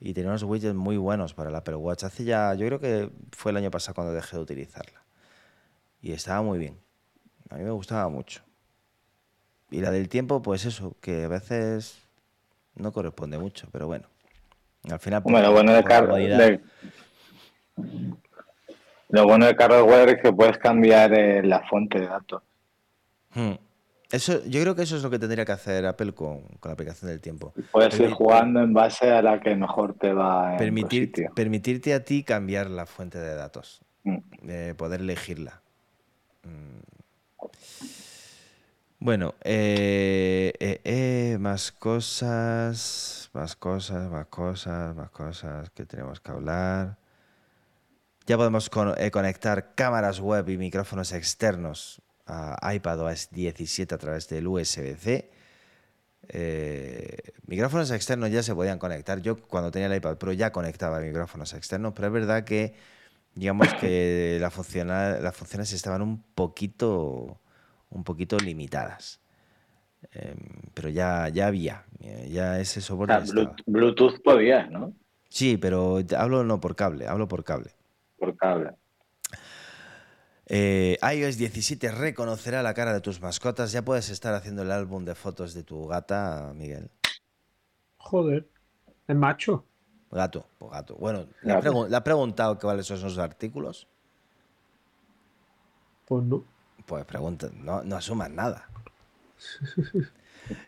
Y 0.00 0.12
tenía 0.12 0.30
unos 0.30 0.42
widgets 0.42 0.74
muy 0.74 0.96
buenos 0.96 1.32
para 1.34 1.50
el 1.50 1.56
Apple 1.56 1.76
Watch. 1.76 2.04
Hace 2.04 2.24
ya, 2.24 2.54
yo 2.54 2.66
creo 2.66 2.80
que 2.80 3.10
fue 3.32 3.52
el 3.52 3.56
año 3.56 3.70
pasado 3.70 3.94
cuando 3.94 4.12
dejé 4.12 4.36
de 4.36 4.42
utilizarla. 4.42 5.02
Y 6.02 6.12
estaba 6.12 6.42
muy 6.42 6.58
bien. 6.58 6.76
A 7.48 7.56
mí 7.56 7.64
me 7.64 7.70
gustaba 7.70 8.08
mucho. 8.08 8.42
Y 9.74 9.80
la 9.80 9.90
del 9.90 10.08
tiempo, 10.08 10.40
pues 10.40 10.66
eso, 10.66 10.94
que 11.00 11.24
a 11.24 11.28
veces 11.28 11.98
no 12.76 12.92
corresponde 12.92 13.38
mucho, 13.38 13.66
pero 13.72 13.88
bueno. 13.88 14.06
Al 14.88 15.00
final, 15.00 15.22
lo 15.24 15.52
bueno 15.52 15.72
de 15.72 15.82
de, 15.82 16.60
lo 19.08 19.24
bueno 19.24 19.46
de 19.46 19.56
Carro 19.56 19.84
Weather 19.84 20.10
es 20.16 20.22
que 20.22 20.32
puedes 20.32 20.58
cambiar 20.58 21.12
eh, 21.12 21.42
la 21.42 21.60
fuente 21.66 21.98
de 21.98 22.06
datos. 22.06 22.42
Hmm. 23.34 23.54
Eso, 24.12 24.44
yo 24.44 24.60
creo 24.60 24.76
que 24.76 24.82
eso 24.82 24.96
es 24.96 25.02
lo 25.02 25.10
que 25.10 25.18
tendría 25.18 25.44
que 25.44 25.50
hacer 25.50 25.84
Apple 25.86 26.12
con, 26.12 26.42
con 26.60 26.68
la 26.68 26.74
aplicación 26.74 27.10
del 27.10 27.20
tiempo. 27.20 27.52
Puedes 27.72 27.98
ir 27.98 28.10
jugando 28.10 28.60
en 28.60 28.72
base 28.72 29.10
a 29.10 29.22
la 29.22 29.40
que 29.40 29.56
mejor 29.56 29.94
te 29.94 30.12
va 30.12 30.52
en 30.52 30.58
tu 30.58 30.62
Permitir, 30.64 31.06
sitio. 31.06 31.32
permitirte 31.34 31.94
a 31.94 32.04
ti 32.04 32.22
cambiar 32.22 32.70
la 32.70 32.86
fuente 32.86 33.18
de 33.18 33.34
datos, 33.34 33.80
Mm. 34.04 34.18
eh, 34.48 34.74
poder 34.76 35.00
elegirla. 35.00 35.62
Mm. 36.44 36.93
Bueno, 39.04 39.34
eh, 39.44 40.54
eh, 40.60 40.80
eh, 40.82 41.36
más 41.38 41.72
cosas, 41.72 43.28
más 43.34 43.54
cosas, 43.54 44.10
más 44.10 44.28
cosas, 44.28 44.96
más 44.96 45.10
cosas 45.10 45.68
que 45.68 45.84
tenemos 45.84 46.20
que 46.20 46.30
hablar. 46.30 46.96
Ya 48.26 48.38
podemos 48.38 48.70
eh, 48.96 49.10
conectar 49.10 49.74
cámaras 49.74 50.20
web 50.20 50.48
y 50.48 50.56
micrófonos 50.56 51.12
externos 51.12 52.00
a 52.26 52.72
iPadOS 52.74 53.28
17 53.30 53.94
a 53.94 53.98
través 53.98 54.26
del 54.30 54.46
USB-C. 54.46 55.30
Micrófonos 57.46 57.90
externos 57.90 58.30
ya 58.30 58.42
se 58.42 58.54
podían 58.54 58.78
conectar. 58.78 59.20
Yo 59.20 59.36
cuando 59.36 59.70
tenía 59.70 59.88
el 59.88 59.96
iPad 59.96 60.16
Pro 60.16 60.32
ya 60.32 60.50
conectaba 60.50 61.00
micrófonos 61.00 61.52
externos, 61.52 61.92
pero 61.94 62.08
es 62.08 62.14
verdad 62.14 62.44
que 62.44 62.74
digamos 63.34 63.68
que 63.74 64.38
las 64.40 64.54
funciones 64.54 65.72
estaban 65.74 66.00
un 66.00 66.22
poquito, 66.22 67.38
un 67.94 68.04
poquito 68.04 68.36
limitadas. 68.38 69.20
Em, 70.12 70.36
pero 70.74 70.90
ya, 70.90 71.28
ya 71.30 71.46
había, 71.46 71.84
eh, 72.00 72.28
ya 72.30 72.60
ese 72.60 72.80
O 72.80 72.82
soporte 72.82 73.14
ya. 73.24 73.56
Bluetooth 73.66 74.20
podías, 74.22 74.70
¿no? 74.70 74.92
Sí, 75.28 75.56
pero 75.56 76.00
hablo 76.16 76.44
no 76.44 76.60
por 76.60 76.76
cable, 76.76 77.08
hablo 77.08 77.26
por 77.26 77.42
cable. 77.42 77.70
Por 78.18 78.36
cable. 78.36 78.72
Eh, 80.46 80.98
iOS 81.00 81.38
17 81.38 81.90
reconocerá 81.90 82.62
la 82.62 82.74
cara 82.74 82.92
de 82.92 83.00
tus 83.00 83.20
mascotas. 83.20 83.72
Ya 83.72 83.82
puedes 83.82 84.10
estar 84.10 84.34
haciendo 84.34 84.62
el 84.62 84.70
álbum 84.70 85.04
de 85.04 85.14
fotos 85.14 85.54
de 85.54 85.64
tu 85.64 85.86
gata, 85.86 86.52
Miguel. 86.54 86.90
Joder. 87.96 88.46
Es 89.08 89.16
macho. 89.16 89.64
Gato, 90.10 90.46
pues 90.58 90.70
gato. 90.70 90.94
Bueno, 90.96 91.26
¿le 91.42 91.52
has 91.96 92.02
preguntado 92.02 92.58
cuáles 92.58 92.86
son 92.86 92.98
sus 92.98 93.18
artículos? 93.18 93.88
Pues 96.06 96.22
no. 96.24 96.44
Pues 96.86 97.04
pregunta, 97.04 97.48
no, 97.62 97.82
no 97.82 97.96
asumas 97.96 98.30
nada. 98.30 98.68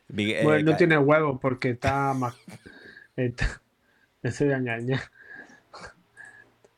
Miguel- 0.08 0.40
eh, 0.40 0.44
Bueno, 0.44 0.70
no 0.72 0.76
tiene 0.76 0.98
huevos 0.98 1.38
porque 1.40 1.70
está 1.70 2.12
más. 2.14 2.34
Está... 3.16 3.60
Estoy 4.22 4.50
engañado. 4.52 5.02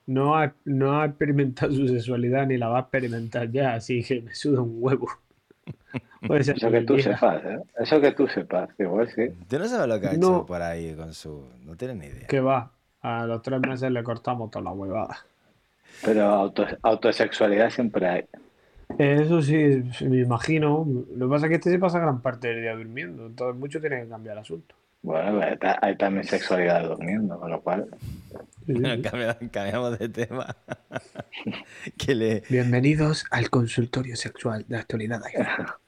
No 0.06 0.36
ha, 0.36 0.52
no 0.64 1.00
ha 1.00 1.06
experimentado 1.06 1.72
su 1.72 1.86
sexualidad 1.88 2.46
ni 2.46 2.56
la 2.56 2.68
va 2.68 2.78
a 2.78 2.80
experimentar 2.82 3.50
ya, 3.50 3.74
así 3.74 4.02
que 4.02 4.22
me 4.22 4.34
suda 4.34 4.62
un 4.62 4.76
huevo. 4.80 5.08
Puede 6.26 6.44
ser 6.44 6.56
Eso 6.56 6.70
que 6.70 6.80
tú 6.80 6.98
sepas, 6.98 7.44
¿eh? 7.44 7.58
Eso 7.78 8.00
que 8.00 8.12
tú 8.12 8.26
sepas, 8.26 8.70
igual 8.78 9.08
sí. 9.14 9.28
Tú 9.48 9.58
no 9.58 9.68
sabes 9.68 9.86
lo 9.86 10.00
que 10.00 10.08
ha 10.08 10.12
No. 10.14 10.16
hecho 10.16 10.46
por 10.46 10.62
ahí 10.62 10.94
con 10.94 11.12
su... 11.14 11.46
No 11.64 11.76
tienes 11.76 11.96
ni 11.98 12.06
idea. 12.06 12.26
Que 12.26 12.40
va. 12.40 12.72
A 13.02 13.26
los 13.26 13.42
tres 13.42 13.60
meses 13.60 13.90
le 13.92 14.02
cortamos 14.02 14.50
toda 14.50 14.64
la 14.64 14.70
huevada. 14.72 15.18
Pero 16.04 16.24
auto- 16.24 16.66
autosexualidad 16.82 17.70
siempre 17.70 18.08
hay. 18.08 18.24
Eso 18.96 19.42
sí, 19.42 19.54
me 20.06 20.18
imagino. 20.20 20.86
Lo 21.14 21.26
que 21.26 21.30
pasa 21.30 21.46
es 21.46 21.50
que 21.50 21.56
este 21.56 21.70
se 21.70 21.78
pasa 21.78 21.98
gran 21.98 22.20
parte 22.22 22.48
del 22.48 22.62
día 22.62 22.74
durmiendo, 22.74 23.26
entonces 23.26 23.58
mucho 23.58 23.80
tiene 23.80 24.02
que 24.02 24.08
cambiar 24.08 24.34
el 24.36 24.40
asunto. 24.42 24.74
Bueno, 25.02 25.40
hay 25.40 25.56
ta- 25.58 25.78
hay 25.80 25.96
también 25.96 26.24
sexualidad 26.24 26.82
durmiendo, 26.88 27.38
con 27.38 27.50
lo 27.50 27.60
cual. 27.60 27.88
Bueno, 28.66 29.00
cambiamos, 29.02 29.36
cambiamos 29.52 29.98
de 29.98 30.08
tema. 30.08 30.56
que 31.96 32.14
le... 32.14 32.42
Bienvenidos 32.48 33.24
al 33.30 33.50
consultorio 33.50 34.16
sexual 34.16 34.64
de 34.68 34.76
actualidad. 34.78 35.20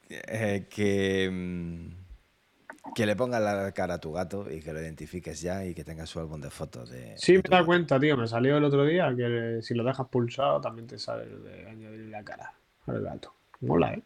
eh, 0.09 0.67
que, 0.71 1.29
mm, 1.33 2.93
que 2.95 3.07
le 3.07 3.17
pongas 3.17 3.43
la 3.43 3.73
cara 3.73 3.95
a 3.95 4.01
tu 4.01 4.13
gato 4.13 4.49
y 4.51 4.61
que 4.61 4.73
lo 4.73 4.81
identifiques 4.81 5.41
ya 5.41 5.65
y 5.65 5.75
que 5.75 5.83
tengas 5.85 6.09
su 6.09 6.21
álbum 6.21 6.41
de 6.41 6.51
fotos 6.51 6.91
de. 6.91 7.15
Sí, 7.17 7.33
de 7.33 7.39
me 7.39 7.43
tu 7.43 7.49
he 7.49 7.51
dado 7.51 7.63
gato. 7.63 7.67
cuenta, 7.67 7.99
tío. 8.01 8.17
Me 8.17 8.29
salió 8.29 8.57
el 8.59 8.65
otro 8.65 8.85
día 8.85 9.13
que 9.17 9.59
si 9.63 9.75
lo 9.75 9.83
dejas 9.85 10.07
pulsado 10.09 10.61
también 10.61 10.87
te 10.87 10.99
sale 10.99 11.27
lo 11.27 11.41
de 11.41 11.67
añadir 11.69 12.01
la 12.11 12.23
cara 12.23 12.55
al 12.91 13.03
gato. 13.03 13.34
Mola, 13.61 13.95
¿eh? 13.95 14.03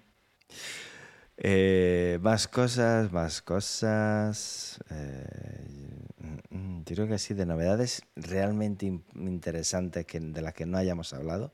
Eh, 1.39 2.19
más 2.23 2.49
cosas, 2.49 3.13
más 3.13 3.43
cosas. 3.43 4.81
eh, 4.91 6.07
mm, 6.51 6.81
creo 6.83 7.07
que 7.07 7.19
sí, 7.19 7.35
de 7.35 7.45
novedades 7.47 8.03
realmente 8.17 8.87
in- 8.87 9.05
interesantes 9.15 10.07
que, 10.07 10.19
de 10.19 10.41
las 10.43 10.55
que 10.55 10.65
no 10.67 10.79
hayamos 10.79 11.13
hablado. 11.13 11.53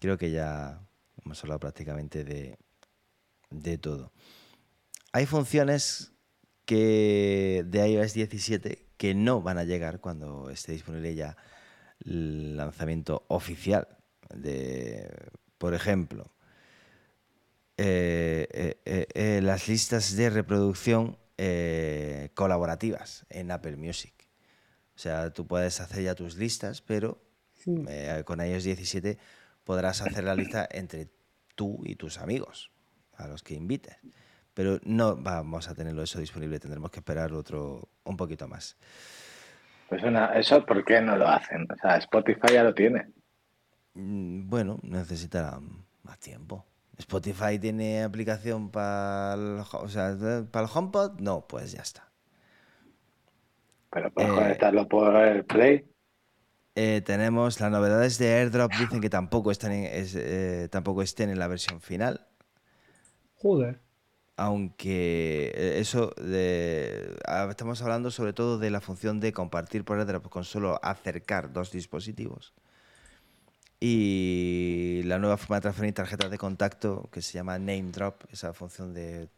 Creo 0.00 0.18
que 0.18 0.30
ya 0.32 0.80
hemos 1.24 1.42
hablado 1.44 1.60
prácticamente 1.60 2.24
de, 2.24 2.58
de 3.50 3.78
todo. 3.78 4.12
Hay 5.12 5.26
funciones 5.26 6.12
que 6.64 7.64
de 7.66 7.88
iOS 7.88 8.14
17 8.14 8.88
que 8.96 9.14
no 9.14 9.40
van 9.42 9.58
a 9.58 9.64
llegar 9.64 10.00
cuando 10.00 10.50
esté 10.50 10.72
disponible 10.72 11.14
ya 11.14 11.36
el 12.04 12.56
lanzamiento 12.56 13.24
oficial. 13.28 13.97
De, 14.34 15.10
por 15.58 15.74
ejemplo, 15.74 16.32
eh, 17.76 18.48
eh, 18.50 18.80
eh, 18.84 19.06
eh, 19.14 19.40
las 19.42 19.68
listas 19.68 20.16
de 20.16 20.30
reproducción 20.30 21.16
eh, 21.36 22.30
colaborativas 22.34 23.24
en 23.30 23.52
Apple 23.52 23.76
Music. 23.76 24.12
O 24.96 24.98
sea, 24.98 25.32
tú 25.32 25.46
puedes 25.46 25.80
hacer 25.80 26.02
ya 26.02 26.16
tus 26.16 26.36
listas, 26.36 26.82
pero 26.82 27.22
eh, 27.88 28.22
con 28.24 28.44
iOS 28.44 28.64
17 28.64 29.16
podrás 29.62 30.02
hacer 30.02 30.24
la 30.24 30.34
lista 30.34 30.68
entre 30.68 31.08
tú 31.54 31.80
y 31.84 31.94
tus 31.94 32.18
amigos, 32.18 32.72
a 33.16 33.28
los 33.28 33.44
que 33.44 33.54
invites. 33.54 33.96
Pero 34.54 34.80
no 34.82 35.14
vamos 35.14 35.68
a 35.68 35.74
tenerlo 35.74 36.02
eso 36.02 36.18
disponible, 36.18 36.58
tendremos 36.58 36.90
que 36.90 36.98
esperar 36.98 37.32
otro 37.32 37.88
un 38.02 38.16
poquito 38.16 38.48
más. 38.48 38.76
Pues 39.88 40.02
una, 40.02 40.36
eso, 40.36 40.66
¿por 40.66 40.84
qué 40.84 41.00
no 41.00 41.16
lo 41.16 41.28
hacen? 41.28 41.68
O 41.70 41.76
sea, 41.76 41.96
Spotify 41.98 42.54
ya 42.54 42.64
lo 42.64 42.74
tiene. 42.74 43.06
Mm, 43.98 44.48
Bueno, 44.48 44.78
necesitará 44.82 45.60
más 46.04 46.18
tiempo. 46.20 46.64
Spotify 46.96 47.58
tiene 47.60 48.02
aplicación 48.02 48.70
para 48.70 49.34
el, 49.34 49.60
ho- 49.60 49.80
o 49.82 49.88
sea, 49.88 50.16
para 50.50 50.66
el 50.66 50.70
HomePod, 50.74 51.20
no, 51.20 51.46
pues 51.46 51.72
ya 51.72 51.82
está. 51.82 52.10
Pero 53.90 54.10
puedes 54.12 54.30
Eh, 54.30 54.34
conectarlo 54.34 54.88
por 54.88 55.16
el 55.16 55.44
Play. 55.44 55.90
Eh, 56.74 57.02
tenemos 57.04 57.60
las 57.60 57.70
novedades 57.72 58.18
de 58.18 58.32
AirDrop, 58.34 58.72
dicen 58.76 59.00
que 59.00 59.10
tampoco 59.10 59.50
están 59.50 59.72
en, 59.72 59.84
es- 59.84 60.14
eh, 60.14 60.68
tampoco 60.70 61.02
estén 61.02 61.28
en 61.30 61.38
la 61.38 61.48
versión 61.48 61.80
final, 61.80 62.26
Joder. 63.42 63.80
aunque 64.36 65.52
eh, 65.54 65.78
eso 65.80 66.12
de, 66.16 67.16
estamos 67.50 67.82
hablando 67.82 68.10
sobre 68.10 68.32
todo 68.32 68.58
de 68.58 68.70
la 68.70 68.80
función 68.80 69.20
de 69.20 69.32
compartir 69.32 69.84
por 69.84 69.98
AirDrop 69.98 70.28
con 70.28 70.44
solo 70.44 70.78
acercar 70.82 71.52
dos 71.52 71.72
dispositivos 71.72 72.54
y 73.80 75.02
la 75.04 75.18
nueva 75.18 75.36
forma 75.36 75.56
de 75.56 75.62
transferir 75.62 75.94
tarjetas 75.94 76.30
de 76.30 76.38
contacto 76.38 77.08
que 77.12 77.22
se 77.22 77.34
llama 77.34 77.58
Name 77.58 77.90
Drop, 77.92 78.24
esa 78.32 78.52
función 78.52 78.92
de 78.92 79.28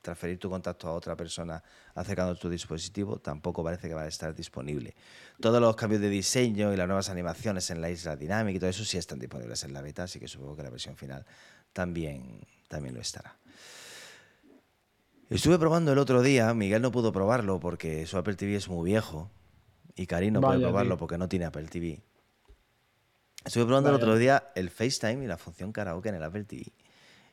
transferir 0.00 0.38
tu 0.38 0.50
contacto 0.50 0.88
a 0.88 0.92
otra 0.92 1.16
persona 1.16 1.62
acercando 1.94 2.34
tu 2.34 2.50
dispositivo, 2.50 3.18
tampoco 3.18 3.62
parece 3.62 3.88
que 3.88 3.94
va 3.94 4.02
a 4.02 4.08
estar 4.08 4.34
disponible. 4.34 4.94
Todos 5.40 5.60
los 5.60 5.76
cambios 5.76 6.00
de 6.00 6.10
diseño 6.10 6.72
y 6.72 6.76
las 6.76 6.86
nuevas 6.86 7.08
animaciones 7.08 7.70
en 7.70 7.80
la 7.80 7.88
isla 7.88 8.16
dinámica 8.16 8.56
y 8.56 8.60
todo 8.60 8.70
eso 8.70 8.84
sí 8.84 8.98
están 8.98 9.18
disponibles 9.18 9.62
en 9.64 9.72
la 9.72 9.80
beta, 9.80 10.02
así 10.02 10.18
que 10.18 10.28
supongo 10.28 10.56
que 10.56 10.64
la 10.64 10.70
versión 10.70 10.96
final 10.96 11.24
también, 11.72 12.40
también 12.68 12.94
lo 12.94 13.00
estará. 13.00 13.36
Estuve 15.30 15.58
probando 15.58 15.92
el 15.92 15.98
otro 15.98 16.20
día, 16.20 16.52
Miguel 16.52 16.82
no 16.82 16.92
pudo 16.92 17.12
probarlo 17.12 17.58
porque 17.58 18.04
su 18.06 18.18
Apple 18.18 18.34
TV 18.34 18.56
es 18.56 18.68
muy 18.68 18.90
viejo 18.90 19.30
y 19.94 20.06
Karim 20.06 20.34
no 20.34 20.40
puede 20.40 20.60
probarlo 20.60 20.94
tío. 20.94 20.98
porque 20.98 21.16
no 21.16 21.28
tiene 21.28 21.46
Apple 21.46 21.68
TV. 21.68 22.02
Estuve 23.44 23.64
probando 23.66 23.88
el 23.90 23.96
otro 23.96 24.16
día 24.16 24.50
el 24.54 24.70
FaceTime 24.70 25.24
y 25.24 25.26
la 25.26 25.36
función 25.38 25.72
karaoke 25.72 26.08
en 26.08 26.14
el 26.16 26.22
Apple 26.22 26.44
TV. 26.44 26.66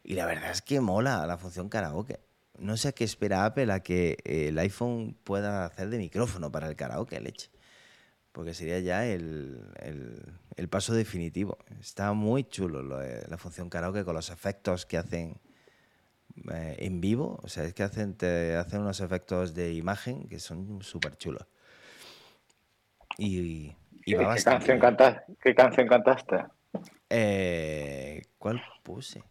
Y 0.04 0.14
la 0.16 0.26
verdad 0.26 0.52
es 0.52 0.62
que 0.62 0.80
mola 0.82 1.26
la 1.28 1.38
función 1.38 1.70
karaoke. 1.70 2.20
No 2.58 2.76
sé 2.78 2.90
a 2.90 2.92
qué 2.94 3.04
espera 3.04 3.46
Apple 3.46 3.72
a 3.72 3.82
que 3.82 4.18
eh, 4.24 4.48
el 4.50 4.58
iPhone 4.60 5.16
pueda 5.24 5.66
hacer 5.66 5.90
de 5.90 5.98
micrófono 5.98 6.52
para 6.52 6.68
el 6.68 6.76
karaoke, 6.76 7.20
leche. 7.22 7.50
Porque 8.32 8.54
sería 8.54 8.80
ya 8.80 9.06
el, 9.06 9.62
el- 9.82 10.24
el 10.56 10.68
paso 10.68 10.94
definitivo. 10.94 11.58
Está 11.80 12.12
muy 12.14 12.44
chulo 12.44 12.82
lo 12.84 12.98
de 13.00 13.26
la 13.30 13.38
función 13.38 13.70
karaoke 13.70 14.04
con 14.04 14.14
los 14.16 14.30
efectos 14.30 14.86
que 14.86 14.98
hacen 14.98 15.40
eh, 16.52 16.76
en 16.80 17.00
vivo. 17.02 17.40
O 17.44 17.48
sea, 17.48 17.64
es 17.64 17.74
que 17.74 17.84
hacen, 17.84 18.16
te 18.16 18.56
hacen 18.56 18.82
unos 18.82 19.00
efectos 19.00 19.54
de 19.54 19.74
imagen 19.74 20.28
que 20.28 20.40
son 20.40 20.82
súper 20.82 21.18
chulos. 21.18 21.46
Y, 23.18 23.76
y 24.10 24.14
¿Qué, 24.14 24.18
va 24.18 24.24
qué 24.24 24.28
bastante 24.28 24.52
canción 24.52 24.80
bien. 24.80 24.98
cantas, 24.98 25.24
¿Qué 25.42 25.56
canción 25.56 25.88
cantaste? 25.88 26.46
Eh, 27.10 28.22
¿Cuál 28.38 28.62
puse? 28.84 29.24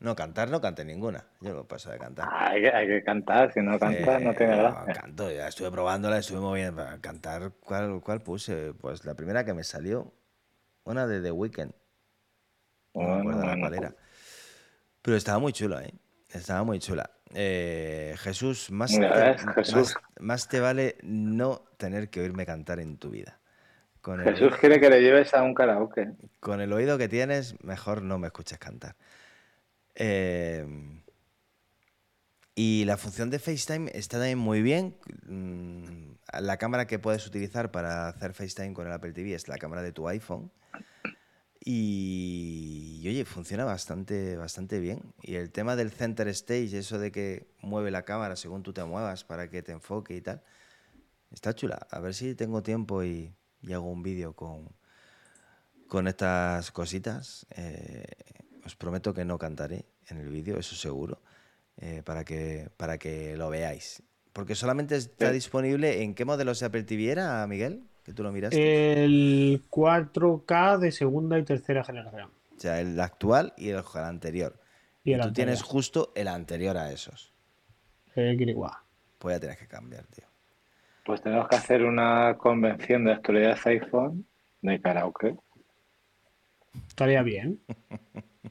No, 0.00 0.14
cantar 0.14 0.50
no 0.50 0.60
canté 0.60 0.84
ninguna. 0.84 1.24
Yo 1.40 1.54
no 1.54 1.66
paso 1.66 1.90
de 1.90 1.98
cantar. 1.98 2.26
Ah, 2.30 2.48
Hay 2.50 2.62
que, 2.62 2.70
hay 2.70 2.86
que 2.86 3.04
cantar, 3.04 3.52
si 3.52 3.60
no 3.60 3.78
cantas 3.78 4.20
no 4.22 4.32
Eh, 4.32 4.34
tiene 4.34 4.56
no, 4.56 4.62
gracia. 4.62 4.92
canto, 4.92 5.30
ya 5.30 5.48
estuve 5.48 5.70
probándola, 5.70 6.18
estuve 6.18 6.40
moviendo. 6.40 6.82
para 6.82 7.00
Cantar, 7.00 7.52
¿cuál, 7.60 8.00
¿cuál 8.02 8.22
puse? 8.22 8.74
Pues 8.74 9.04
la 9.04 9.14
primera 9.14 9.44
que 9.44 9.54
me 9.54 9.64
salió, 9.64 10.12
una 10.84 11.06
de 11.06 11.20
The 11.22 11.30
Weeknd. 11.32 11.72
No 12.94 13.08
me 13.08 13.14
Bueno, 13.14 13.20
acuerdo 13.20 13.40
ahora 13.40 13.56
bueno. 13.56 13.60
cuál 13.60 13.74
era. 13.74 13.96
Pero 15.02 15.16
estaba 15.16 15.38
muy 15.38 15.52
chula, 15.52 15.82
¿eh? 15.84 15.94
Estaba 16.30 16.64
muy 16.64 16.78
chula. 16.78 17.10
Eh, 17.34 18.14
Jesús, 18.18 18.70
más 18.70 18.92
Mira, 18.92 19.12
te, 19.12 19.20
¿ves? 19.22 19.42
Jesús. 19.54 19.74
más- 19.74 20.00
más 20.20 20.48
te 20.48 20.60
vale 20.60 20.96
no 21.02 21.62
tener 21.78 22.10
que 22.10 22.20
oírme 22.20 22.46
cantar 22.46 22.80
en 22.80 22.98
tu 22.98 23.10
vida. 23.10 23.40
Con 24.04 24.20
el, 24.20 24.36
Jesús 24.36 24.58
quiere 24.58 24.78
que 24.80 24.90
le 24.90 25.00
lleves 25.00 25.32
a 25.32 25.42
un 25.42 25.54
karaoke. 25.54 26.12
con 26.38 26.60
el 26.60 26.74
oído 26.74 26.98
que 26.98 27.08
tienes, 27.08 27.54
mejor 27.64 28.02
no 28.02 28.18
me 28.18 28.26
escuches 28.26 28.58
cantar. 28.58 28.96
Eh, 29.94 30.66
y 32.54 32.84
la 32.84 32.98
función 32.98 33.30
de 33.30 33.38
FaceTime 33.38 33.90
está 33.94 34.18
también 34.18 34.36
muy 34.36 34.60
bien. 34.60 34.94
Mm, 35.26 36.16
La 36.42 36.58
cámara 36.58 36.86
que 36.86 36.98
puedes 36.98 37.26
utilizar 37.26 37.70
para 37.70 38.08
hacer 38.08 38.34
FaceTime 38.34 38.74
con 38.74 38.86
el 38.86 38.92
Apple 38.92 39.14
TV 39.14 39.32
es 39.32 39.48
la 39.48 39.56
cámara 39.56 39.80
de 39.80 39.92
tu 39.92 40.06
iPhone. 40.06 40.52
Y, 41.64 43.00
y, 43.02 43.08
oye, 43.08 43.24
funciona 43.24 43.64
bastante, 43.64 44.36
bastante 44.36 44.80
bien. 44.80 45.00
Y 45.22 45.36
el 45.36 45.50
tema 45.50 45.76
del 45.76 45.90
center 45.90 46.28
stage, 46.28 46.76
eso 46.76 46.98
de 46.98 47.10
que 47.10 47.46
mueve 47.62 47.90
la 47.90 48.02
cámara 48.02 48.36
según 48.36 48.62
tú 48.62 48.74
te 48.74 48.84
muevas 48.84 49.24
para 49.24 49.48
que 49.48 49.62
te 49.62 49.72
enfoque 49.72 50.14
y 50.14 50.20
tal, 50.20 50.42
está 51.32 51.54
chula. 51.54 51.86
A 51.90 52.00
ver 52.00 52.12
si 52.12 52.34
tengo 52.34 52.62
tiempo 52.62 53.02
y, 53.02 53.32
y 53.66 53.72
hago 53.72 53.90
un 53.90 54.02
vídeo 54.02 54.34
con, 54.34 54.68
con 55.88 56.06
estas 56.08 56.70
cositas. 56.70 57.46
Eh, 57.56 58.04
os 58.64 58.76
prometo 58.76 59.12
que 59.12 59.24
no 59.24 59.38
cantaré 59.38 59.84
en 60.08 60.18
el 60.18 60.28
vídeo, 60.28 60.58
eso 60.58 60.74
seguro, 60.74 61.20
eh, 61.76 62.02
para, 62.04 62.24
que, 62.24 62.70
para 62.76 62.98
que 62.98 63.36
lo 63.36 63.50
veáis. 63.50 64.02
Porque 64.32 64.54
solamente 64.54 64.96
está 64.96 65.28
Sí. 65.28 65.34
disponible 65.34 66.02
en 66.02 66.14
qué 66.14 66.24
modelos 66.24 66.60
de 66.60 66.66
Apple 66.66 66.82
TV 66.84 67.10
era, 67.10 67.46
Miguel, 67.46 67.84
que 68.04 68.12
tú 68.12 68.22
lo 68.22 68.32
miraste. 68.32 68.56
Eh, 68.58 69.04
El 69.04 69.62
4K 69.70 70.78
de 70.78 70.92
segunda 70.92 71.38
y 71.38 71.44
tercera 71.44 71.84
generación. 71.84 72.30
O 72.56 72.60
sea, 72.60 72.80
el 72.80 72.98
actual 73.00 73.52
y 73.56 73.68
el 73.70 73.82
anterior. 73.94 74.58
Y 75.04 75.10
Y, 75.10 75.14
el 75.14 75.20
tú 75.20 75.32
tienes 75.32 75.62
justo 75.62 76.12
el 76.14 76.28
anterior 76.28 76.76
a 76.76 76.90
esos. 76.92 77.32
El 78.14 78.36
Kirigua. 78.38 78.84
Pues 79.18 79.36
ya 79.36 79.40
tienes 79.40 79.58
que 79.58 79.66
cambiar, 79.68 80.06
tío. 80.06 80.24
Pues 81.04 81.20
tenemos 81.22 81.48
que 81.48 81.56
hacer 81.56 81.84
una 81.84 82.36
convención 82.38 83.04
de 83.04 83.12
actualidad 83.12 83.58
iPhone 83.66 84.26
de 84.62 84.80
karaoke. 84.80 85.36
Estaría 86.88 87.22
bien. 87.22 87.60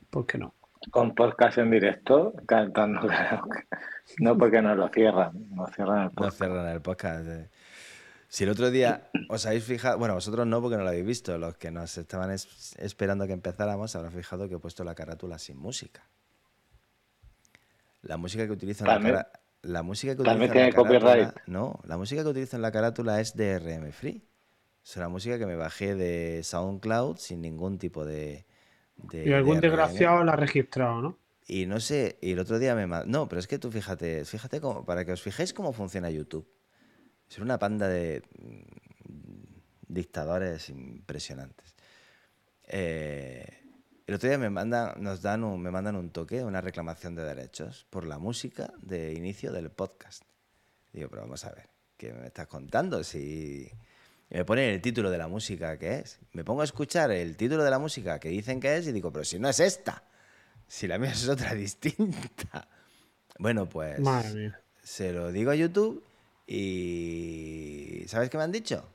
¿Por 0.09 0.25
qué 0.25 0.37
no? 0.37 0.53
Con 0.91 1.15
podcast 1.15 1.57
en 1.57 1.71
directo, 1.71 2.33
cantando 2.45 3.07
karaoke. 3.07 3.63
No 4.19 4.37
porque 4.37 4.61
nos 4.61 4.77
lo 4.77 4.87
cierran, 4.89 5.31
nos 5.55 5.71
cierran 5.73 5.99
el 5.99 6.05
No 6.05 6.11
podcast. 6.11 6.37
cierran 6.37 6.67
el 6.69 6.81
podcast. 6.81 7.27
eh. 7.27 7.49
Si 8.27 8.43
el 8.43 8.49
otro 8.49 8.69
día 8.71 9.09
os 9.29 9.45
habéis 9.45 9.63
fijado, 9.63 9.97
bueno, 9.99 10.15
vosotros 10.15 10.45
no 10.47 10.59
porque 10.61 10.77
no 10.77 10.83
lo 10.83 10.89
habéis 10.89 11.05
visto, 11.05 11.37
los 11.37 11.55
que 11.57 11.69
nos 11.71 11.97
estaban 11.97 12.31
es- 12.31 12.75
esperando 12.79 13.27
que 13.27 13.33
empezáramos, 13.33 13.95
habrán 13.95 14.11
fijado 14.11 14.49
que 14.49 14.55
he 14.55 14.59
puesto 14.59 14.83
la 14.83 14.95
carátula 14.95 15.37
sin 15.37 15.57
música. 15.57 16.01
La 18.01 18.17
música 18.17 18.45
que 18.45 18.51
utilizo 18.51 18.85
en 18.85 18.89
la 18.89 18.99
cara- 18.99 19.27
la 19.63 19.83
música 19.83 20.15
que 20.15 20.21
también 20.23 20.51
utilizo 20.51 20.53
en 20.55 20.65
la 20.65 20.71
copyright. 20.99 21.29
no, 21.47 21.79
la 21.85 21.97
música 21.97 22.23
que 22.23 22.29
utilizo 22.29 22.55
en 22.55 22.61
la 22.61 22.71
carátula 22.71 23.19
es 23.21 23.35
de 23.35 23.59
RM 23.59 23.91
Free. 23.91 24.23
Es 24.85 24.97
una 24.97 25.09
música 25.09 25.39
que 25.39 25.45
me 25.45 25.55
bajé 25.55 25.95
de 25.95 26.41
SoundCloud 26.43 27.17
sin 27.17 27.41
ningún 27.41 27.77
tipo 27.79 28.05
de, 28.05 28.45
de- 28.97 29.29
Y 29.29 29.33
algún 29.33 29.55
de 29.55 29.61
desgraciado 29.61 30.23
la 30.23 30.33
ha 30.33 30.35
registrado, 30.35 31.01
¿no? 31.01 31.17
y 31.47 31.65
no 31.65 31.79
sé, 31.79 32.17
y 32.21 32.31
el 32.31 32.39
otro 32.39 32.57
día 32.59 32.73
me... 32.75 32.87
No, 33.05 33.27
pero 33.27 33.39
es 33.39 33.47
que 33.47 33.59
tú 33.59 33.69
fíjate, 33.71 34.23
fíjate 34.25 34.61
cómo, 34.61 34.85
para 34.85 35.03
que 35.05 35.11
os 35.11 35.21
fijéis 35.21 35.53
cómo 35.53 35.73
funciona 35.73 36.09
YouTube. 36.09 36.47
Es 37.29 37.39
una 37.39 37.59
panda 37.59 37.87
de 37.87 38.23
mm, 38.39 38.63
dictadores 39.87 40.69
impresionantes. 40.69 41.75
Eh, 42.65 43.62
el 44.07 44.15
otro 44.15 44.29
día 44.29 44.37
me 44.37 44.49
mandan, 44.49 45.01
nos 45.01 45.21
dan 45.21 45.43
un, 45.43 45.61
me 45.61 45.71
mandan 45.71 45.95
un 45.95 46.09
toque, 46.11 46.43
una 46.43 46.61
reclamación 46.61 47.15
de 47.15 47.23
derechos 47.23 47.85
por 47.89 48.05
la 48.05 48.19
música 48.19 48.73
de 48.81 49.13
inicio 49.13 49.51
del 49.51 49.71
podcast. 49.71 50.23
Digo, 50.91 51.09
pero 51.09 51.23
vamos 51.23 51.43
a 51.45 51.51
ver, 51.51 51.69
¿qué 51.97 52.13
me 52.13 52.27
estás 52.27 52.47
contando? 52.47 53.03
Si 53.03 53.71
y 54.29 54.37
me 54.37 54.45
ponen 54.45 54.71
el 54.73 54.81
título 54.81 55.11
de 55.11 55.17
la 55.17 55.27
música 55.27 55.77
que 55.77 55.99
es. 55.99 56.19
Me 56.31 56.43
pongo 56.43 56.61
a 56.61 56.63
escuchar 56.63 57.11
el 57.11 57.37
título 57.37 57.63
de 57.63 57.69
la 57.69 57.77
música 57.79 58.19
que 58.19 58.29
dicen 58.29 58.59
que 58.59 58.77
es 58.77 58.87
y 58.87 58.91
digo, 58.91 59.11
pero 59.11 59.23
si 59.23 59.37
no 59.37 59.47
es 59.47 59.59
esta. 59.59 60.03
Si 60.67 60.87
la 60.87 60.97
mía 60.97 61.11
es 61.11 61.27
otra 61.27 61.53
distinta. 61.55 62.67
Bueno, 63.37 63.67
pues 63.67 63.99
Madre 63.99 64.33
mía. 64.33 64.61
se 64.81 65.13
lo 65.13 65.31
digo 65.31 65.51
a 65.51 65.55
YouTube 65.55 66.03
y 66.47 68.03
¿sabes 68.07 68.29
qué 68.29 68.37
me 68.37 68.43
han 68.43 68.51
dicho? 68.51 68.89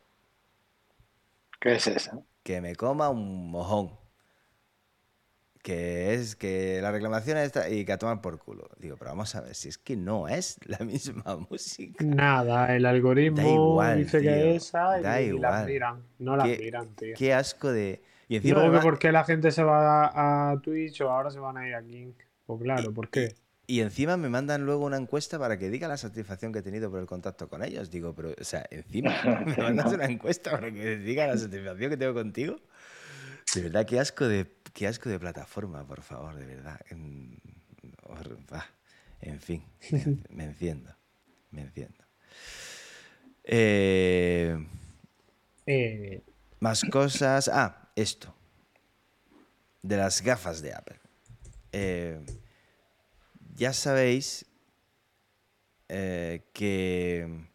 ¿Qué 1.61 1.75
es 1.77 1.87
eso? 1.87 2.25
Que 2.43 2.61
me 2.61 2.75
coma 2.75 3.09
un 3.09 3.51
mojón. 3.51 3.98
Que 5.69 6.15
es 6.15 6.35
que 6.35 6.81
la 6.81 6.91
reclamación 6.91 7.37
está 7.37 7.69
y 7.69 7.85
que 7.85 7.93
a 7.93 7.99
tomar 7.99 8.23
por 8.23 8.39
culo. 8.39 8.71
Digo, 8.79 8.97
pero 8.97 9.11
vamos 9.11 9.35
a 9.35 9.43
ver, 9.43 9.55
si 9.55 9.69
es 9.69 9.77
que 9.77 9.97
no 9.99 10.27
es 10.27 10.57
la 10.65 10.79
misma 10.87 11.37
música. 11.51 12.03
Nada, 12.03 12.75
el 12.75 12.87
algoritmo 12.87 13.37
Da 13.37 13.47
igual, 13.49 13.99
dice 13.99 14.21
tío, 14.21 14.31
que 14.31 14.57
es 14.57 14.65
esa 14.69 14.99
y, 14.99 15.03
da 15.03 15.21
y 15.21 15.27
igual. 15.27 15.67
miran. 15.67 16.03
No 16.21 16.39
Qué- 16.43 16.57
miran, 16.59 16.89
tío. 16.97 17.15
Qué 17.19 17.35
asco 17.35 17.71
de. 17.71 18.01
Y 18.29 18.37
encima. 18.37 18.63
que 18.63 18.69
ma- 18.71 18.81
por 18.81 18.99
qué 18.99 19.13
la 19.13 19.25
gente 19.25 19.51
se 19.51 19.63
va 19.63 20.07
a, 20.07 20.53
a 20.53 20.61
Twitch 20.63 21.03
o 21.03 21.11
ahora 21.11 21.31
se 21.31 21.39
van 21.39 21.59
a 21.59 21.69
ir 21.69 21.75
a 21.75 21.83
King. 21.83 22.13
Pues 22.47 22.63
claro, 22.63 22.95
¿por 22.95 23.11
qué? 23.11 23.35
Y 23.67 23.81
encima 23.81 24.17
me 24.17 24.31
mandan 24.31 24.65
luego 24.65 24.87
una 24.87 24.97
encuesta 24.97 25.39
para 25.39 25.59
que 25.59 25.69
diga 25.69 25.87
la 25.87 25.99
satisfacción 25.99 26.51
que 26.51 26.61
he 26.61 26.63
tenido 26.63 26.91
por 26.91 27.01
el 27.01 27.05
contacto 27.07 27.47
con 27.51 27.63
ellos. 27.63 27.91
Digo, 27.91 28.15
pero, 28.15 28.31
o 28.31 28.45
sea, 28.45 28.65
encima 28.71 29.13
me 29.45 29.55
mandas 29.63 29.93
una 29.93 30.07
encuesta 30.07 30.51
para 30.53 30.73
que 30.73 30.97
diga 30.97 31.27
la 31.27 31.37
satisfacción 31.37 31.91
que 31.91 31.99
tengo 31.99 32.15
contigo. 32.15 32.57
De 33.55 33.63
verdad, 33.63 33.87
qué 33.87 33.99
asco 33.99 34.27
de, 34.29 34.47
qué 34.79 34.87
asco 34.87 35.09
de 35.09 35.19
plataforma, 35.19 35.85
por 35.85 36.03
favor, 36.03 36.37
de 36.37 36.47
verdad. 36.47 36.81
En, 36.89 37.41
fin, 39.41 39.65
me, 40.31 40.45
enciendo, 40.45 40.95
me 41.51 41.63
enciendo. 41.63 42.05
Eh, 43.43 44.57
Eh, 45.67 46.23
más 46.61 46.85
cosas. 46.85 47.49
Ah, 47.49 47.91
esto. 47.97 48.33
De 49.83 49.97
las 49.97 50.23
gafas 50.23 50.63
de 50.63 50.73
Apple. 50.73 51.01
Eh, 51.73 52.25
ya 53.57 53.73
sabéis 53.73 54.47
que 55.89 57.49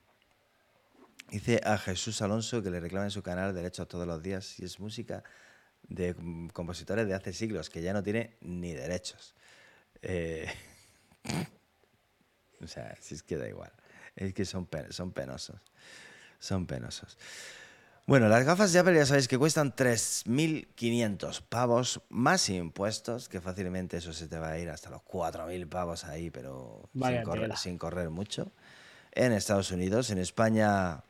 dice 1.29 1.61
a 1.63 1.77
Jesús 1.77 2.21
Alonso 2.21 2.61
que 2.61 2.69
le 2.69 2.81
reclama 2.81 3.05
en 3.05 3.11
su 3.11 3.23
canal 3.23 3.55
derechos 3.55 3.87
todos 3.87 4.05
los 4.05 4.21
días 4.21 4.59
y 4.59 4.65
es 4.65 4.81
música 4.81 5.23
de 5.87 6.13
mm, 6.13 6.49
compositores 6.49 7.07
de 7.07 7.13
hace 7.13 7.33
siglos 7.33 7.69
que 7.69 7.81
ya 7.81 7.93
no 7.93 8.03
tiene 8.03 8.37
ni 8.41 8.73
derechos. 8.73 9.35
Eh, 10.01 10.47
o 12.61 12.67
sea, 12.67 12.95
si 12.99 13.15
es 13.15 13.23
que 13.23 13.37
da 13.37 13.47
igual. 13.47 13.71
Es 14.15 14.33
que 14.33 14.45
son, 14.45 14.67
son 14.89 15.11
penosos. 15.11 15.61
Son 16.39 16.65
penosos. 16.65 17.17
Bueno, 18.05 18.27
las 18.27 18.43
gafas 18.43 18.73
de 18.73 18.79
Apple 18.79 18.95
ya 18.95 19.05
sabéis 19.05 19.29
que 19.29 19.37
cuestan 19.37 19.73
3.500 19.73 21.41
pavos 21.47 22.01
más 22.09 22.49
impuestos, 22.49 23.29
que 23.29 23.39
fácilmente 23.39 23.95
eso 23.95 24.11
se 24.11 24.27
te 24.27 24.37
va 24.37 24.49
a 24.49 24.59
ir 24.59 24.69
hasta 24.69 24.89
los 24.89 25.01
4.000 25.03 25.69
pavos 25.69 26.03
ahí, 26.03 26.29
pero 26.29 26.89
sin 26.93 27.23
correr, 27.23 27.55
sin 27.57 27.77
correr 27.77 28.09
mucho. 28.09 28.51
En 29.13 29.31
Estados 29.31 29.71
Unidos, 29.71 30.09
en 30.09 30.17
España, 30.17 31.03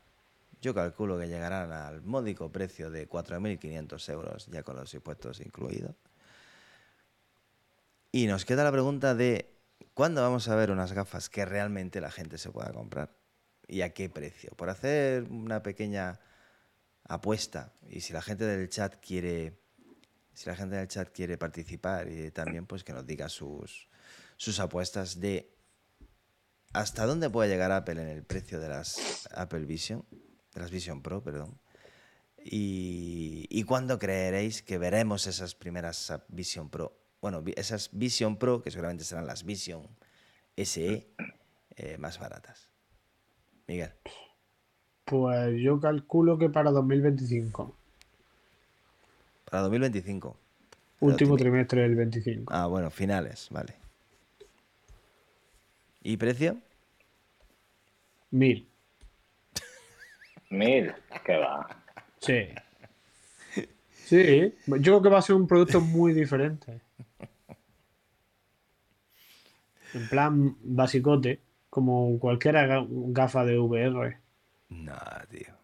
yo 0.64 0.72
calculo 0.72 1.18
que 1.18 1.28
llegarán 1.28 1.72
al 1.72 2.00
módico 2.00 2.50
precio 2.50 2.90
de 2.90 3.06
4.500 3.06 4.12
euros, 4.12 4.46
ya 4.46 4.62
con 4.62 4.76
los 4.76 4.94
impuestos 4.94 5.40
incluidos. 5.40 5.94
Y 8.10 8.26
nos 8.26 8.46
queda 8.46 8.64
la 8.64 8.72
pregunta 8.72 9.14
de 9.14 9.54
¿cuándo 9.92 10.22
vamos 10.22 10.48
a 10.48 10.56
ver 10.56 10.70
unas 10.70 10.92
gafas 10.92 11.28
que 11.28 11.44
realmente 11.44 12.00
la 12.00 12.10
gente 12.10 12.38
se 12.38 12.50
pueda 12.50 12.72
comprar? 12.72 13.14
¿Y 13.68 13.82
a 13.82 13.92
qué 13.92 14.08
precio? 14.08 14.52
Por 14.56 14.70
hacer 14.70 15.24
una 15.24 15.62
pequeña 15.62 16.18
apuesta 17.06 17.74
y 17.90 18.00
si 18.00 18.14
la 18.14 18.22
gente 18.22 18.46
del 18.46 18.70
chat 18.70 18.96
quiere 19.04 19.60
si 20.32 20.48
la 20.48 20.56
gente 20.56 20.76
del 20.76 20.88
chat 20.88 21.10
quiere 21.10 21.36
participar 21.36 22.08
y 22.08 22.30
también 22.30 22.64
pues 22.64 22.82
que 22.82 22.94
nos 22.94 23.06
diga 23.06 23.28
sus 23.28 23.90
sus 24.38 24.58
apuestas 24.60 25.20
de 25.20 25.54
hasta 26.72 27.04
dónde 27.04 27.28
puede 27.28 27.50
llegar 27.50 27.70
Apple 27.70 28.00
en 28.00 28.08
el 28.08 28.24
precio 28.24 28.58
de 28.58 28.68
las 28.70 29.28
Apple 29.32 29.66
Vision, 29.66 30.04
de 30.54 30.60
las 30.60 30.70
Vision 30.70 31.02
Pro, 31.02 31.22
perdón. 31.22 31.58
Y, 32.42 33.46
y 33.50 33.64
cuándo 33.64 33.98
creeréis 33.98 34.62
que 34.62 34.78
veremos 34.78 35.26
esas 35.26 35.54
primeras 35.54 36.12
Vision 36.28 36.68
Pro, 36.68 36.92
bueno, 37.24 37.42
esas 37.56 37.88
Vision 37.92 38.36
Pro 38.36 38.62
que 38.62 38.70
seguramente 38.70 39.02
serán 39.02 39.26
las 39.26 39.44
Vision 39.44 39.88
SE 40.56 41.06
eh, 41.76 41.98
más 41.98 42.18
baratas. 42.18 42.68
Miguel. 43.66 43.92
pues 45.06 45.58
yo 45.58 45.80
calculo 45.80 46.36
que 46.36 46.50
para 46.50 46.70
2025. 46.70 47.74
Para 49.50 49.62
2025. 49.62 50.36
Último 51.00 51.36
trimestre 51.36 51.82
del 51.82 51.94
25. 51.96 52.52
Ah, 52.54 52.66
bueno, 52.66 52.90
finales, 52.90 53.48
vale. 53.50 53.74
¿Y 56.02 56.18
precio? 56.18 56.58
Mil. 58.30 58.68
Mil, 60.58 60.92
que 61.24 61.36
va. 61.36 61.66
Sí. 62.20 62.48
Sí, 64.04 64.54
yo 64.66 64.80
creo 64.82 65.02
que 65.02 65.08
va 65.08 65.18
a 65.18 65.22
ser 65.22 65.36
un 65.36 65.46
producto 65.46 65.80
muy 65.80 66.12
diferente. 66.12 66.80
En 69.94 70.08
plan 70.08 70.56
basicote, 70.62 71.40
como 71.70 72.18
cualquier 72.18 72.56
ga- 72.56 72.86
gafa 72.90 73.44
de 73.44 73.58
VR. 73.58 74.18
No, 74.70 74.94
tío. 75.30 75.54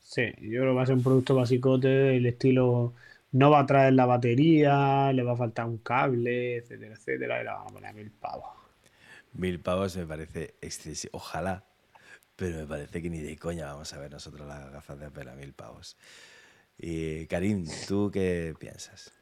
Sí, 0.00 0.22
yo 0.40 0.60
creo 0.60 0.72
que 0.72 0.76
va 0.76 0.82
a 0.82 0.86
ser 0.86 0.94
un 0.96 1.02
producto 1.02 1.34
basicote, 1.34 2.16
el 2.16 2.26
estilo 2.26 2.94
no 3.32 3.50
va 3.50 3.60
a 3.60 3.66
traer 3.66 3.92
la 3.92 4.06
batería, 4.06 5.12
le 5.12 5.22
va 5.22 5.32
a 5.32 5.36
faltar 5.36 5.66
un 5.66 5.78
cable, 5.78 6.56
etcétera, 6.56 6.94
etcétera, 6.94 7.42
y 7.42 7.44
la 7.44 7.52
vamos 7.54 7.70
a 7.70 7.74
poner 7.74 7.90
a 7.90 7.92
mil 7.92 8.10
pavos. 8.10 8.48
Mil 9.34 9.60
pavos 9.60 9.96
me 9.96 10.06
parece 10.06 10.54
excesivo. 10.62 11.10
Ojalá. 11.18 11.64
Pero 12.38 12.58
me 12.58 12.66
parece 12.66 13.02
que 13.02 13.10
ni 13.10 13.18
de 13.18 13.36
coña 13.36 13.66
vamos 13.66 13.92
a 13.92 13.98
ver 13.98 14.12
nosotros 14.12 14.46
las 14.46 14.70
gafas 14.70 15.00
de 15.00 15.06
Apple 15.06 15.28
a 15.28 15.34
mil 15.34 15.52
pavos. 15.54 15.96
Y 16.78 17.26
Karim, 17.26 17.64
¿tú 17.88 18.10
qué 18.12 18.54
piensas? 18.60 19.12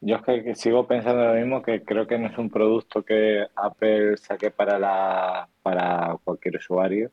Yo 0.00 0.16
es 0.16 0.22
que, 0.22 0.54
sigo 0.54 0.86
pensando 0.86 1.24
lo 1.24 1.34
mismo, 1.34 1.62
que 1.62 1.82
creo 1.82 2.06
que 2.06 2.16
no 2.16 2.28
es 2.28 2.38
un 2.38 2.48
producto 2.48 3.02
que 3.02 3.44
Apple 3.56 4.16
saque 4.18 4.52
para 4.52 4.78
la 4.78 5.48
para 5.62 6.16
cualquier 6.22 6.56
usuario, 6.58 7.10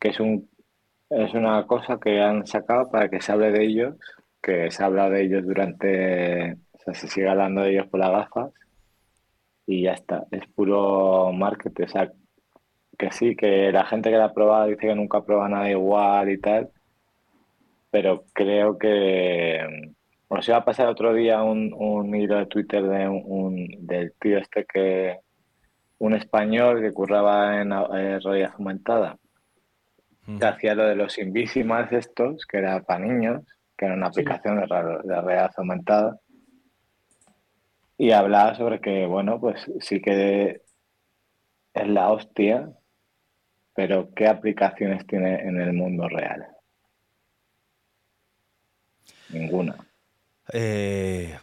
que 0.00 0.08
es 0.08 0.18
un 0.18 0.48
es 1.10 1.34
una 1.34 1.66
cosa 1.66 2.00
que 2.00 2.22
han 2.22 2.46
sacado 2.46 2.90
para 2.90 3.10
que 3.10 3.20
se 3.20 3.32
hable 3.32 3.52
de 3.52 3.64
ellos, 3.64 3.96
que 4.42 4.70
se 4.70 4.82
habla 4.82 5.10
de 5.10 5.24
ellos 5.24 5.44
durante, 5.44 6.54
o 6.72 6.78
sea, 6.78 6.94
se 6.94 7.06
sigue 7.06 7.28
hablando 7.28 7.60
de 7.60 7.72
ellos 7.72 7.86
por 7.88 8.00
las 8.00 8.10
gafas 8.10 8.52
y 9.66 9.82
ya 9.82 9.92
está, 9.92 10.26
es 10.30 10.46
puro 10.48 11.32
marketing, 11.32 11.84
o 11.84 11.88
que 13.02 13.12
sí, 13.12 13.36
que 13.36 13.72
la 13.72 13.84
gente 13.86 14.10
que 14.10 14.16
la 14.18 14.26
ha 14.26 14.34
probado 14.34 14.66
dice 14.68 14.88
que 14.88 14.94
nunca 14.94 15.18
ha 15.18 15.24
probado 15.26 15.50
nada 15.50 15.70
igual 15.70 16.30
y 16.30 16.38
tal, 16.40 16.70
pero 17.90 18.24
creo 18.32 18.78
que 18.78 19.60
os 20.28 20.48
iba 20.48 20.58
a 20.58 20.64
pasar 20.64 20.88
otro 20.88 21.12
día 21.14 21.42
un, 21.42 21.72
un 21.74 22.14
hilo 22.14 22.38
de 22.38 22.46
Twitter 22.46 22.82
de 22.84 23.08
un, 23.08 23.22
un- 23.26 23.86
del 23.86 24.14
tío 24.20 24.38
este 24.38 24.64
que 24.66 25.18
un 25.98 26.14
español 26.14 26.80
que 26.82 26.92
curraba 26.92 27.60
en 27.62 27.72
eh, 27.72 28.18
realidad 28.20 28.52
aumentada 28.58 29.18
te 30.38 30.46
hacía 30.46 30.74
lo 30.74 30.84
de 30.86 30.96
los 30.96 31.18
Invisimas 31.18 31.92
estos, 31.92 32.46
que 32.46 32.58
era 32.58 32.82
para 32.82 33.04
niños, 33.06 33.42
que 33.76 33.86
era 33.86 33.94
una 33.94 34.08
aplicación 34.08 34.56
de, 34.56 34.66
de 34.66 35.20
realidad 35.22 35.52
aumentada. 35.56 36.18
Y 37.98 38.10
hablaba 38.12 38.54
sobre 38.56 38.80
que, 38.80 39.06
bueno, 39.06 39.40
pues 39.40 39.70
sí 39.80 40.00
que 40.02 40.62
es 41.74 41.88
la 41.88 42.10
hostia, 42.12 42.70
pero 43.74 44.12
¿qué 44.14 44.26
aplicaciones 44.28 45.06
tiene 45.06 45.40
en 45.42 45.60
el 45.60 45.72
mundo 45.72 46.08
real? 46.08 46.46
Ninguna. 49.30 49.74
Eh, 50.52 51.36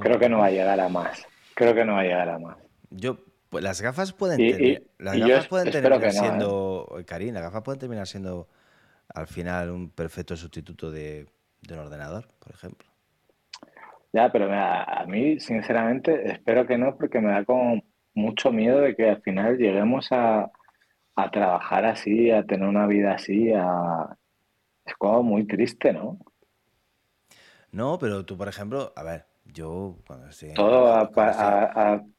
Creo 0.00 0.18
que 0.18 0.28
no 0.28 0.38
va 0.38 0.46
a 0.46 0.50
llegar 0.50 0.80
a 0.80 0.88
más. 0.88 1.26
Creo 1.54 1.74
que 1.74 1.84
no 1.84 1.94
va 1.94 2.00
a 2.00 2.04
llegar 2.04 2.28
a 2.28 2.38
más. 2.38 2.58
Yo, 2.90 3.18
pues 3.48 3.64
las 3.64 3.80
gafas 3.80 4.12
pueden, 4.12 4.40
Y- 4.40 4.72
y- 4.72 4.78
las 4.98 5.16
y 5.16 5.20
gafas 5.20 5.46
pueden 5.48 5.70
terminar 5.70 6.08
¿eh? 6.08 6.12
siendo, 6.12 6.88
Karim, 7.06 7.34
las 7.34 7.42
gafas 7.42 7.62
pueden 7.62 7.80
terminar 7.80 8.06
siendo 8.06 8.48
al 9.14 9.26
final 9.26 9.70
un 9.70 9.90
perfecto 9.90 10.36
sustituto 10.36 10.90
de, 10.90 11.28
de 11.62 11.74
un 11.74 11.80
ordenador, 11.80 12.28
por 12.38 12.52
ejemplo. 12.52 12.88
Ya, 14.12 14.30
pero 14.30 14.46
mira, 14.46 14.84
a 14.84 15.06
mí, 15.06 15.40
sinceramente, 15.40 16.30
espero 16.32 16.66
que 16.66 16.76
no, 16.76 16.96
porque 16.98 17.20
me 17.20 17.32
da 17.32 17.44
como 17.44 17.82
mucho 18.14 18.52
miedo 18.52 18.80
de 18.80 18.94
que 18.94 19.08
al 19.10 19.22
final 19.22 19.56
lleguemos 19.56 20.08
a, 20.12 20.50
a 21.16 21.30
trabajar 21.30 21.84
así, 21.86 22.30
a 22.30 22.44
tener 22.46 22.68
una 22.68 22.86
vida 22.86 23.14
así, 23.14 23.52
a... 23.54 24.16
Es 24.86 24.94
como 24.96 25.22
muy 25.24 25.46
triste, 25.46 25.92
¿no? 25.92 26.18
No, 27.72 27.98
pero 27.98 28.24
tú, 28.24 28.36
por 28.36 28.48
ejemplo, 28.48 28.92
a 28.96 29.02
ver, 29.02 29.26
yo 29.44 29.98
cuando 30.06 30.28
estoy, 30.28 30.50
Todo 30.54 30.86
a, 30.94 31.02
estoy- 31.04 31.54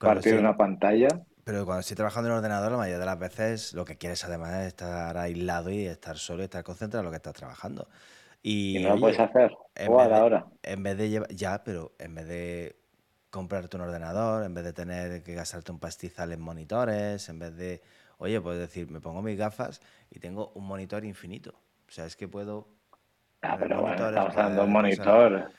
partir 0.02 0.34
de 0.34 0.40
una 0.40 0.56
pantalla. 0.58 1.08
pero 1.44 1.66
cuando 1.66 1.82
estoy 1.82 1.96
trabajando 1.98 2.30
en 2.30 2.36
ordenador, 2.38 2.72
la 2.72 2.78
mayoría 2.78 3.00
de 3.00 3.06
las 3.06 3.20
veces 3.20 3.74
lo 3.74 3.84
que 3.86 3.98
quieres 3.98 4.24
además 4.24 4.54
es 4.62 4.68
estar 4.68 5.18
aislado 5.18 5.70
y 5.72 5.86
estar 5.88 6.18
solo 6.18 6.42
y 6.42 6.46
estar 6.46 6.64
concentrado 6.64 7.02
en 7.02 7.06
lo 7.06 7.12
que 7.12 7.18
estás 7.18 7.34
trabajando. 7.34 7.90
Y, 8.72 8.78
Y 8.78 8.80
no 8.80 8.90
lo 8.90 9.00
oye, 9.00 9.00
puedes 9.00 9.20
hacer. 9.22 9.52
en 9.76 9.98
de- 9.98 10.14
ahora. 10.18 10.46
En 10.64 10.84
vez 10.84 10.98
de 10.98 11.10
llevar, 11.10 11.30
ya, 11.36 11.64
pero 11.64 11.94
en 12.00 12.16
vez 12.16 12.28
de 12.28 12.78
comprarte 13.32 13.78
un 13.78 13.84
ordenador, 13.84 14.44
en 14.46 14.54
vez 14.54 14.64
de 14.66 14.74
tener 14.74 15.24
que 15.24 15.34
gastarte 15.36 15.72
un 15.74 15.80
pastizal 15.80 16.32
en 16.34 16.42
monitores, 16.42 17.30
en 17.30 17.40
vez 17.40 17.56
de, 17.58 17.82
oye, 18.18 18.40
puedes 18.42 18.60
decir, 18.60 18.90
me 18.90 19.00
pongo 19.02 19.22
mis 19.22 19.38
gafas 19.38 19.82
y 20.10 20.20
tengo 20.20 20.52
un 20.56 20.66
monitor 20.66 21.04
infinito. 21.06 21.52
O 21.88 21.92
sea, 21.92 22.06
es 22.06 22.16
que 22.16 22.28
puedo... 22.28 22.68
Ah, 23.42 23.58
pero 23.60 23.82
bueno, 23.82 24.08
estamos 24.08 24.36
hablando 24.36 24.62
de 24.62 24.68
un 24.68 24.74
monitor. 24.74 25.52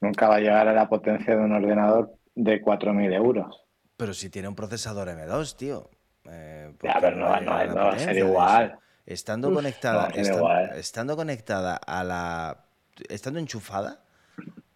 Nunca 0.00 0.28
va 0.28 0.36
a 0.36 0.40
llegar 0.40 0.68
a 0.68 0.72
la 0.72 0.88
potencia 0.88 1.34
de 1.36 1.40
un 1.42 1.52
ordenador 1.52 2.14
de 2.34 2.60
4.000 2.62 3.12
euros. 3.12 3.64
Pero 3.96 4.12
si 4.14 4.30
tiene 4.30 4.48
un 4.48 4.54
procesador 4.54 5.08
M2, 5.08 5.56
tío. 5.56 5.90
eh, 6.26 6.72
¿por 6.78 6.90
Ya, 6.90 6.96
pero 7.00 7.16
no 7.16 7.26
no- 7.28 7.34
a 7.34 7.40
la 7.40 7.66
no 7.66 7.74
va 7.86 7.92
a 7.92 7.98
ser 7.98 8.16
igual. 8.16 8.78
Estando 9.06 9.48
Uf, 9.48 9.54
conectada, 9.54 10.08
no 10.08 10.22
igual. 10.22 10.70
estando 10.76 11.16
conectada 11.16 11.76
a 11.76 12.02
la. 12.04 12.64
Estando 13.08 13.38
enchufada, 13.38 14.02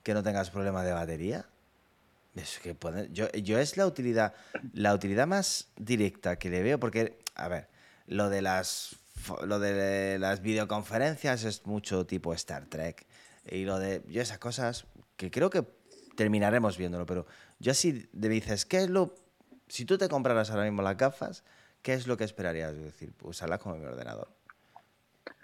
que 0.03 0.13
no 0.15 0.23
tengas 0.23 0.51
problemas 0.51 0.85
de 0.85 0.93
batería. 0.93 1.47
Es 2.39 2.59
que 2.59 2.75
puede- 2.75 3.09
yo, 3.13 3.31
yo 3.33 3.59
es 3.59 3.77
la 3.77 3.87
utilidad, 3.87 4.35
la 4.73 4.95
utilidad 4.95 5.27
más 5.27 5.69
directa 5.77 6.39
que 6.39 6.51
le 6.51 6.63
veo, 6.63 6.79
porque, 6.79 7.19
a 7.35 7.49
ver, 7.49 7.69
lo 8.07 8.29
de 8.31 8.43
las 8.43 8.97
lo 9.45 9.59
de 9.59 10.17
las 10.21 10.41
videoconferencias 10.43 11.43
es 11.45 11.67
mucho 11.67 12.07
tipo 12.07 12.33
Star 12.35 12.67
Trek. 12.67 13.05
Y 13.51 13.65
lo 13.65 13.79
de. 13.79 14.03
Yo 14.09 14.23
esas 14.23 14.39
cosas 14.39 14.87
que 15.17 15.31
creo 15.31 15.51
que 15.51 15.65
terminaremos 16.17 16.77
viéndolo, 16.79 17.05
pero 17.07 17.27
yo 17.59 17.73
así 17.73 18.09
me 18.13 18.29
dices, 18.29 18.65
¿qué 18.65 18.85
es 18.85 18.91
lo. 18.91 19.15
Si 19.69 19.85
tú 19.85 19.99
te 19.99 20.09
compraras 20.09 20.51
ahora 20.51 20.65
mismo 20.65 20.83
las 20.83 20.97
gafas, 20.97 21.43
¿qué 21.83 21.95
es 21.95 22.07
lo 22.07 22.17
que 22.17 22.25
esperarías? 22.25 22.75
Es 22.75 22.83
decir, 22.83 23.13
usarlas 23.23 23.59
como 23.59 23.77
mi 23.77 23.85
ordenador. 23.87 24.29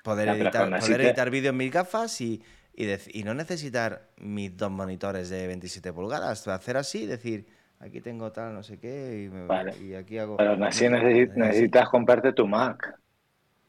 Poder 0.02 0.28
editar, 0.28 0.68
poder 0.80 1.00
editar 1.00 1.30
vídeo 1.30 1.50
en 1.50 1.56
mis 1.56 1.72
gafas 1.72 2.20
y, 2.20 2.42
y, 2.76 3.22
no 3.22 3.34
necesitar 3.34 4.08
mis 4.18 4.56
dos 4.56 4.70
monitores 4.70 5.28
de 5.30 5.46
27 5.46 5.92
pulgadas. 5.92 6.46
Hacer 6.48 6.76
así, 6.76 7.06
decir, 7.06 7.46
aquí 7.80 8.00
tengo 8.00 8.32
tal, 8.32 8.54
no 8.54 8.62
sé 8.62 8.78
qué, 8.78 9.24
y, 9.24 9.28
me- 9.28 9.46
Vale. 9.46 9.76
y 9.78 9.94
aquí 9.94 10.18
hago. 10.18 10.36
Pero 10.36 10.56
así 10.64 10.88
necesitas 10.88 11.88
comprarte 11.88 12.32
tu 12.32 12.46
Mac. 12.46 12.98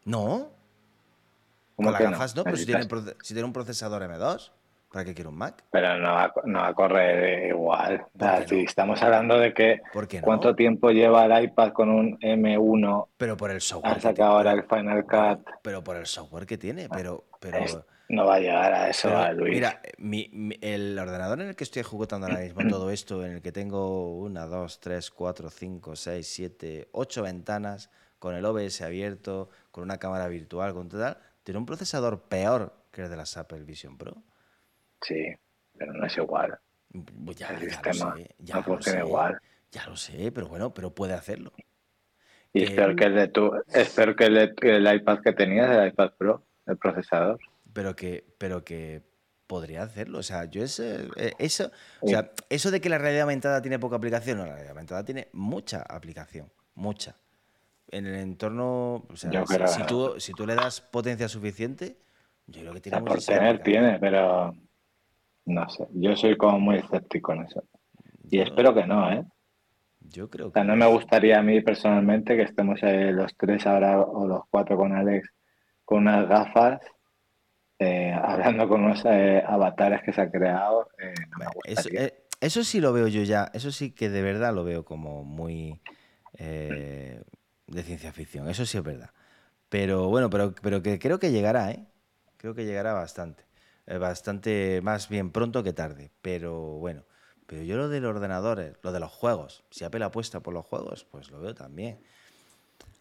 No, 0.05 0.51
¿Cómo 1.75 1.87
con 1.89 1.93
las 1.93 2.01
no? 2.03 2.11
gafas 2.11 2.35
no, 2.35 2.43
pero 2.43 2.57
si 2.57 2.65
tiene, 2.65 2.87
si 3.21 3.33
un 3.47 3.53
procesador 3.53 4.01
M2, 4.01 4.51
¿para 4.91 5.03
qué 5.03 5.13
quiero 5.13 5.29
un 5.31 5.37
Mac? 5.37 5.63
Pero 5.71 5.97
no 5.97 6.13
va, 6.13 6.23
a- 6.25 6.33
no 6.45 6.59
va 6.59 6.67
a 6.67 6.73
correr 6.73 7.49
igual. 7.49 8.05
O 8.15 8.19
sea, 8.19 8.35
¿Por 8.37 8.43
qué 8.43 8.49
si 8.49 8.55
no? 8.55 8.61
estamos 8.69 9.03
hablando 9.03 9.37
de 9.39 9.53
que 9.53 9.81
cuánto 10.21 10.55
tiempo 10.55 10.91
lleva 10.91 11.25
el 11.25 11.43
iPad 11.45 11.73
con 11.73 11.89
un 11.89 12.17
M1, 12.21 13.07
Pero 13.17 13.35
por 13.35 13.51
el 13.51 13.59
software. 13.61 13.97
ha 14.07 14.13
que 14.13 14.21
ahora 14.23 14.51
el 14.53 14.63
Final 14.63 15.03
Cut, 15.05 15.45
Pero 15.61 15.83
por 15.83 15.97
el 15.97 16.05
software 16.05 16.45
que 16.45 16.57
tiene, 16.57 16.87
pero. 16.89 17.25
pero 17.39 17.57
Es- 17.57 17.77
no 18.09 18.25
va 18.25 18.35
a 18.35 18.39
llegar 18.39 18.73
a 18.73 18.89
eso, 18.89 19.07
Pero, 19.09 19.19
a 19.19 19.31
Luis. 19.33 19.55
Mira, 19.55 19.81
mi- 19.97 20.29
mi- 20.31 20.57
el 20.61 20.97
ordenador 20.97 21.41
en 21.41 21.47
el 21.49 21.55
que 21.55 21.63
estoy 21.63 21.81
ejecutando 21.81 22.27
ahora 22.27 22.39
mismo 22.39 22.61
todo 22.69 22.89
esto, 22.91 23.25
en 23.25 23.33
el 23.33 23.41
que 23.41 23.51
tengo 23.51 24.17
una, 24.17 24.45
dos, 24.45 24.79
tres, 24.79 25.11
cuatro, 25.11 25.49
cinco, 25.49 25.95
seis, 25.95 26.27
siete, 26.27 26.89
ocho 26.91 27.23
ventanas, 27.23 27.89
con 28.19 28.35
el 28.35 28.45
OBS 28.45 28.83
abierto, 28.83 29.49
con 29.71 29.83
una 29.83 29.97
cámara 29.97 30.27
virtual, 30.27 30.73
con 30.73 30.89
tal, 30.89 31.17
tiene 31.43 31.59
un 31.59 31.65
procesador 31.65 32.23
peor 32.23 32.73
que 32.91 33.03
el 33.03 33.09
de 33.09 33.17
las 33.17 33.37
Apple 33.37 33.61
Vision 33.63 33.97
Pro. 33.97 34.15
Sí, 35.01 35.27
pero 35.77 35.93
no 35.93 36.05
es 36.05 36.17
igual. 36.17 36.57
Pues 37.25 37.37
ya, 37.37 37.49
El 37.49 37.59
ya 37.59 37.69
sistema 37.69 38.05
lo 38.11 38.15
sé, 38.15 38.35
ya 38.39 38.55
no 38.55 38.59
lo 38.61 38.65
funciona 38.65 38.99
sé, 39.01 39.05
igual. 39.05 39.39
Ya 39.71 39.85
lo 39.87 39.95
sé, 39.97 40.31
pero 40.31 40.47
bueno, 40.47 40.73
pero 40.73 40.95
puede 40.95 41.13
hacerlo. 41.13 41.51
Y 42.53 42.59
Que- 42.59 42.65
es 42.65 42.71
peor 42.71 42.95
que 42.95 43.03
el 43.03 43.15
de 43.15 43.27
tu, 43.27 43.51
es 43.67 43.89
peor 43.89 44.15
que 44.15 44.25
el, 44.27 44.37
el 44.61 44.95
iPad 44.95 45.19
que 45.19 45.33
tenías, 45.33 45.69
el 45.69 45.89
iPad 45.89 46.11
Pro, 46.17 46.43
el 46.65 46.77
procesador. 46.77 47.37
Pero 47.75 47.93
que, 47.93 48.23
pero 48.37 48.63
que 48.63 49.03
podría 49.47 49.83
hacerlo. 49.83 50.19
O 50.19 50.23
sea, 50.23 50.45
yo 50.45 50.63
ese- 50.63 51.09
eh, 51.17 51.33
eso, 51.39 51.69
o 51.99 52.07
sea, 52.07 52.31
eso 52.49 52.71
de 52.71 52.79
que 52.79 52.87
la 52.89 52.97
realidad 52.97 53.23
aumentada 53.23 53.61
tiene 53.61 53.77
poca 53.77 53.97
aplicación, 53.97 54.37
no, 54.37 54.45
la 54.45 54.53
realidad 54.53 54.71
aumentada 54.71 55.03
tiene 55.03 55.27
mucha 55.33 55.81
aplicación, 55.81 56.49
mucha. 56.73 57.17
En 57.91 58.07
el 58.07 58.15
entorno, 58.15 59.05
o 59.09 59.15
sea, 59.17 59.29
si, 59.45 59.53
creo- 59.55 59.67
si 59.67 59.83
tú, 59.83 60.13
si 60.19 60.33
tú 60.33 60.47
le 60.47 60.55
das 60.55 60.79
potencia 60.79 61.27
suficiente, 61.27 61.97
yo 62.47 62.61
creo 62.61 62.73
que 62.73 62.79
O 62.79 62.81
tiene 62.81 62.97
sea, 62.97 63.05
por 63.05 63.21
tener 63.23 63.61
tiene, 63.61 63.99
pero 63.99 64.55
no 65.45 65.69
sé. 65.69 65.85
Yo 65.93 66.15
soy 66.15 66.37
como 66.37 66.59
muy 66.59 66.77
escéptico 66.77 67.33
en 67.33 67.43
eso. 67.43 67.61
Y 68.31 68.37
Yo- 68.37 68.43
espero 68.43 68.73
que 68.73 68.87
no, 68.87 69.11
¿eh? 69.11 69.23
Yo 69.99 70.29
creo 70.29 70.47
O 70.47 70.51
sea, 70.51 70.61
que 70.61 70.67
no 70.67 70.75
me 70.77 70.85
gustaría 70.87 71.39
a 71.39 71.43
mí 71.43 71.59
personalmente 71.61 72.37
que 72.37 72.43
estemos 72.43 72.79
los 72.81 73.35
tres 73.35 73.67
ahora 73.67 73.99
o 74.01 74.27
los 74.27 74.43
cuatro 74.49 74.77
con 74.77 74.93
Alex 74.93 75.29
con 75.83 75.99
unas 75.99 76.27
gafas 76.27 76.79
eh, 77.79 78.13
hablando 78.23 78.67
con 78.67 78.83
unos 78.83 79.03
eh, 79.05 79.43
avatares 79.45 80.01
que 80.03 80.13
se 80.13 80.21
han 80.21 80.31
creado. 80.31 80.89
eh, 80.99 81.13
no 81.31 81.37
me 81.39 81.45
Eso, 81.63 81.89
eh, 81.93 82.25
eso 82.41 82.63
sí 82.63 82.79
lo 82.79 82.93
veo 82.93 83.07
yo 83.07 83.23
ya, 83.23 83.49
eso 83.53 83.71
sí 83.71 83.91
que 83.91 84.09
de 84.09 84.21
verdad 84.21 84.53
lo 84.53 84.63
veo 84.63 84.85
como 84.85 85.23
muy 85.23 85.81
eh, 86.37 87.21
de 87.67 87.83
ciencia 87.83 88.13
ficción, 88.13 88.49
eso 88.49 88.65
sí 88.65 88.77
es 88.77 88.83
verdad. 88.83 89.11
Pero 89.69 90.09
bueno, 90.09 90.29
pero, 90.29 90.53
pero 90.61 90.81
que 90.81 90.99
creo 90.99 91.19
que 91.19 91.31
llegará, 91.31 91.71
¿eh? 91.71 91.87
Creo 92.37 92.55
que 92.55 92.65
llegará 92.65 92.93
bastante. 92.93 93.45
Bastante 93.87 94.81
más 94.83 95.09
bien 95.09 95.31
pronto 95.31 95.63
que 95.63 95.73
tarde. 95.73 96.11
Pero 96.21 96.77
bueno, 96.79 97.05
pero 97.47 97.63
yo 97.63 97.77
lo 97.77 97.89
del 97.89 98.05
ordenador, 98.05 98.59
eh, 98.59 98.73
lo 98.83 98.91
de 98.91 98.99
los 98.99 99.11
juegos, 99.11 99.65
si 99.71 99.83
Apple 99.85 100.03
apuesta 100.05 100.41
por 100.41 100.53
los 100.53 100.65
juegos, 100.65 101.05
pues 101.05 101.31
lo 101.31 101.39
veo 101.41 101.55
también. 101.55 101.99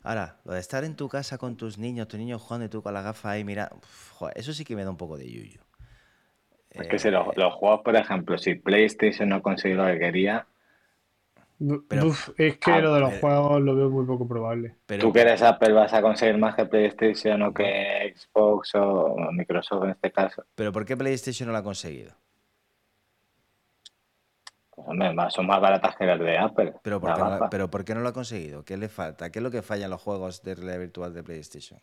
Ahora, 0.04 0.36
lo 0.44 0.52
de 0.52 0.60
estar 0.60 0.84
en 0.84 0.94
tu 0.96 1.08
casa 1.08 1.38
con 1.38 1.56
tus 1.56 1.78
niños, 1.78 2.06
tu 2.08 2.16
niño 2.18 2.38
jugando 2.38 2.66
y 2.66 2.68
tú 2.68 2.82
con 2.82 2.94
la 2.94 3.02
gafa 3.02 3.30
ahí, 3.30 3.42
mira, 3.44 3.70
uf, 3.74 4.10
joder, 4.12 4.38
eso 4.38 4.52
sí 4.52 4.64
que 4.64 4.76
me 4.76 4.84
da 4.84 4.90
un 4.90 4.96
poco 4.98 5.16
de 5.18 5.28
yuyu. 5.28 5.60
Es 6.70 6.86
que 6.88 6.98
si 6.98 7.10
los, 7.10 7.36
los 7.36 7.54
juegos, 7.54 7.80
por 7.82 7.96
ejemplo, 7.96 8.36
si 8.36 8.54
PlayStation 8.56 9.28
no 9.28 9.40
consiguió 9.42 9.78
lo 9.78 9.86
que 9.92 9.98
quería, 9.98 10.46
Pero- 11.88 12.06
Uf, 12.08 12.30
es 12.36 12.58
que 12.58 12.70
Ah, 12.72 12.80
lo 12.80 12.94
de 12.94 13.00
los 13.00 13.10
pero- 13.10 13.20
juegos 13.20 13.62
lo 13.62 13.76
veo 13.76 13.88
muy 13.88 14.04
poco 14.04 14.26
probable. 14.26 14.74
Pero, 14.86 15.00
tú 15.02 15.12
que 15.12 15.20
eres 15.20 15.40
Apple 15.40 15.72
vas 15.72 15.94
a 15.94 16.02
conseguir 16.02 16.36
más 16.36 16.56
que 16.56 16.66
PlayStation 16.66 17.40
o 17.42 17.54
que 17.54 18.12
Xbox 18.14 18.74
o 18.74 19.16
Microsoft 19.32 19.84
en 19.84 19.90
este 19.90 20.10
caso. 20.10 20.44
pero 20.56 20.72
¿por 20.72 20.84
qué 20.84 20.96
PlayStation 20.96 21.46
no 21.46 21.52
lo 21.52 21.58
ha 21.58 21.62
conseguido? 21.62 22.12
Pues, 24.74 24.88
hombre, 24.88 25.14
son 25.30 25.46
más 25.46 25.60
baratas 25.60 25.94
que 25.96 26.04
las 26.04 26.18
de 26.18 26.38
Apple. 26.38 26.74
Pero 26.82 27.00
¿por, 27.00 27.10
la 27.10 27.16
qué 27.16 27.22
no, 27.22 27.30
gafa. 27.30 27.50
pero 27.50 27.70
¿por 27.70 27.84
qué 27.84 27.94
no 27.94 28.00
lo 28.00 28.08
ha 28.08 28.12
conseguido? 28.12 28.64
¿Qué 28.64 28.76
le 28.76 28.88
falta? 28.88 29.30
¿Qué 29.30 29.38
es 29.38 29.42
lo 29.42 29.50
que 29.50 29.62
falla 29.62 29.84
en 29.84 29.90
los 29.90 30.02
juegos 30.02 30.42
de 30.42 30.54
realidad 30.54 30.78
virtual 30.80 31.14
de 31.14 31.22
PlayStation? 31.22 31.80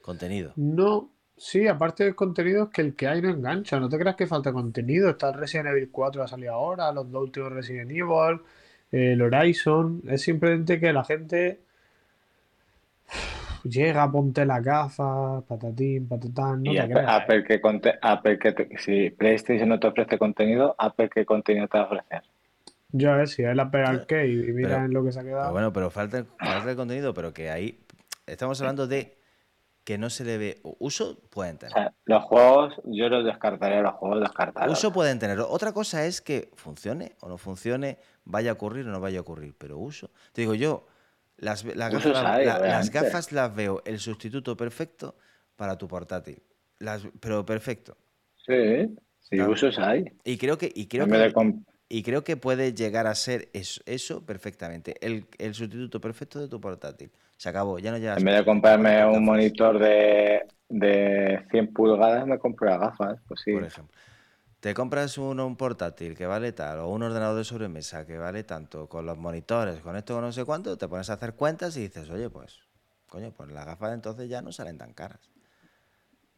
Contenido. 0.00 0.52
No, 0.56 1.10
sí, 1.36 1.66
aparte 1.66 2.04
del 2.04 2.14
contenido 2.14 2.64
es 2.64 2.70
que 2.70 2.80
el 2.80 2.94
que 2.94 3.08
hay 3.08 3.20
no 3.20 3.28
engancha. 3.28 3.78
No 3.78 3.88
te 3.88 3.98
creas 3.98 4.16
que 4.16 4.26
falta 4.26 4.52
contenido. 4.52 5.10
Está 5.10 5.28
el 5.28 5.34
Resident 5.34 5.68
Evil 5.68 5.90
4 5.90 6.22
ha 6.22 6.28
salido 6.28 6.54
ahora, 6.54 6.92
los 6.92 7.10
dos 7.10 7.24
últimos 7.24 7.52
Resident 7.52 7.90
Evil, 7.90 8.40
el 8.90 9.20
Horizon. 9.20 10.02
Es 10.08 10.22
simplemente 10.22 10.80
que 10.80 10.92
la 10.92 11.04
gente 11.04 11.65
llega, 13.64 14.10
ponte 14.10 14.44
la 14.46 14.60
gafa, 14.60 15.40
patatín, 15.42 16.08
patatán. 16.08 16.62
No 16.62 16.72
Y 16.72 16.74
te 16.76 16.80
Apple, 16.82 16.94
creas. 16.94 17.22
Apple 17.22 17.44
que 17.44 17.60
conte- 17.60 17.98
Apple 18.02 18.38
que 18.38 18.52
te- 18.52 18.78
si 18.78 19.10
PlayStation 19.10 19.68
no 19.68 19.80
te 19.80 19.86
ofrece 19.88 20.18
contenido, 20.18 20.74
Apple 20.78 21.10
qué 21.10 21.24
contenido 21.24 21.68
te 21.68 21.78
va 21.78 21.84
a 21.84 21.86
ofrecer. 21.86 22.22
Yo 22.92 23.12
a 23.12 23.16
ver 23.16 23.28
si 23.28 23.42
es 23.42 23.54
la 23.56 23.70
pega 23.70 23.88
arcade 23.90 24.28
y 24.28 24.36
mira 24.52 24.68
Pero- 24.70 24.84
en 24.84 24.92
lo 24.94 25.04
que 25.04 25.12
se 25.12 25.18
ha 25.18 25.22
Pero 25.22 25.34
quedado. 25.36 25.52
bueno, 25.52 25.72
pero 25.72 25.90
falta, 25.90 26.18
el- 26.18 26.26
falta 26.38 26.70
el 26.70 26.76
contenido, 26.76 27.12
pero 27.14 27.32
que 27.34 27.50
ahí 27.50 27.80
estamos 28.26 28.60
hablando 28.60 28.86
de 28.86 29.16
que 29.84 29.98
no 29.98 30.10
se 30.10 30.24
le 30.24 30.36
ve 30.38 30.60
uso, 30.80 31.20
pueden 31.30 31.56
O 31.56 31.58
tener. 31.58 31.72
sea, 31.74 31.94
los 32.06 32.24
juegos, 32.24 32.74
yo 32.86 33.08
los 33.08 33.24
descartaría, 33.24 33.82
los 33.82 33.94
juegos 33.94 34.20
descartados. 34.20 34.72
Uso 34.72 34.92
pueden 34.92 35.18
tener. 35.20 35.38
Otra 35.40 35.72
cosa 35.72 36.04
es 36.06 36.20
que 36.20 36.50
funcione 36.56 37.12
o 37.20 37.28
no 37.28 37.38
funcione, 37.38 37.98
vaya 38.24 38.50
a 38.50 38.54
ocurrir 38.54 38.86
o 38.88 38.90
no 38.90 39.00
vaya 39.00 39.18
a 39.18 39.22
ocurrir. 39.22 39.54
Pero 39.56 39.78
uso. 39.78 40.10
Te 40.32 40.40
digo 40.40 40.54
yo, 40.54 40.86
las, 41.38 41.64
la- 41.64 41.90
las 41.90 42.90
gafas 42.90 43.32
las 43.32 43.54
veo 43.54 43.82
el 43.84 43.98
sustituto 43.98 44.56
perfecto 44.56 45.16
para 45.56 45.76
tu 45.76 45.86
portátil. 45.88 46.42
Las, 46.78 47.02
pero 47.20 47.44
perfecto. 47.44 47.96
Sí, 48.46 48.96
sí, 49.20 49.36
Claro. 49.36 49.52
usos 49.52 49.78
hay. 49.78 50.04
Y 50.24 50.38
creo 50.38 50.56
que, 50.58 50.70
y 50.74 50.86
creo 50.86 51.06
que, 51.06 51.32
y 51.88 52.02
creo 52.02 52.24
que 52.24 52.36
puede 52.36 52.74
llegar 52.74 53.06
a 53.06 53.14
ser 53.14 53.48
eso, 53.52 53.80
eso 53.86 54.24
perfectamente. 54.24 54.94
El, 55.00 55.26
el 55.38 55.54
sustituto 55.54 56.00
perfecto 56.00 56.40
de 56.40 56.48
tu 56.48 56.60
portátil. 56.60 57.10
Se 57.36 57.48
acabó, 57.48 57.78
ya 57.78 57.90
no 57.90 57.98
llegas 57.98 58.18
en 58.18 58.24
vez 58.24 58.36
de 58.38 58.44
comprarme 58.44 59.04
un 59.06 59.24
monitor 59.24 59.78
de, 59.78 60.42
de 60.68 61.44
100 61.50 61.72
pulgadas, 61.72 62.26
me 62.26 62.38
compro 62.38 62.68
las 62.68 62.80
gafas. 62.80 63.18
Pues 63.28 63.40
sí. 63.44 63.52
por 63.52 63.64
ejemplo. 63.64 63.94
Te 64.66 64.74
compras 64.74 65.16
un, 65.16 65.38
un 65.38 65.54
portátil 65.54 66.16
que 66.16 66.26
vale 66.26 66.50
tal, 66.50 66.80
o 66.80 66.88
un 66.88 67.00
ordenador 67.04 67.36
de 67.38 67.44
sobremesa 67.44 68.04
que 68.04 68.18
vale 68.18 68.42
tanto, 68.42 68.88
con 68.88 69.06
los 69.06 69.16
monitores, 69.16 69.78
con 69.78 69.94
esto, 69.94 70.14
con 70.14 70.24
no 70.24 70.32
sé 70.32 70.44
cuánto, 70.44 70.76
te 70.76 70.88
pones 70.88 71.08
a 71.08 71.12
hacer 71.12 71.34
cuentas 71.34 71.76
y 71.76 71.82
dices, 71.82 72.10
oye, 72.10 72.28
pues, 72.30 72.58
coño, 73.08 73.30
pues 73.30 73.48
las 73.52 73.64
gafas 73.64 73.94
entonces 73.94 74.28
ya 74.28 74.42
no 74.42 74.50
salen 74.50 74.76
tan 74.76 74.92
caras. 74.92 75.30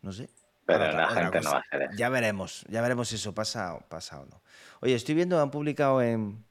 No 0.02 0.12
sé. 0.12 0.28
Pero 0.66 0.84
Otra- 0.84 0.92
la 1.00 1.08
otra 1.08 1.22
gente 1.22 1.40
no 1.40 1.50
va 1.52 1.56
a 1.56 1.60
hacer 1.60 1.82
eso. 1.84 1.92
Ya 1.96 2.08
veremos, 2.10 2.66
ya 2.68 2.82
veremos 2.82 3.08
si 3.08 3.14
eso 3.14 3.34
pasa, 3.34 3.72
o- 3.76 3.88
pasa 3.88 4.20
o 4.20 4.26
no. 4.26 4.42
Oye, 4.82 4.94
estoy 4.94 5.14
viendo, 5.14 5.40
han 5.40 5.50
publicado 5.50 6.02
en, 6.02 6.44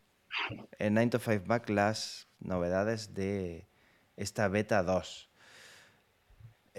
en 0.79 0.93
9 0.95 1.11
to 1.11 1.19
5 1.19 1.45
Mac 1.45 1.69
las 1.69 2.27
novedades 2.39 3.13
de 3.13 3.67
esta 4.15 4.47
beta 4.47 4.81
2. 4.81 5.26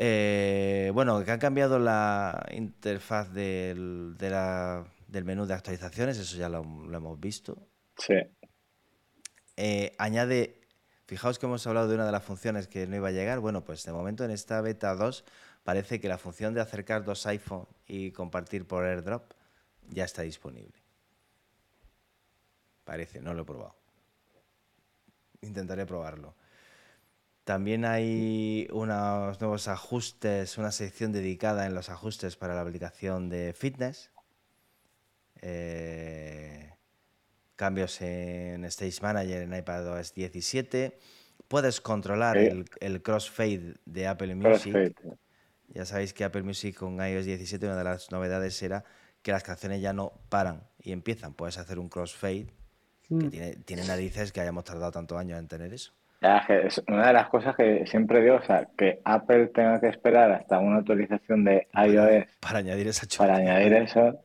Eh, 0.00 0.92
bueno, 0.94 1.24
que 1.24 1.32
han 1.32 1.40
cambiado 1.40 1.80
la 1.80 2.46
interfaz 2.52 3.32
del, 3.32 4.14
de 4.16 4.30
la- 4.30 4.86
del 5.08 5.24
menú 5.24 5.44
de 5.44 5.54
actualizaciones, 5.54 6.18
eso 6.18 6.36
ya 6.36 6.48
lo, 6.48 6.62
lo 6.62 6.96
hemos 6.96 7.18
visto. 7.18 7.66
Sí. 7.96 8.14
Eh, 9.56 9.96
añade, 9.98 10.60
fijaos 11.06 11.40
que 11.40 11.46
hemos 11.46 11.66
hablado 11.66 11.88
de 11.88 11.96
una 11.96 12.06
de 12.06 12.12
las 12.12 12.22
funciones 12.22 12.68
que 12.68 12.86
no 12.86 12.94
iba 12.94 13.08
a 13.08 13.12
llegar. 13.12 13.40
Bueno, 13.40 13.64
pues 13.64 13.82
de 13.84 13.90
momento 13.92 14.24
en 14.24 14.30
esta 14.30 14.60
beta 14.60 14.94
2 14.94 15.24
parece 15.64 15.98
que 15.98 16.06
la 16.08 16.16
función 16.18 16.54
de 16.54 16.60
acercar 16.60 17.02
dos 17.04 17.26
iPhone 17.26 17.66
y 17.88 18.12
compartir 18.12 18.68
por 18.68 18.84
AirDrop 18.84 19.32
ya 19.88 20.04
está 20.04 20.22
disponible. 20.22 20.80
Parece, 22.84 23.20
no 23.20 23.34
lo 23.34 23.42
he 23.42 23.44
probado. 23.44 23.74
Intentaré 25.40 25.86
probarlo. 25.86 26.34
También 27.48 27.86
hay 27.86 28.68
unos 28.72 29.40
nuevos 29.40 29.68
ajustes, 29.68 30.58
una 30.58 30.70
sección 30.70 31.12
dedicada 31.12 31.64
en 31.64 31.74
los 31.74 31.88
ajustes 31.88 32.36
para 32.36 32.54
la 32.54 32.60
aplicación 32.60 33.30
de 33.30 33.54
fitness. 33.54 34.10
Eh, 35.40 36.74
cambios 37.56 38.02
en 38.02 38.66
Stage 38.66 39.00
Manager 39.00 39.40
en 39.40 39.54
iPadOS 39.54 40.12
17. 40.12 40.98
Puedes 41.48 41.80
controlar 41.80 42.38
Sí. 42.38 42.44
el, 42.48 42.66
el 42.80 43.00
crossfade 43.02 43.76
de 43.86 44.06
Apple 44.06 44.34
Music. 44.34 44.74
Perfecto. 44.74 45.18
Ya 45.68 45.86
sabéis 45.86 46.12
que 46.12 46.24
Apple 46.24 46.42
Music 46.42 46.76
con 46.76 46.96
iOS 47.00 47.24
17 47.24 47.64
una 47.64 47.78
de 47.78 47.84
las 47.84 48.10
novedades 48.10 48.62
era 48.62 48.84
que 49.22 49.32
las 49.32 49.42
canciones 49.42 49.80
ya 49.80 49.94
no 49.94 50.12
paran 50.28 50.68
y 50.78 50.92
empiezan. 50.92 51.32
Puedes 51.32 51.56
hacer 51.56 51.78
un 51.78 51.88
crossfade 51.88 52.48
que 53.08 53.14
Mm. 53.14 53.30
tiene, 53.30 53.56
tiene 53.64 53.86
narices 53.86 54.32
que 54.32 54.42
hayamos 54.42 54.64
tardado 54.64 54.92
tantos 54.92 55.16
años 55.16 55.38
en 55.38 55.48
tener 55.48 55.72
eso. 55.72 55.94
Ya, 56.20 56.38
es 56.48 56.82
una 56.88 57.06
de 57.06 57.12
las 57.12 57.28
cosas 57.28 57.54
que 57.54 57.86
siempre 57.86 58.20
digo, 58.22 58.36
o 58.36 58.42
sea, 58.42 58.66
que 58.76 59.00
Apple 59.04 59.48
tenga 59.48 59.80
que 59.80 59.86
esperar 59.88 60.32
hasta 60.32 60.58
una 60.58 60.78
actualización 60.78 61.44
de 61.44 61.68
iOS 61.74 62.26
Para 62.40 62.58
añadir 62.58 62.88
esa 62.88 63.06
para 63.06 63.34
chulada. 63.36 63.36
añadir 63.38 63.72
eso, 63.74 64.24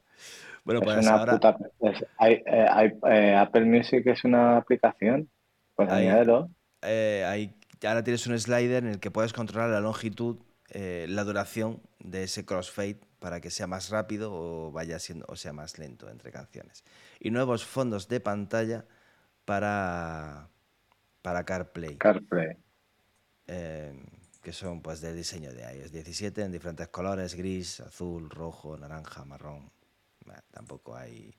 Bueno, 0.63 0.79
es 0.81 0.85
pues 0.85 1.05
una 1.05 1.15
ahora 1.17 1.33
puta... 1.33 1.57
es- 1.81 2.05
hay- 2.17 2.41
eh, 2.47 2.65
hay- 2.69 2.93
eh, 3.11 3.35
Apple 3.35 3.65
Music 3.65 4.07
es 4.07 4.23
una 4.23 4.57
aplicación, 4.57 5.29
pues 5.75 5.89
Ahí. 5.89 6.07
añádelo. 6.07 6.49
eh, 6.81 7.23
hay- 7.27 7.53
ahora 7.85 8.03
tienes 8.03 8.25
un 8.27 8.39
slider 8.39 8.83
en 8.83 8.89
el 8.89 8.99
que 8.99 9.11
puedes 9.11 9.31
controlar 9.33 9.69
la 9.69 9.79
longitud, 9.79 10.37
eh, 10.71 11.05
la 11.09 11.23
duración 11.23 11.81
de 11.99 12.23
ese 12.23 12.43
crossfade 12.45 12.97
para 13.19 13.39
que 13.39 13.51
sea 13.51 13.67
más 13.67 13.89
rápido 13.89 14.31
o 14.33 14.71
vaya 14.71 14.97
siendo 14.99 15.25
o 15.29 15.35
sea 15.35 15.53
más 15.53 15.77
lento 15.77 16.09
entre 16.09 16.31
canciones. 16.31 16.83
Y 17.19 17.29
nuevos 17.29 17.63
fondos 17.65 18.07
de 18.07 18.19
pantalla 18.19 18.85
para 19.45 20.47
para 21.24 21.43
CarPlay. 21.43 21.97
CarPlay. 21.97 22.57
eh, 23.47 24.05
que 24.43 24.51
son 24.53 24.82
pues 24.82 25.01
del 25.01 25.15
diseño 25.15 25.53
de 25.53 25.63
iOS 25.80 25.91
17 25.91 26.43
en 26.43 26.51
diferentes 26.51 26.89
colores, 26.89 27.34
gris, 27.36 27.80
azul, 27.80 28.30
rojo, 28.30 28.78
naranja, 28.78 29.26
marrón. 29.26 29.71
Bah, 30.26 30.43
tampoco 30.51 30.95
hay 30.95 31.34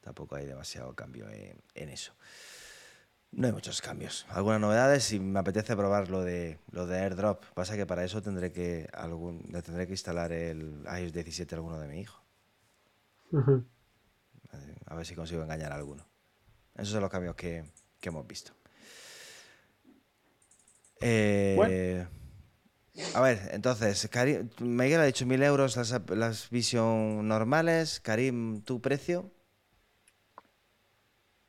tampoco 0.00 0.36
hay 0.36 0.46
demasiado 0.46 0.94
cambio 0.94 1.28
en, 1.30 1.60
en 1.74 1.88
eso. 1.90 2.12
No 3.30 3.46
hay 3.46 3.52
muchos 3.52 3.80
cambios. 3.82 4.26
Algunas 4.30 4.60
novedades 4.60 5.12
y 5.12 5.20
me 5.20 5.38
apetece 5.38 5.76
probar 5.76 6.10
lo 6.10 6.22
de 6.24 6.58
lo 6.72 6.86
de 6.86 6.98
AirDrop. 6.98 7.44
Pasa 7.54 7.76
que 7.76 7.86
para 7.86 8.04
eso 8.04 8.22
tendré 8.22 8.52
que 8.52 8.88
algún 8.92 9.42
tendré 9.62 9.86
que 9.86 9.92
instalar 9.92 10.32
el 10.32 10.84
iOS 11.00 11.12
17 11.12 11.54
a 11.54 11.58
alguno 11.58 11.78
de 11.78 11.88
mi 11.88 12.00
hijo. 12.00 12.22
A 14.86 14.94
ver 14.94 15.06
si 15.06 15.14
consigo 15.14 15.42
engañar 15.42 15.72
a 15.72 15.76
alguno. 15.76 16.06
Esos 16.74 16.90
son 16.90 17.02
los 17.02 17.10
cambios 17.10 17.34
que, 17.36 17.64
que 18.00 18.08
hemos 18.08 18.26
visto. 18.26 18.52
Eh, 21.00 22.06
A 23.14 23.20
ver, 23.20 23.38
entonces, 23.52 24.08
Karim, 24.10 24.50
Miguel 24.60 25.00
ha 25.00 25.04
dicho 25.04 25.26
1000 25.26 25.42
euros 25.42 25.76
las, 25.76 26.00
las 26.08 26.50
Vision 26.50 27.26
normales. 27.28 28.00
Karim, 28.00 28.62
¿tu 28.62 28.80
precio? 28.80 29.30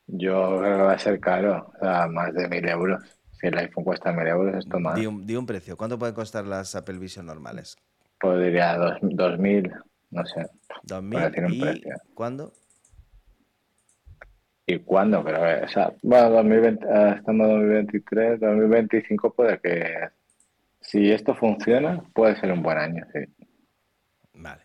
Yo 0.06 0.58
creo 0.58 0.76
que 0.76 0.82
va 0.82 0.92
a 0.92 0.98
ser 0.98 1.20
caro, 1.20 1.72
o 1.74 1.78
sea, 1.78 2.06
más 2.08 2.34
de 2.34 2.48
mil 2.48 2.68
euros. 2.68 3.02
Si 3.40 3.46
el 3.46 3.56
iPhone 3.58 3.84
cuesta 3.84 4.12
mil 4.12 4.26
euros, 4.26 4.56
esto 4.56 4.78
más. 4.78 4.96
Di 4.96 5.06
un, 5.06 5.26
di 5.26 5.36
un 5.36 5.46
precio. 5.46 5.76
¿Cuánto 5.76 5.98
pueden 5.98 6.14
costar 6.14 6.46
las 6.46 6.74
Apple 6.74 6.98
Vision 6.98 7.26
normales? 7.26 7.76
Podría 8.20 8.76
dos, 8.76 8.98
dos 9.02 9.38
mil, 9.38 9.70
no 10.10 10.24
sé. 10.26 10.46
¿2000? 10.82 11.30
decir 11.30 11.44
un 11.44 11.52
¿Y 11.54 11.60
precio. 11.60 11.94
cuándo? 12.14 12.52
¿Y 14.70 14.78
cuándo? 14.78 15.24
Pero, 15.24 15.44
eh, 15.48 15.64
o 15.64 15.68
sea, 15.68 15.92
bueno, 16.00 16.30
2020, 16.30 16.86
eh, 16.86 17.14
estamos 17.16 17.48
en 17.48 17.58
2023, 17.58 18.40
2025 18.40 19.34
puede 19.34 19.58
que, 19.58 20.08
si 20.80 21.10
esto 21.10 21.34
funciona, 21.34 22.00
puede 22.14 22.38
ser 22.38 22.52
un 22.52 22.62
buen 22.62 22.78
año. 22.78 23.04
Vale. 24.34 24.62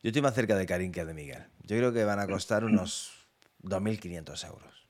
Yo 0.00 0.10
estoy 0.10 0.22
más 0.22 0.34
cerca 0.34 0.54
de 0.54 0.64
Karim 0.64 0.92
que 0.92 1.04
de 1.04 1.12
Miguel. 1.12 1.42
Yo 1.64 1.76
creo 1.76 1.92
que 1.92 2.04
van 2.04 2.20
a 2.20 2.28
costar 2.28 2.62
unos 2.64 3.26
2.500 3.64 4.46
euros. 4.46 4.88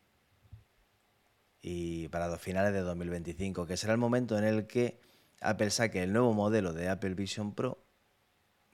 Y 1.63 2.09
para 2.09 2.29
los 2.29 2.43
finales 2.43 2.75
de 2.75 2.81
2025, 2.81 3.67
que 3.67 3.79
será 3.79 3.95
el 3.95 3.99
momento 3.99 4.37
en 4.37 4.45
el 4.45 4.67
que 4.67 4.99
Apple 5.41 5.71
saque 5.71 6.03
el 6.03 6.13
nuevo 6.13 6.35
modelo 6.35 6.75
de 6.75 6.91
Apple 6.91 7.15
Vision 7.15 7.55
Pro 7.55 7.79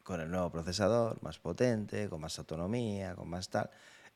con 0.03 0.21
el 0.21 0.29
nuevo 0.29 0.51
procesador, 0.51 1.23
más 1.23 1.39
potente, 1.39 2.09
con 2.09 2.21
más 2.21 2.37
autonomía, 2.41 3.15
con 3.15 3.31
más 3.31 3.49
tal. 3.49 3.71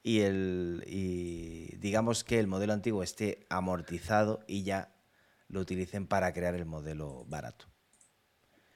Y, 0.06 0.20
el, 0.20 0.84
y 0.86 1.76
digamos 1.78 2.24
que 2.24 2.38
el 2.38 2.46
modelo 2.46 2.74
antiguo 2.74 3.02
esté 3.02 3.46
amortizado 3.48 4.44
y 4.46 4.62
ya 4.62 4.90
lo 5.48 5.60
utilicen 5.60 6.06
para 6.06 6.32
crear 6.34 6.54
el 6.54 6.66
modelo 6.66 7.24
barato. 7.26 7.64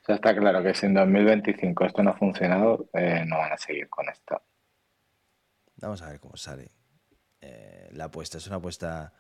O 0.03 0.05
sea, 0.07 0.15
está 0.15 0.35
claro 0.35 0.63
que 0.63 0.73
si 0.73 0.87
en 0.87 0.95
2025 0.95 1.85
esto 1.85 2.03
no 2.03 2.11
ha 2.11 2.17
funcionado, 2.17 2.89
eh, 2.95 3.25
no 3.27 3.37
van 3.37 3.53
a 3.53 3.59
seguir 3.59 3.91
con 3.91 4.09
esto. 4.09 4.41
Vamos 5.77 6.01
a 6.01 6.09
ver 6.09 6.19
cómo 6.19 6.37
sale 6.39 6.71
eh, 7.43 7.91
la 7.93 8.05
apuesta. 8.05 8.39
Es 8.39 8.47
una 8.47 8.57
apuesta 8.57 9.13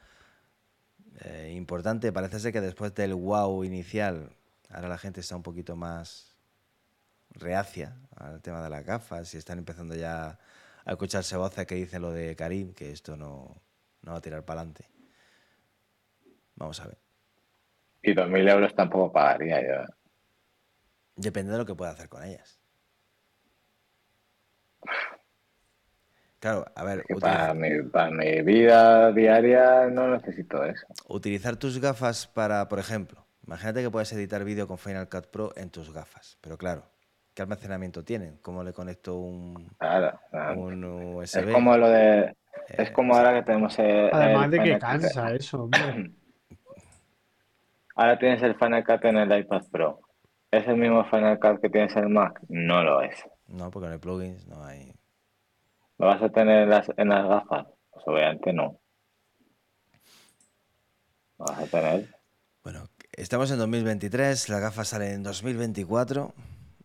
eh, 1.20 1.52
importante. 1.54 2.10
Parece 2.10 2.40
ser 2.40 2.54
que 2.54 2.62
después 2.62 2.94
del 2.94 3.14
wow 3.14 3.64
inicial, 3.64 4.30
ahora 4.70 4.88
la 4.88 4.98
gente 4.98 5.20
está 5.20 5.36
un 5.36 5.42
poquito 5.42 5.76
más 5.76 6.36
reacia 7.32 7.96
al 8.16 8.40
tema 8.40 8.62
de 8.62 8.70
las 8.70 8.84
gafas 8.84 9.34
y 9.34 9.36
están 9.36 9.58
empezando 9.58 9.94
ya 9.94 10.38
a 10.88 10.92
escucharse 10.92 11.36
voces 11.36 11.66
que 11.66 11.74
dicen 11.74 12.00
lo 12.00 12.12
de 12.12 12.34
Karim, 12.34 12.72
que 12.72 12.90
esto 12.90 13.14
no, 13.14 13.60
no 14.00 14.12
va 14.12 14.18
a 14.18 14.22
tirar 14.22 14.42
para 14.46 14.60
adelante. 14.62 14.88
Vamos 16.56 16.80
a 16.80 16.86
ver. 16.88 16.98
Y 18.02 18.14
2.000 18.14 18.48
euros 18.48 18.74
tampoco 18.74 19.12
pagaría 19.12 19.60
yo. 19.60 19.84
Depende 21.14 21.52
de 21.52 21.58
lo 21.58 21.66
que 21.66 21.74
pueda 21.74 21.90
hacer 21.90 22.08
con 22.08 22.24
ellas. 22.24 22.58
Claro, 26.40 26.64
a 26.74 26.84
ver, 26.84 27.02
Que 27.04 27.14
utiliza- 27.14 27.36
para 27.36 27.54
mi, 27.54 27.82
para 27.82 28.10
mi 28.10 28.42
vida 28.42 29.12
diaria 29.12 29.88
no 29.88 30.08
necesito 30.08 30.64
eso. 30.64 30.86
Utilizar 31.08 31.56
tus 31.56 31.78
gafas 31.80 32.28
para, 32.28 32.66
por 32.68 32.78
ejemplo, 32.78 33.26
imagínate 33.44 33.82
que 33.82 33.90
puedes 33.90 34.10
editar 34.14 34.42
vídeo 34.44 34.66
con 34.68 34.78
Final 34.78 35.08
Cut 35.10 35.26
Pro 35.26 35.52
en 35.56 35.68
tus 35.68 35.92
gafas, 35.92 36.38
pero 36.40 36.56
claro, 36.56 36.88
¿qué 37.38 37.42
almacenamiento 37.42 38.02
tienen? 38.02 38.38
¿Cómo 38.42 38.64
le 38.64 38.72
conecto 38.72 39.14
un, 39.14 39.68
Claro, 39.78 40.18
claro. 40.28 40.60
un 40.60 41.22
Es 41.22 41.36
USB? 41.36 41.52
como 41.52 41.76
lo 41.76 41.88
de. 41.88 42.18
Eh, 42.22 42.34
Es 42.78 42.90
como 42.90 43.14
ahora 43.14 43.32
que 43.32 43.44
tenemos 43.44 43.78
el. 43.78 44.10
Además 44.12 44.46
el 44.46 44.50
de 44.50 44.62
que 44.64 44.78
cansa 44.80 45.32
eso, 45.32 45.62
hombre. 45.62 45.80
Ahora 47.94 48.18
tienes 48.18 48.42
el 48.42 48.56
Final 48.56 48.84
Cut 48.84 49.04
en 49.04 49.18
el 49.18 49.38
iPad 49.38 49.62
Pro. 49.70 50.00
¿Es 50.50 50.66
el 50.66 50.76
mismo 50.78 51.04
Final 51.04 51.38
Cut 51.38 51.60
que 51.60 51.68
tienes 51.70 51.94
en 51.96 52.04
el 52.04 52.08
Mac? 52.08 52.40
No 52.48 52.82
lo 52.82 53.02
es. 53.02 53.24
No, 53.46 53.70
porque 53.70 53.86
en 53.86 53.92
el 53.94 54.00
plugins 54.00 54.46
no 54.48 54.64
hay. 54.64 54.92
¿Lo 55.98 56.06
vas 56.06 56.20
a 56.22 56.28
tener 56.30 56.64
en 56.64 56.70
las, 56.70 56.90
en 56.96 57.08
las 57.08 57.26
gafas? 57.28 57.66
Pues 57.92 58.04
obviamente 58.06 58.52
no. 58.52 58.80
¿Lo 61.38 61.44
vas 61.44 61.58
a 61.60 61.66
tener? 61.66 62.08
Bueno, 62.64 62.88
estamos 63.12 63.50
en 63.52 63.58
2023, 63.58 64.48
las 64.48 64.60
gafas 64.60 64.88
salen 64.88 65.12
en 65.12 65.22
2024. 65.22 66.34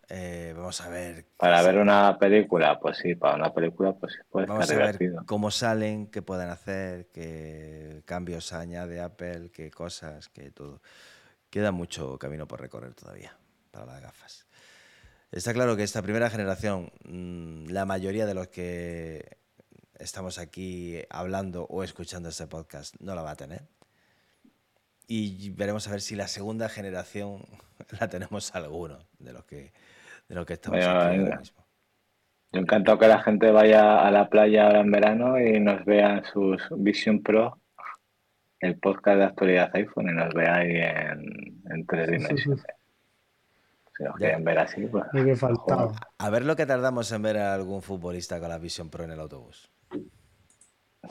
Eh, 0.08 0.52
vamos 0.56 0.80
a 0.80 0.88
ver. 0.88 1.26
Para 1.36 1.62
ver 1.62 1.78
una 1.78 2.18
película, 2.18 2.78
pues 2.78 2.98
sí, 2.98 3.14
para 3.14 3.36
una 3.36 3.52
película, 3.54 3.92
pues 3.94 4.12
sí, 4.14 4.18
puede 4.30 4.46
Vamos 4.46 4.62
a 4.62 4.64
estar 4.64 4.78
ver 4.78 4.98
divertido. 4.98 5.24
cómo 5.26 5.50
salen, 5.50 6.06
qué 6.08 6.22
pueden 6.22 6.50
hacer, 6.50 7.08
qué 7.12 8.02
cambios 8.04 8.52
añade 8.52 9.00
Apple, 9.00 9.50
qué 9.52 9.70
cosas, 9.70 10.28
qué 10.28 10.50
todo. 10.50 10.82
Queda 11.50 11.72
mucho 11.72 12.18
camino 12.18 12.46
por 12.46 12.60
recorrer 12.60 12.94
todavía 12.94 13.36
para 13.70 13.86
las 13.86 14.02
gafas. 14.02 14.46
Está 15.32 15.52
claro 15.52 15.76
que 15.76 15.82
esta 15.82 16.02
primera 16.02 16.30
generación, 16.30 16.92
mm, 17.04 17.66
la 17.70 17.84
mayoría 17.86 18.26
de 18.26 18.34
los 18.34 18.48
que 18.48 19.38
estamos 19.98 20.38
aquí 20.38 21.00
hablando 21.10 21.64
o 21.70 21.82
escuchando 21.82 22.28
este 22.28 22.46
podcast 22.46 22.94
no 23.00 23.14
la 23.14 23.22
va 23.22 23.32
a 23.32 23.36
tener. 23.36 23.62
Y 25.06 25.50
veremos 25.50 25.86
a 25.86 25.90
ver 25.90 26.00
si 26.00 26.14
la 26.14 26.28
segunda 26.28 26.68
generación 26.68 27.44
la 28.00 28.08
tenemos 28.08 28.54
alguno 28.54 28.98
de 29.18 29.32
los 29.32 29.44
que, 29.44 29.72
de 30.28 30.34
los 30.34 30.46
que 30.46 30.54
estamos 30.54 30.78
Venga, 30.78 31.06
aquí 31.08 31.18
ahora 31.20 31.38
mismo. 31.38 31.64
Yo 32.52 32.60
encantado 32.60 32.98
que 32.98 33.08
la 33.08 33.20
gente 33.22 33.50
vaya 33.50 34.06
a 34.06 34.10
la 34.10 34.28
playa 34.28 34.66
ahora 34.66 34.80
en 34.80 34.90
verano 34.90 35.40
y 35.40 35.58
nos 35.60 35.84
vea 35.84 36.18
en 36.18 36.24
sus 36.24 36.62
Vision 36.70 37.22
Pro, 37.22 37.58
el 38.60 38.78
podcast 38.78 39.18
de 39.18 39.24
actualidad 39.24 39.70
iPhone, 39.74 40.08
y 40.08 40.12
nos 40.12 40.32
vea 40.32 40.54
ahí 40.56 40.76
en, 40.76 41.62
en 41.70 41.86
tres 41.86 42.10
dimensiones. 42.10 42.64
Si 43.96 44.02
nos 44.04 44.14
quieren 44.16 44.42
ver 44.44 44.58
así, 44.58 44.86
pues. 44.86 45.04
Lo 45.12 45.24
que 45.24 45.36
faltaba. 45.36 45.92
A 46.18 46.30
ver 46.30 46.44
lo 46.44 46.56
que 46.56 46.66
tardamos 46.66 47.10
en 47.12 47.22
ver 47.22 47.38
a 47.38 47.54
algún 47.54 47.82
futbolista 47.82 48.40
con 48.40 48.48
la 48.48 48.58
Vision 48.58 48.88
Pro 48.88 49.04
en 49.04 49.10
el 49.12 49.20
autobús. 49.20 49.70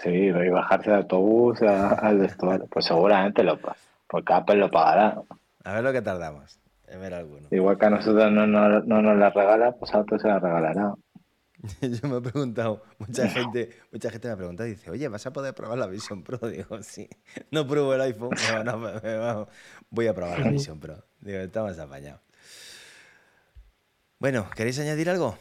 Sí, 0.01 0.09
y 0.09 0.32
bajarse 0.49 0.89
de 0.91 0.97
autobús 0.97 1.61
a- 1.61 1.89
al 1.93 2.18
vestuario. 2.20 2.68
Pues 2.68 2.86
seguramente 2.86 3.43
lo 3.43 3.59
porque 4.07 4.34
Apple 4.34 4.55
lo 4.55 4.72
pagará. 4.72 5.22
A 5.64 5.74
ver 5.74 5.84
lo 5.84 5.91
que 5.93 6.01
tardamos 6.01 6.59
alguno. 6.88 7.47
Igual 7.51 7.77
que 7.77 7.86
a 7.86 7.89
nosotros 7.89 8.31
no, 8.31 8.45
no- 8.47 8.81
no 8.81 9.01
nos 9.01 9.17
la 9.17 9.29
regala, 9.29 9.71
pues 9.73 9.93
a 9.93 9.99
otros 9.99 10.21
se 10.21 10.27
la 10.27 10.39
regalará. 10.39 10.93
Yo 11.81 12.07
me 12.09 12.17
he 12.17 12.21
preguntado, 12.21 12.84
mucha 12.99 13.27
gente, 13.29 13.69
mucha 13.91 14.09
gente 14.09 14.27
me 14.27 14.34
ha 14.34 14.38
preguntado 14.38 14.67
y 14.67 14.71
dice, 14.71 14.91
oye, 14.91 15.07
¿vas 15.07 15.25
a 15.25 15.34
poder 15.34 15.53
probar 15.53 15.77
la 15.77 15.88
Vision 15.88 16.23
Pro? 16.23 16.38
Digo, 16.49 16.81
sí. 16.84 17.07
No 17.51 17.65
pruebo 17.67 17.93
el 17.93 18.01
iPhone, 18.01 18.31
pero 18.36 18.63
no, 18.63 18.77
me- 18.77 18.99
me 19.01 19.17
va- 19.17 19.47
voy 19.89 20.07
a 20.07 20.13
probar 20.13 20.39
la 20.39 20.49
Vision 20.49 20.79
Pro. 20.79 21.03
Digo, 21.21 21.39
estamos 21.39 21.77
apañados. 21.79 22.21
Bueno, 24.19 24.47
¿queréis 24.55 24.79
añadir 24.79 25.09
algo? 25.09 25.38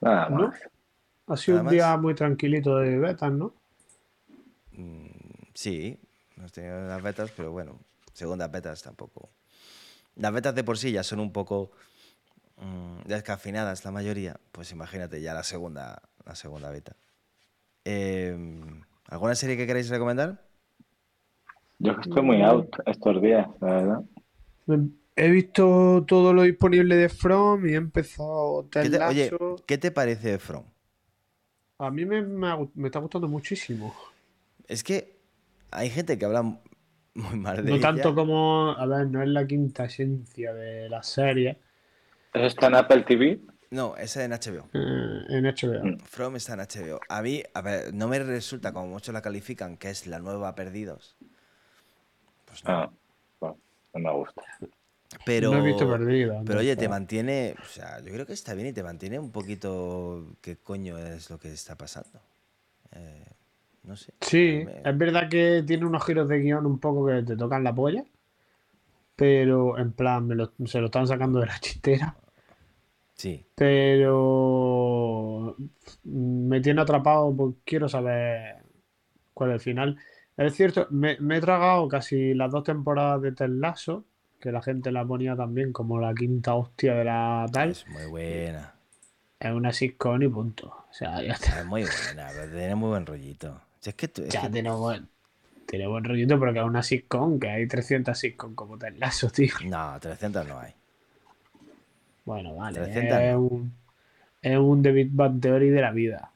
Nada 0.00 0.28
¿No? 0.28 0.48
más. 0.48 0.60
Ha 1.28 1.36
sido 1.36 1.56
Nada 1.58 1.68
un 1.70 1.74
día 1.74 1.88
más. 1.92 2.00
muy 2.00 2.14
tranquilito 2.14 2.76
de 2.78 2.98
betas, 2.98 3.32
¿no? 3.32 3.52
Mm, 4.72 5.06
sí, 5.54 5.98
hemos 6.36 6.52
tenido 6.52 6.86
las 6.86 7.02
betas, 7.02 7.32
pero 7.36 7.50
bueno, 7.50 7.80
segundas 8.12 8.50
betas 8.52 8.82
tampoco. 8.82 9.30
Las 10.16 10.32
betas 10.32 10.54
de 10.54 10.64
por 10.64 10.78
sí 10.78 10.92
ya 10.92 11.02
son 11.02 11.20
un 11.20 11.32
poco 11.32 11.70
mm, 12.56 13.02
descafinadas 13.06 13.84
la 13.84 13.90
mayoría, 13.90 14.40
pues 14.52 14.72
imagínate 14.72 15.20
ya 15.20 15.34
la 15.34 15.42
segunda, 15.44 16.02
la 16.24 16.34
segunda 16.34 16.70
beta. 16.70 16.96
Em, 17.84 18.82
¿Alguna 19.08 19.34
serie 19.34 19.56
que 19.56 19.66
queráis 19.66 19.88
recomendar? 19.88 20.42
Yo 21.78 21.94
que 21.94 22.00
estoy 22.02 22.22
muy 22.22 22.42
out 22.42 22.74
estos 22.86 23.22
días, 23.22 23.46
la 23.60 23.66
verdad. 23.66 24.00
He 25.14 25.30
visto 25.30 26.04
todo 26.06 26.32
lo 26.32 26.42
disponible 26.42 26.96
de 26.96 27.08
From 27.08 27.66
y 27.66 27.72
he 27.72 27.76
empezado 27.76 28.68
¿Qué 28.70 28.90
te- 28.90 29.02
oye. 29.02 29.30
¿qué 29.66 29.78
te 29.78 29.90
parece 29.90 30.38
From? 30.38 30.64
A 31.78 31.90
mí 31.90 32.04
me 32.04 32.86
está 32.86 32.98
gustando 32.98 33.28
muchísimo. 33.28 33.94
Es 34.66 34.82
que 34.82 35.16
hay 35.70 35.90
gente 35.90 36.18
que 36.18 36.24
habla 36.24 36.58
muy 37.16 37.38
mal 37.38 37.56
de 37.56 37.70
No 37.70 37.76
ella. 37.76 37.82
tanto 37.82 38.14
como, 38.14 38.70
a 38.72 38.86
ver, 38.86 39.06
no 39.08 39.22
es 39.22 39.28
la 39.28 39.46
quinta 39.46 39.84
esencia 39.84 40.52
de 40.54 40.88
la 40.88 41.02
serie 41.02 41.58
¿Eso 42.32 42.46
está 42.46 42.66
en 42.66 42.74
Apple 42.74 43.02
TV? 43.02 43.40
No, 43.70 43.96
esa 43.96 44.24
en 44.24 44.32
HBO. 44.32 44.68
eh, 44.74 45.24
en 45.28 45.44
HBO. 45.46 45.84
Mm. 45.84 45.98
From 46.04 46.36
está 46.36 46.52
en 46.54 46.60
HBO. 46.60 47.00
A 47.08 47.22
mí, 47.22 47.42
a 47.54 47.60
ver, 47.62 47.94
no 47.94 48.08
me 48.08 48.18
resulta 48.18 48.72
como 48.72 48.86
muchos 48.88 49.12
la 49.14 49.22
califican, 49.22 49.76
que 49.76 49.90
es 49.90 50.06
la 50.06 50.18
nueva 50.18 50.54
Perdidos. 50.54 51.16
Pues 52.44 52.62
no. 52.64 52.70
Ah, 52.70 52.90
bueno, 53.40 53.58
no 53.94 54.00
me 54.00 54.12
gusta. 54.12 54.42
Pero, 55.24 55.50
No 55.52 55.58
he 55.58 55.62
visto 55.66 55.88
Perdidos, 55.88 56.42
Pero 56.46 56.60
oye, 56.60 56.76
te 56.76 56.88
mantiene, 56.88 57.54
o 57.60 57.64
sea, 57.66 58.00
yo 58.00 58.12
creo 58.12 58.26
que 58.26 58.32
está 58.34 58.54
bien 58.54 58.68
y 58.68 58.72
te 58.72 58.82
mantiene 58.82 59.18
un 59.18 59.32
poquito 59.32 60.36
qué 60.42 60.56
coño 60.56 60.98
es 60.98 61.30
lo 61.30 61.38
que 61.38 61.52
está 61.52 61.76
pasando. 61.76 62.20
Eh, 62.92 63.24
no 63.86 63.96
sé. 63.96 64.12
Sí, 64.20 64.62
Me- 64.64 64.90
es 64.90 64.98
verdad 64.98 65.28
que 65.28 65.62
tiene 65.66 65.86
unos 65.86 66.04
giros 66.04 66.28
de 66.28 66.40
guion 66.40 66.66
un 66.66 66.78
poco 66.78 67.06
que 67.06 67.22
te 67.22 67.36
tocan 67.36 67.64
la 67.64 67.74
polla, 67.74 68.04
pero 69.14 69.78
en 69.78 69.92
plan, 69.92 70.26
me 70.26 70.34
lo- 70.34 70.52
se 70.66 70.80
lo 70.80 70.86
están 70.86 71.06
sacando 71.06 71.40
de 71.40 71.46
la 71.46 71.58
chistera, 71.60 72.16
Sí, 73.14 73.46
pero 73.54 75.56
me 76.04 76.60
tiene 76.60 76.82
atrapado, 76.82 77.34
pues 77.34 77.54
quiero 77.64 77.88
saber 77.88 78.56
cuál 79.34 79.50
es 79.50 79.54
el 79.54 79.60
final. 79.60 79.98
Es 80.36 80.54
cierto, 80.54 80.86
me, 80.90 81.16
me 81.20 81.38
he 81.38 81.40
tragado 81.40 81.88
casi 81.88 82.34
las 82.34 82.50
dos 82.52 82.64
temporadas 82.64 83.22
de 83.22 83.32
Ted 83.32 83.48
Lasso, 83.48 84.04
que 84.38 84.52
la 84.52 84.60
gente 84.60 84.92
la 84.92 85.06
ponía 85.06 85.34
también 85.34 85.72
como 85.72 85.98
la 85.98 86.12
quinta 86.14 86.54
hostia 86.54 86.94
de 86.94 87.04
la 87.04 87.46
tal. 87.50 87.70
es 87.70 87.88
muy 87.88 88.04
buena. 88.06 88.74
Es 89.40 89.52
una 89.52 89.72
sitcom 89.72 90.22
y 90.22 90.28
punto. 90.28 90.68
O 90.68 90.92
sea, 90.92 91.22
ya 91.22 91.32
está. 91.32 91.60
Es 91.60 91.66
muy 91.66 91.84
buena, 91.84 92.28
pero 92.34 92.52
tiene 92.52 92.74
muy 92.74 92.90
buen 92.90 93.06
rollito. 93.06 93.62
Es 93.86 93.94
que 93.94 94.08
tú- 94.08 94.22
es 94.22 94.28
Ya 94.30 94.42
que- 94.42 94.50
tiene 94.50 94.70
buen, 94.70 95.08
tiene 95.66 95.86
buen 95.86 96.04
rollito, 96.04 96.38
pero 96.40 96.52
que 96.52 96.58
es 96.60 96.64
una 96.64 96.82
sitcom, 96.82 97.38
que 97.38 97.48
hay 97.48 97.66
300 97.68 98.18
sitcom 98.18 98.54
como 98.54 98.78
Ted 98.78 98.96
Lasso, 98.96 99.30
tío. 99.34 99.52
No, 99.64 99.98
300 100.00 100.46
no 100.46 100.58
hay. 100.58 100.72
Bueno, 102.24 102.56
vale. 102.56 102.80
300 102.80 103.18
Es 103.20 103.32
no. 103.34 103.40
un, 103.40 103.72
es 104.42 104.58
un 104.58 104.82
David 104.82 105.08
Bad 105.12 105.38
Theory 105.40 105.70
de 105.70 105.80
la 105.80 105.92
vida. 105.92 106.32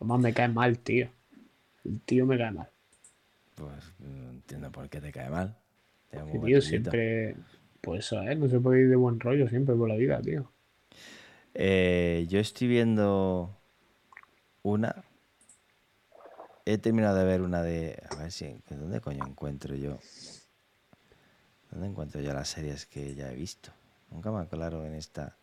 Además 0.00 0.20
me 0.20 0.34
cae 0.34 0.48
mal, 0.48 0.78
tío. 0.78 1.08
El 1.84 2.00
tío 2.00 2.26
me 2.26 2.36
cae 2.36 2.50
mal. 2.50 2.68
Pues 3.54 3.92
no 4.00 4.30
entiendo 4.30 4.70
por 4.72 4.88
qué 4.88 5.00
te 5.00 5.12
cae 5.12 5.30
mal. 5.30 5.56
Buen 6.12 6.42
tío, 6.44 6.60
siempre. 6.60 7.36
Pues 7.80 8.06
eso, 8.06 8.22
¿eh? 8.22 8.34
No 8.34 8.48
se 8.48 8.58
puede 8.60 8.82
ir 8.82 8.88
de 8.88 8.96
buen 8.96 9.20
rollo 9.20 9.48
siempre 9.48 9.74
por 9.74 9.88
la 9.88 9.94
vida, 9.96 10.20
tío. 10.20 10.50
Eh, 11.54 12.26
yo 12.28 12.40
estoy 12.40 12.66
viendo 12.68 13.56
una. 14.64 15.04
He 16.66 16.78
terminado 16.78 17.16
de 17.16 17.24
ver 17.24 17.42
una 17.42 17.62
de. 17.62 18.02
A 18.10 18.16
ver 18.16 18.32
si. 18.32 18.56
¿Dónde 18.70 19.00
coño 19.00 19.24
encuentro 19.26 19.74
yo? 19.76 19.98
¿Dónde 21.70 21.86
encuentro 21.88 22.20
yo 22.20 22.32
las 22.32 22.48
series 22.48 22.86
que 22.86 23.14
ya 23.14 23.30
he 23.30 23.36
visto? 23.36 23.70
Nunca 24.10 24.30
me 24.32 24.40
aclaro 24.40 24.84
en 24.84 24.94
esta. 24.94 25.36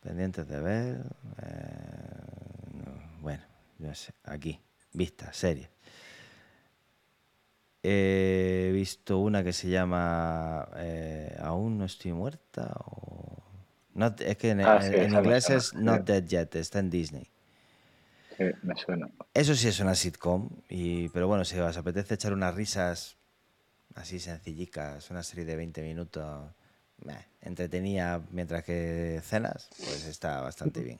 Pendientes 0.00 0.46
de 0.48 0.60
ver. 0.60 0.96
eh, 1.42 2.22
no, 2.74 3.20
bueno, 3.22 3.42
yo 3.78 3.94
sé. 3.94 4.12
Aquí. 4.24 4.60
Vista, 4.92 5.32
serie. 5.32 5.70
He 7.82 8.70
visto 8.72 9.18
una 9.18 9.42
que 9.42 9.52
se 9.52 9.68
llama 9.68 10.68
eh, 10.76 11.36
Aún 11.40 11.78
no 11.78 11.84
estoy 11.86 12.12
muerta 12.12 12.72
o... 12.84 13.42
Not- 13.94 14.20
es 14.20 14.36
que 14.36 14.50
en, 14.50 14.60
Ah, 14.60 14.76
en- 14.76 14.82
sí, 14.82 14.94
en 14.96 15.02
esa 15.02 15.20
me 15.20 15.26
inglés 15.26 15.50
es. 15.50 15.74
Not 15.74 16.02
Dead 16.04 16.24
Yet, 16.24 16.54
está 16.56 16.78
en 16.78 16.90
Disney. 16.90 17.31
Sí, 18.36 18.44
me 18.62 18.76
suena. 18.76 19.08
Eso 19.34 19.54
sí 19.54 19.68
es 19.68 19.80
una 19.80 19.94
sitcom, 19.94 20.48
y, 20.68 21.08
pero 21.10 21.28
bueno, 21.28 21.44
si 21.44 21.58
os 21.58 21.76
apetece 21.76 22.14
echar 22.14 22.32
unas 22.32 22.54
risas 22.54 23.16
así 23.94 24.18
sencillicas, 24.18 25.10
una 25.10 25.22
serie 25.22 25.44
de 25.44 25.56
20 25.56 25.82
minutos, 25.82 26.50
meh, 27.04 27.26
entretenida 27.40 28.22
mientras 28.30 28.64
que 28.64 29.20
cenas, 29.22 29.68
pues 29.78 30.06
está 30.06 30.40
bastante 30.40 30.82
bien. 30.82 30.98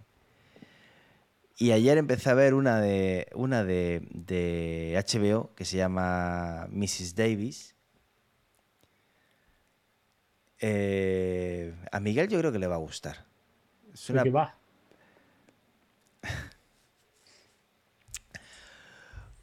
Y 1.58 1.72
ayer 1.72 1.98
empecé 1.98 2.30
a 2.30 2.34
ver 2.34 2.54
una 2.54 2.80
de 2.80 3.28
una 3.34 3.62
de, 3.62 4.08
de 4.10 4.94
HBO 5.06 5.54
que 5.54 5.64
se 5.64 5.76
llama 5.76 6.66
Mrs. 6.70 7.14
Davis. 7.14 7.76
Eh, 10.58 11.74
a 11.90 12.00
Miguel 12.00 12.28
yo 12.28 12.38
creo 12.38 12.52
que 12.52 12.58
le 12.58 12.66
va 12.66 12.76
a 12.76 12.78
gustar. 12.78 13.26
Es 13.92 14.06
¿De 14.06 14.12
una, 14.12 14.22
qué 14.22 14.30
va? 14.30 14.58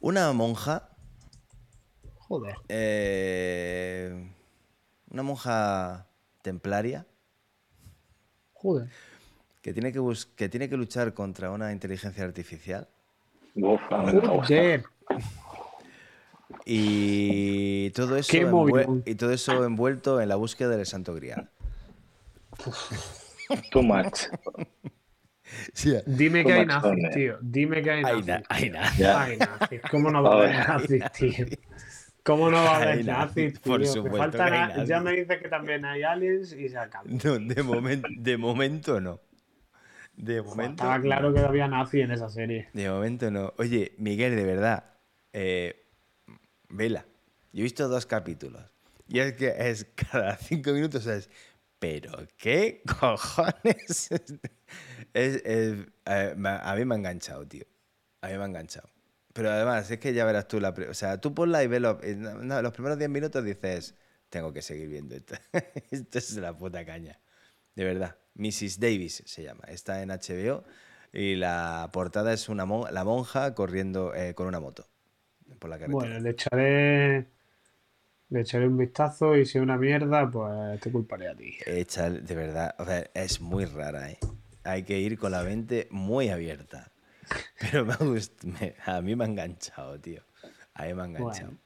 Una 0.00 0.32
monja 0.32 0.88
Joder. 2.28 2.54
Eh, 2.68 4.32
una 5.10 5.22
monja 5.22 6.06
templaria 6.42 7.06
Joder. 8.54 8.88
que 9.62 9.72
tiene 9.72 9.92
que, 9.92 9.98
bus- 9.98 10.26
que 10.26 10.48
tiene 10.48 10.68
que 10.68 10.76
luchar 10.76 11.12
contra 11.14 11.50
una 11.50 11.72
inteligencia 11.72 12.24
artificial 12.24 12.88
Uf. 13.56 13.80
Joder. 13.88 14.84
y 16.64 17.90
todo 17.90 18.16
eso, 18.16 18.36
y 19.04 19.14
todo 19.16 19.32
eso 19.32 19.64
envuelto 19.64 20.20
en 20.20 20.28
la 20.28 20.36
búsqueda 20.36 20.76
del 20.76 20.86
Santo 20.86 21.14
Grial. 21.14 21.50
Too 23.72 23.82
much. 23.82 24.26
Dime 26.06 26.44
que 26.44 26.52
hay 26.52 26.66
nazis, 26.66 27.10
tío. 27.14 27.38
Dime 27.40 27.82
que 27.82 27.90
hay 27.90 28.02
Hay, 28.04 28.22
nazis. 28.22 28.26
na- 28.26 28.42
hay. 28.48 28.72
Ya. 28.98 29.22
Hay 29.22 29.36
nazis. 29.38 29.80
¿Cómo 29.90 30.10
no 30.10 30.22
va 30.24 30.30
a 30.30 30.38
haber 30.38 30.68
nazis, 30.68 31.04
tío? 31.12 31.46
¿Cómo 32.22 32.50
no 32.50 32.58
va 32.58 32.70
a 32.72 32.76
haber 32.76 33.04
nazis, 33.04 33.06
nazis, 33.06 33.52
tío? 33.60 33.72
por 33.72 33.86
supuesto 33.86 34.38
nazis. 34.38 34.88
Ya 34.88 35.00
me 35.00 35.12
dice 35.12 35.38
que 35.38 35.48
también 35.48 35.84
hay 35.84 36.02
aliens 36.02 36.52
y 36.52 36.68
se 36.68 36.78
acabó. 36.78 37.08
No, 37.24 37.38
de, 37.38 37.64
momen- 37.64 38.02
de 38.18 38.36
momento 38.36 39.00
no. 39.00 39.20
De 40.16 40.42
momento. 40.42 40.82
Estaba 40.82 41.00
claro 41.00 41.32
que 41.32 41.40
había 41.40 41.66
nazis 41.66 42.04
en 42.04 42.10
esa 42.10 42.28
serie. 42.28 42.68
De 42.74 42.90
momento 42.90 43.30
no. 43.30 43.54
Oye, 43.56 43.94
Miguel, 43.98 44.36
de 44.36 44.44
verdad. 44.44 44.84
eh, 45.32 45.86
vela. 46.68 47.06
Yo 47.52 47.60
he 47.60 47.62
visto 47.62 47.88
dos 47.88 48.04
capítulos. 48.06 48.62
Y 49.08 49.18
es 49.18 49.32
que 49.32 49.52
es 49.58 49.86
cada 50.10 50.36
cinco 50.36 50.72
minutos 50.72 51.06
es. 51.06 51.30
¿Pero 51.78 52.12
qué 52.36 52.82
cojones? 53.00 54.10
Es- 55.14 55.42
es- 55.44 55.86
a 56.04 56.74
mí 56.76 56.84
me 56.84 56.94
ha 56.94 56.98
enganchado, 56.98 57.46
tío. 57.46 57.64
A 58.22 58.28
mí 58.28 58.34
me 58.36 58.42
ha 58.42 58.46
enganchado. 58.46 58.88
Pero 59.32 59.50
además, 59.50 59.90
es 59.90 59.98
que 60.00 60.12
ya 60.12 60.24
verás 60.24 60.48
tú 60.48 60.60
la. 60.60 60.70
O 60.70 60.94
sea, 60.94 61.20
tú 61.20 61.34
ponla 61.34 61.62
y 61.62 61.68
ve 61.68 61.80
los, 61.80 62.02
eh, 62.02 62.16
no, 62.16 62.62
los 62.62 62.72
primeros 62.72 62.98
10 62.98 63.10
minutos 63.10 63.44
dices. 63.44 63.94
Tengo 64.28 64.52
que 64.52 64.62
seguir 64.62 64.88
viendo 64.88 65.14
esto. 65.16 65.34
esto 65.90 66.18
es 66.18 66.36
la 66.36 66.56
puta 66.56 66.84
caña. 66.84 67.20
De 67.74 67.84
verdad. 67.84 68.16
Mrs. 68.34 68.78
Davis 68.80 69.22
se 69.26 69.42
llama. 69.44 69.64
Está 69.68 70.02
en 70.02 70.10
HBO. 70.10 70.64
Y 71.12 71.36
la 71.36 71.90
portada 71.92 72.32
es 72.32 72.48
una 72.48 72.64
mon- 72.66 72.92
la 72.92 73.04
monja 73.04 73.54
corriendo 73.54 74.14
eh, 74.14 74.34
con 74.34 74.46
una 74.46 74.60
moto. 74.60 74.88
Por 75.58 75.70
la 75.70 75.78
carretera. 75.78 75.92
Bueno, 76.00 76.18
le 76.20 76.30
echaré. 76.30 77.28
Le 78.30 78.40
echaré 78.40 78.66
un 78.66 78.78
vistazo 78.78 79.36
y 79.36 79.44
si 79.44 79.58
es 79.58 79.62
una 79.62 79.76
mierda, 79.76 80.30
pues 80.30 80.80
te 80.80 80.90
culparé 80.90 81.28
a 81.28 81.34
ti. 81.36 81.56
Hecha, 81.66 82.10
de 82.10 82.34
verdad, 82.34 82.74
o 82.78 82.84
sea, 82.84 83.10
es 83.14 83.40
muy 83.40 83.64
rara, 83.64 84.10
¿eh? 84.10 84.18
Hay 84.70 84.84
que 84.84 84.98
ir 84.98 85.18
con 85.18 85.32
la 85.32 85.42
mente 85.42 85.88
muy 85.90 86.28
abierta. 86.28 86.92
Pero 87.60 87.84
me 87.84 87.94
a 88.86 89.00
mí 89.00 89.16
me 89.16 89.24
ha 89.24 89.26
enganchado, 89.26 89.98
tío. 90.00 90.22
A 90.74 90.84
mí 90.84 90.94
me 90.94 91.02
ha 91.02 91.04
enganchado. 91.06 91.48
Bueno. 91.48 91.58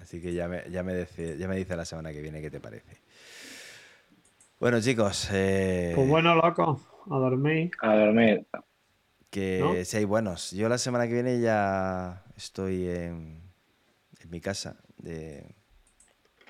Así 0.00 0.20
que 0.20 0.34
ya 0.34 0.48
me, 0.48 0.62
ya, 0.70 0.82
me 0.82 0.94
dice, 0.94 1.38
ya 1.38 1.48
me 1.48 1.56
dice 1.56 1.76
la 1.76 1.84
semana 1.84 2.12
que 2.12 2.20
viene 2.20 2.42
qué 2.42 2.50
te 2.50 2.60
parece. 2.60 3.00
Bueno, 4.60 4.80
chicos, 4.80 5.28
eh, 5.32 5.92
Pues 5.94 6.08
bueno, 6.08 6.34
loco, 6.34 6.80
a 7.10 7.16
dormir. 7.16 7.70
A 7.80 7.96
dormir. 7.96 8.46
que 9.30 9.60
¿no? 9.60 9.84
seáis 9.84 10.06
buenos. 10.06 10.50
Yo 10.50 10.68
la 10.68 10.78
semana 10.78 11.06
que 11.06 11.14
viene 11.14 11.40
ya 11.40 12.24
estoy 12.36 12.88
en, 12.88 13.50
en 14.20 14.30
mi 14.30 14.40
casa 14.40 14.76
de, 14.98 15.54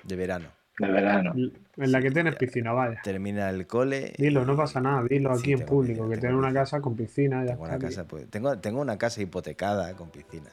de 0.03 0.15
verano. 0.15 0.49
De 0.77 0.91
verano. 0.91 1.33
En 1.77 1.91
la 1.91 2.01
que 2.01 2.11
tienes 2.11 2.35
piscina, 2.35 2.73
vaya. 2.73 2.99
Termina 3.03 3.49
el 3.49 3.65
cole. 3.65 4.13
Dilo, 4.17 4.45
no 4.45 4.55
pasa 4.57 4.81
nada, 4.81 5.03
dilo 5.03 5.33
Sí, 5.35 5.39
aquí 5.39 5.53
en 5.53 5.65
público, 5.65 6.03
piscina, 6.03 6.15
que 6.15 6.21
tengo 6.21 6.21
tienes 6.21 6.37
una 6.37 6.53
casa 6.53 6.81
con 6.81 6.95
piscina, 6.95 7.45
ya 7.45 7.51
Tengo 7.53 7.63
una 7.63 7.79
casa, 7.79 8.07
pues, 8.07 8.29
tengo, 8.29 8.59
tengo 8.59 8.81
una 8.81 8.97
casa 8.97 9.21
hipotecada 9.21 9.93
con 9.95 10.09
piscina. 10.09 10.49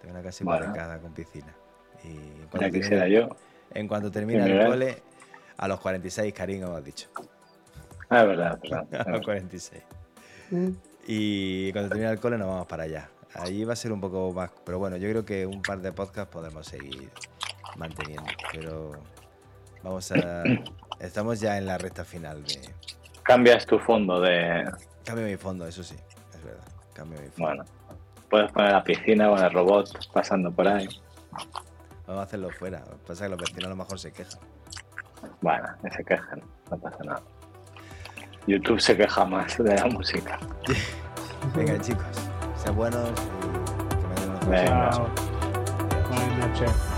Tengo 0.00 0.14
una 0.14 0.22
casa 0.22 0.44
Bueno. 0.44 0.64
hipotecada 0.64 0.98
con 1.00 1.12
piscina. 1.12 1.54
Y 2.04 2.58
Ya 2.60 2.70
quisiera 2.70 3.02
termine, 3.02 3.10
yo. 3.10 3.36
en 3.74 3.88
cuanto 3.88 4.10
termina 4.10 4.46
el 4.46 4.66
cole, 4.66 5.02
a 5.56 5.68
los 5.68 5.80
46, 5.80 6.32
Karim, 6.32 6.62
hemos 6.62 6.84
dicho. 6.84 7.08
Ah, 8.08 8.22
es 8.22 8.26
verdad, 8.28 8.58
es 8.62 8.70
verdad. 8.70 8.86
A 9.06 9.10
los 9.10 9.20
46. 9.22 9.82
Mm. 10.50 10.68
Y 11.06 11.72
cuando 11.72 11.88
termine 11.90 12.10
el 12.10 12.20
cole 12.20 12.38
nos 12.38 12.48
vamos 12.48 12.66
para 12.66 12.84
allá. 12.84 13.08
Allí 13.34 13.64
va 13.64 13.72
a 13.74 13.76
ser 13.76 13.92
un 13.92 14.00
poco 14.00 14.32
más... 14.32 14.50
Pero 14.64 14.78
bueno, 14.78 14.96
yo 14.96 15.08
creo 15.08 15.24
que 15.24 15.46
un 15.46 15.62
par 15.62 15.80
de 15.80 15.92
podcasts 15.92 16.32
podemos 16.32 16.66
seguir 16.66 17.08
manteniendo. 17.76 18.24
Pero 18.52 18.92
vamos 19.82 20.12
a... 20.12 20.44
Estamos 21.00 21.40
ya 21.40 21.56
en 21.56 21.66
la 21.66 21.78
recta 21.78 22.04
final 22.04 22.44
de... 22.44 22.60
Cambias 23.22 23.64
tu 23.64 23.78
fondo 23.78 24.20
de. 24.20 24.70
Cambio 25.04 25.24
mi 25.26 25.36
fondo, 25.36 25.66
eso 25.66 25.82
sí. 25.84 25.94
Es 26.34 26.44
verdad. 26.44 26.64
Cambio 26.92 27.20
mi 27.20 27.28
fondo. 27.28 27.44
Bueno, 27.44 27.64
puedes 28.28 28.50
poner 28.52 28.72
la 28.72 28.82
piscina 28.82 29.28
con 29.28 29.38
el 29.38 29.52
robot 29.52 30.10
pasando 30.12 30.50
por 30.50 30.66
ahí. 30.66 30.88
Vamos 32.06 32.20
a 32.20 32.22
hacerlo 32.22 32.50
fuera. 32.50 32.80
Lo 32.80 32.98
que 32.98 33.06
pasa 33.06 33.12
es 33.12 33.20
que 33.20 33.28
los 33.28 33.38
vecinos 33.38 33.64
a 33.66 33.68
lo 33.68 33.76
mejor 33.76 33.98
se 33.98 34.12
quejan. 34.12 34.40
Bueno, 35.40 35.68
que 35.82 35.90
se 35.90 36.04
quejen, 36.04 36.42
no 36.70 36.78
pasa 36.78 37.04
nada. 37.04 37.22
YouTube 38.46 38.80
se 38.80 38.96
queja 38.96 39.24
más 39.24 39.56
de 39.58 39.76
la 39.76 39.86
música. 39.86 40.38
Venga, 41.54 41.78
chicos. 41.80 42.04
Sean 42.56 42.74
buenos 42.74 43.10
y 43.10 44.40
que 44.40 44.46
me 44.48 44.60
den. 44.60 44.72
Buenas 46.08 46.38
noches. 46.38 46.89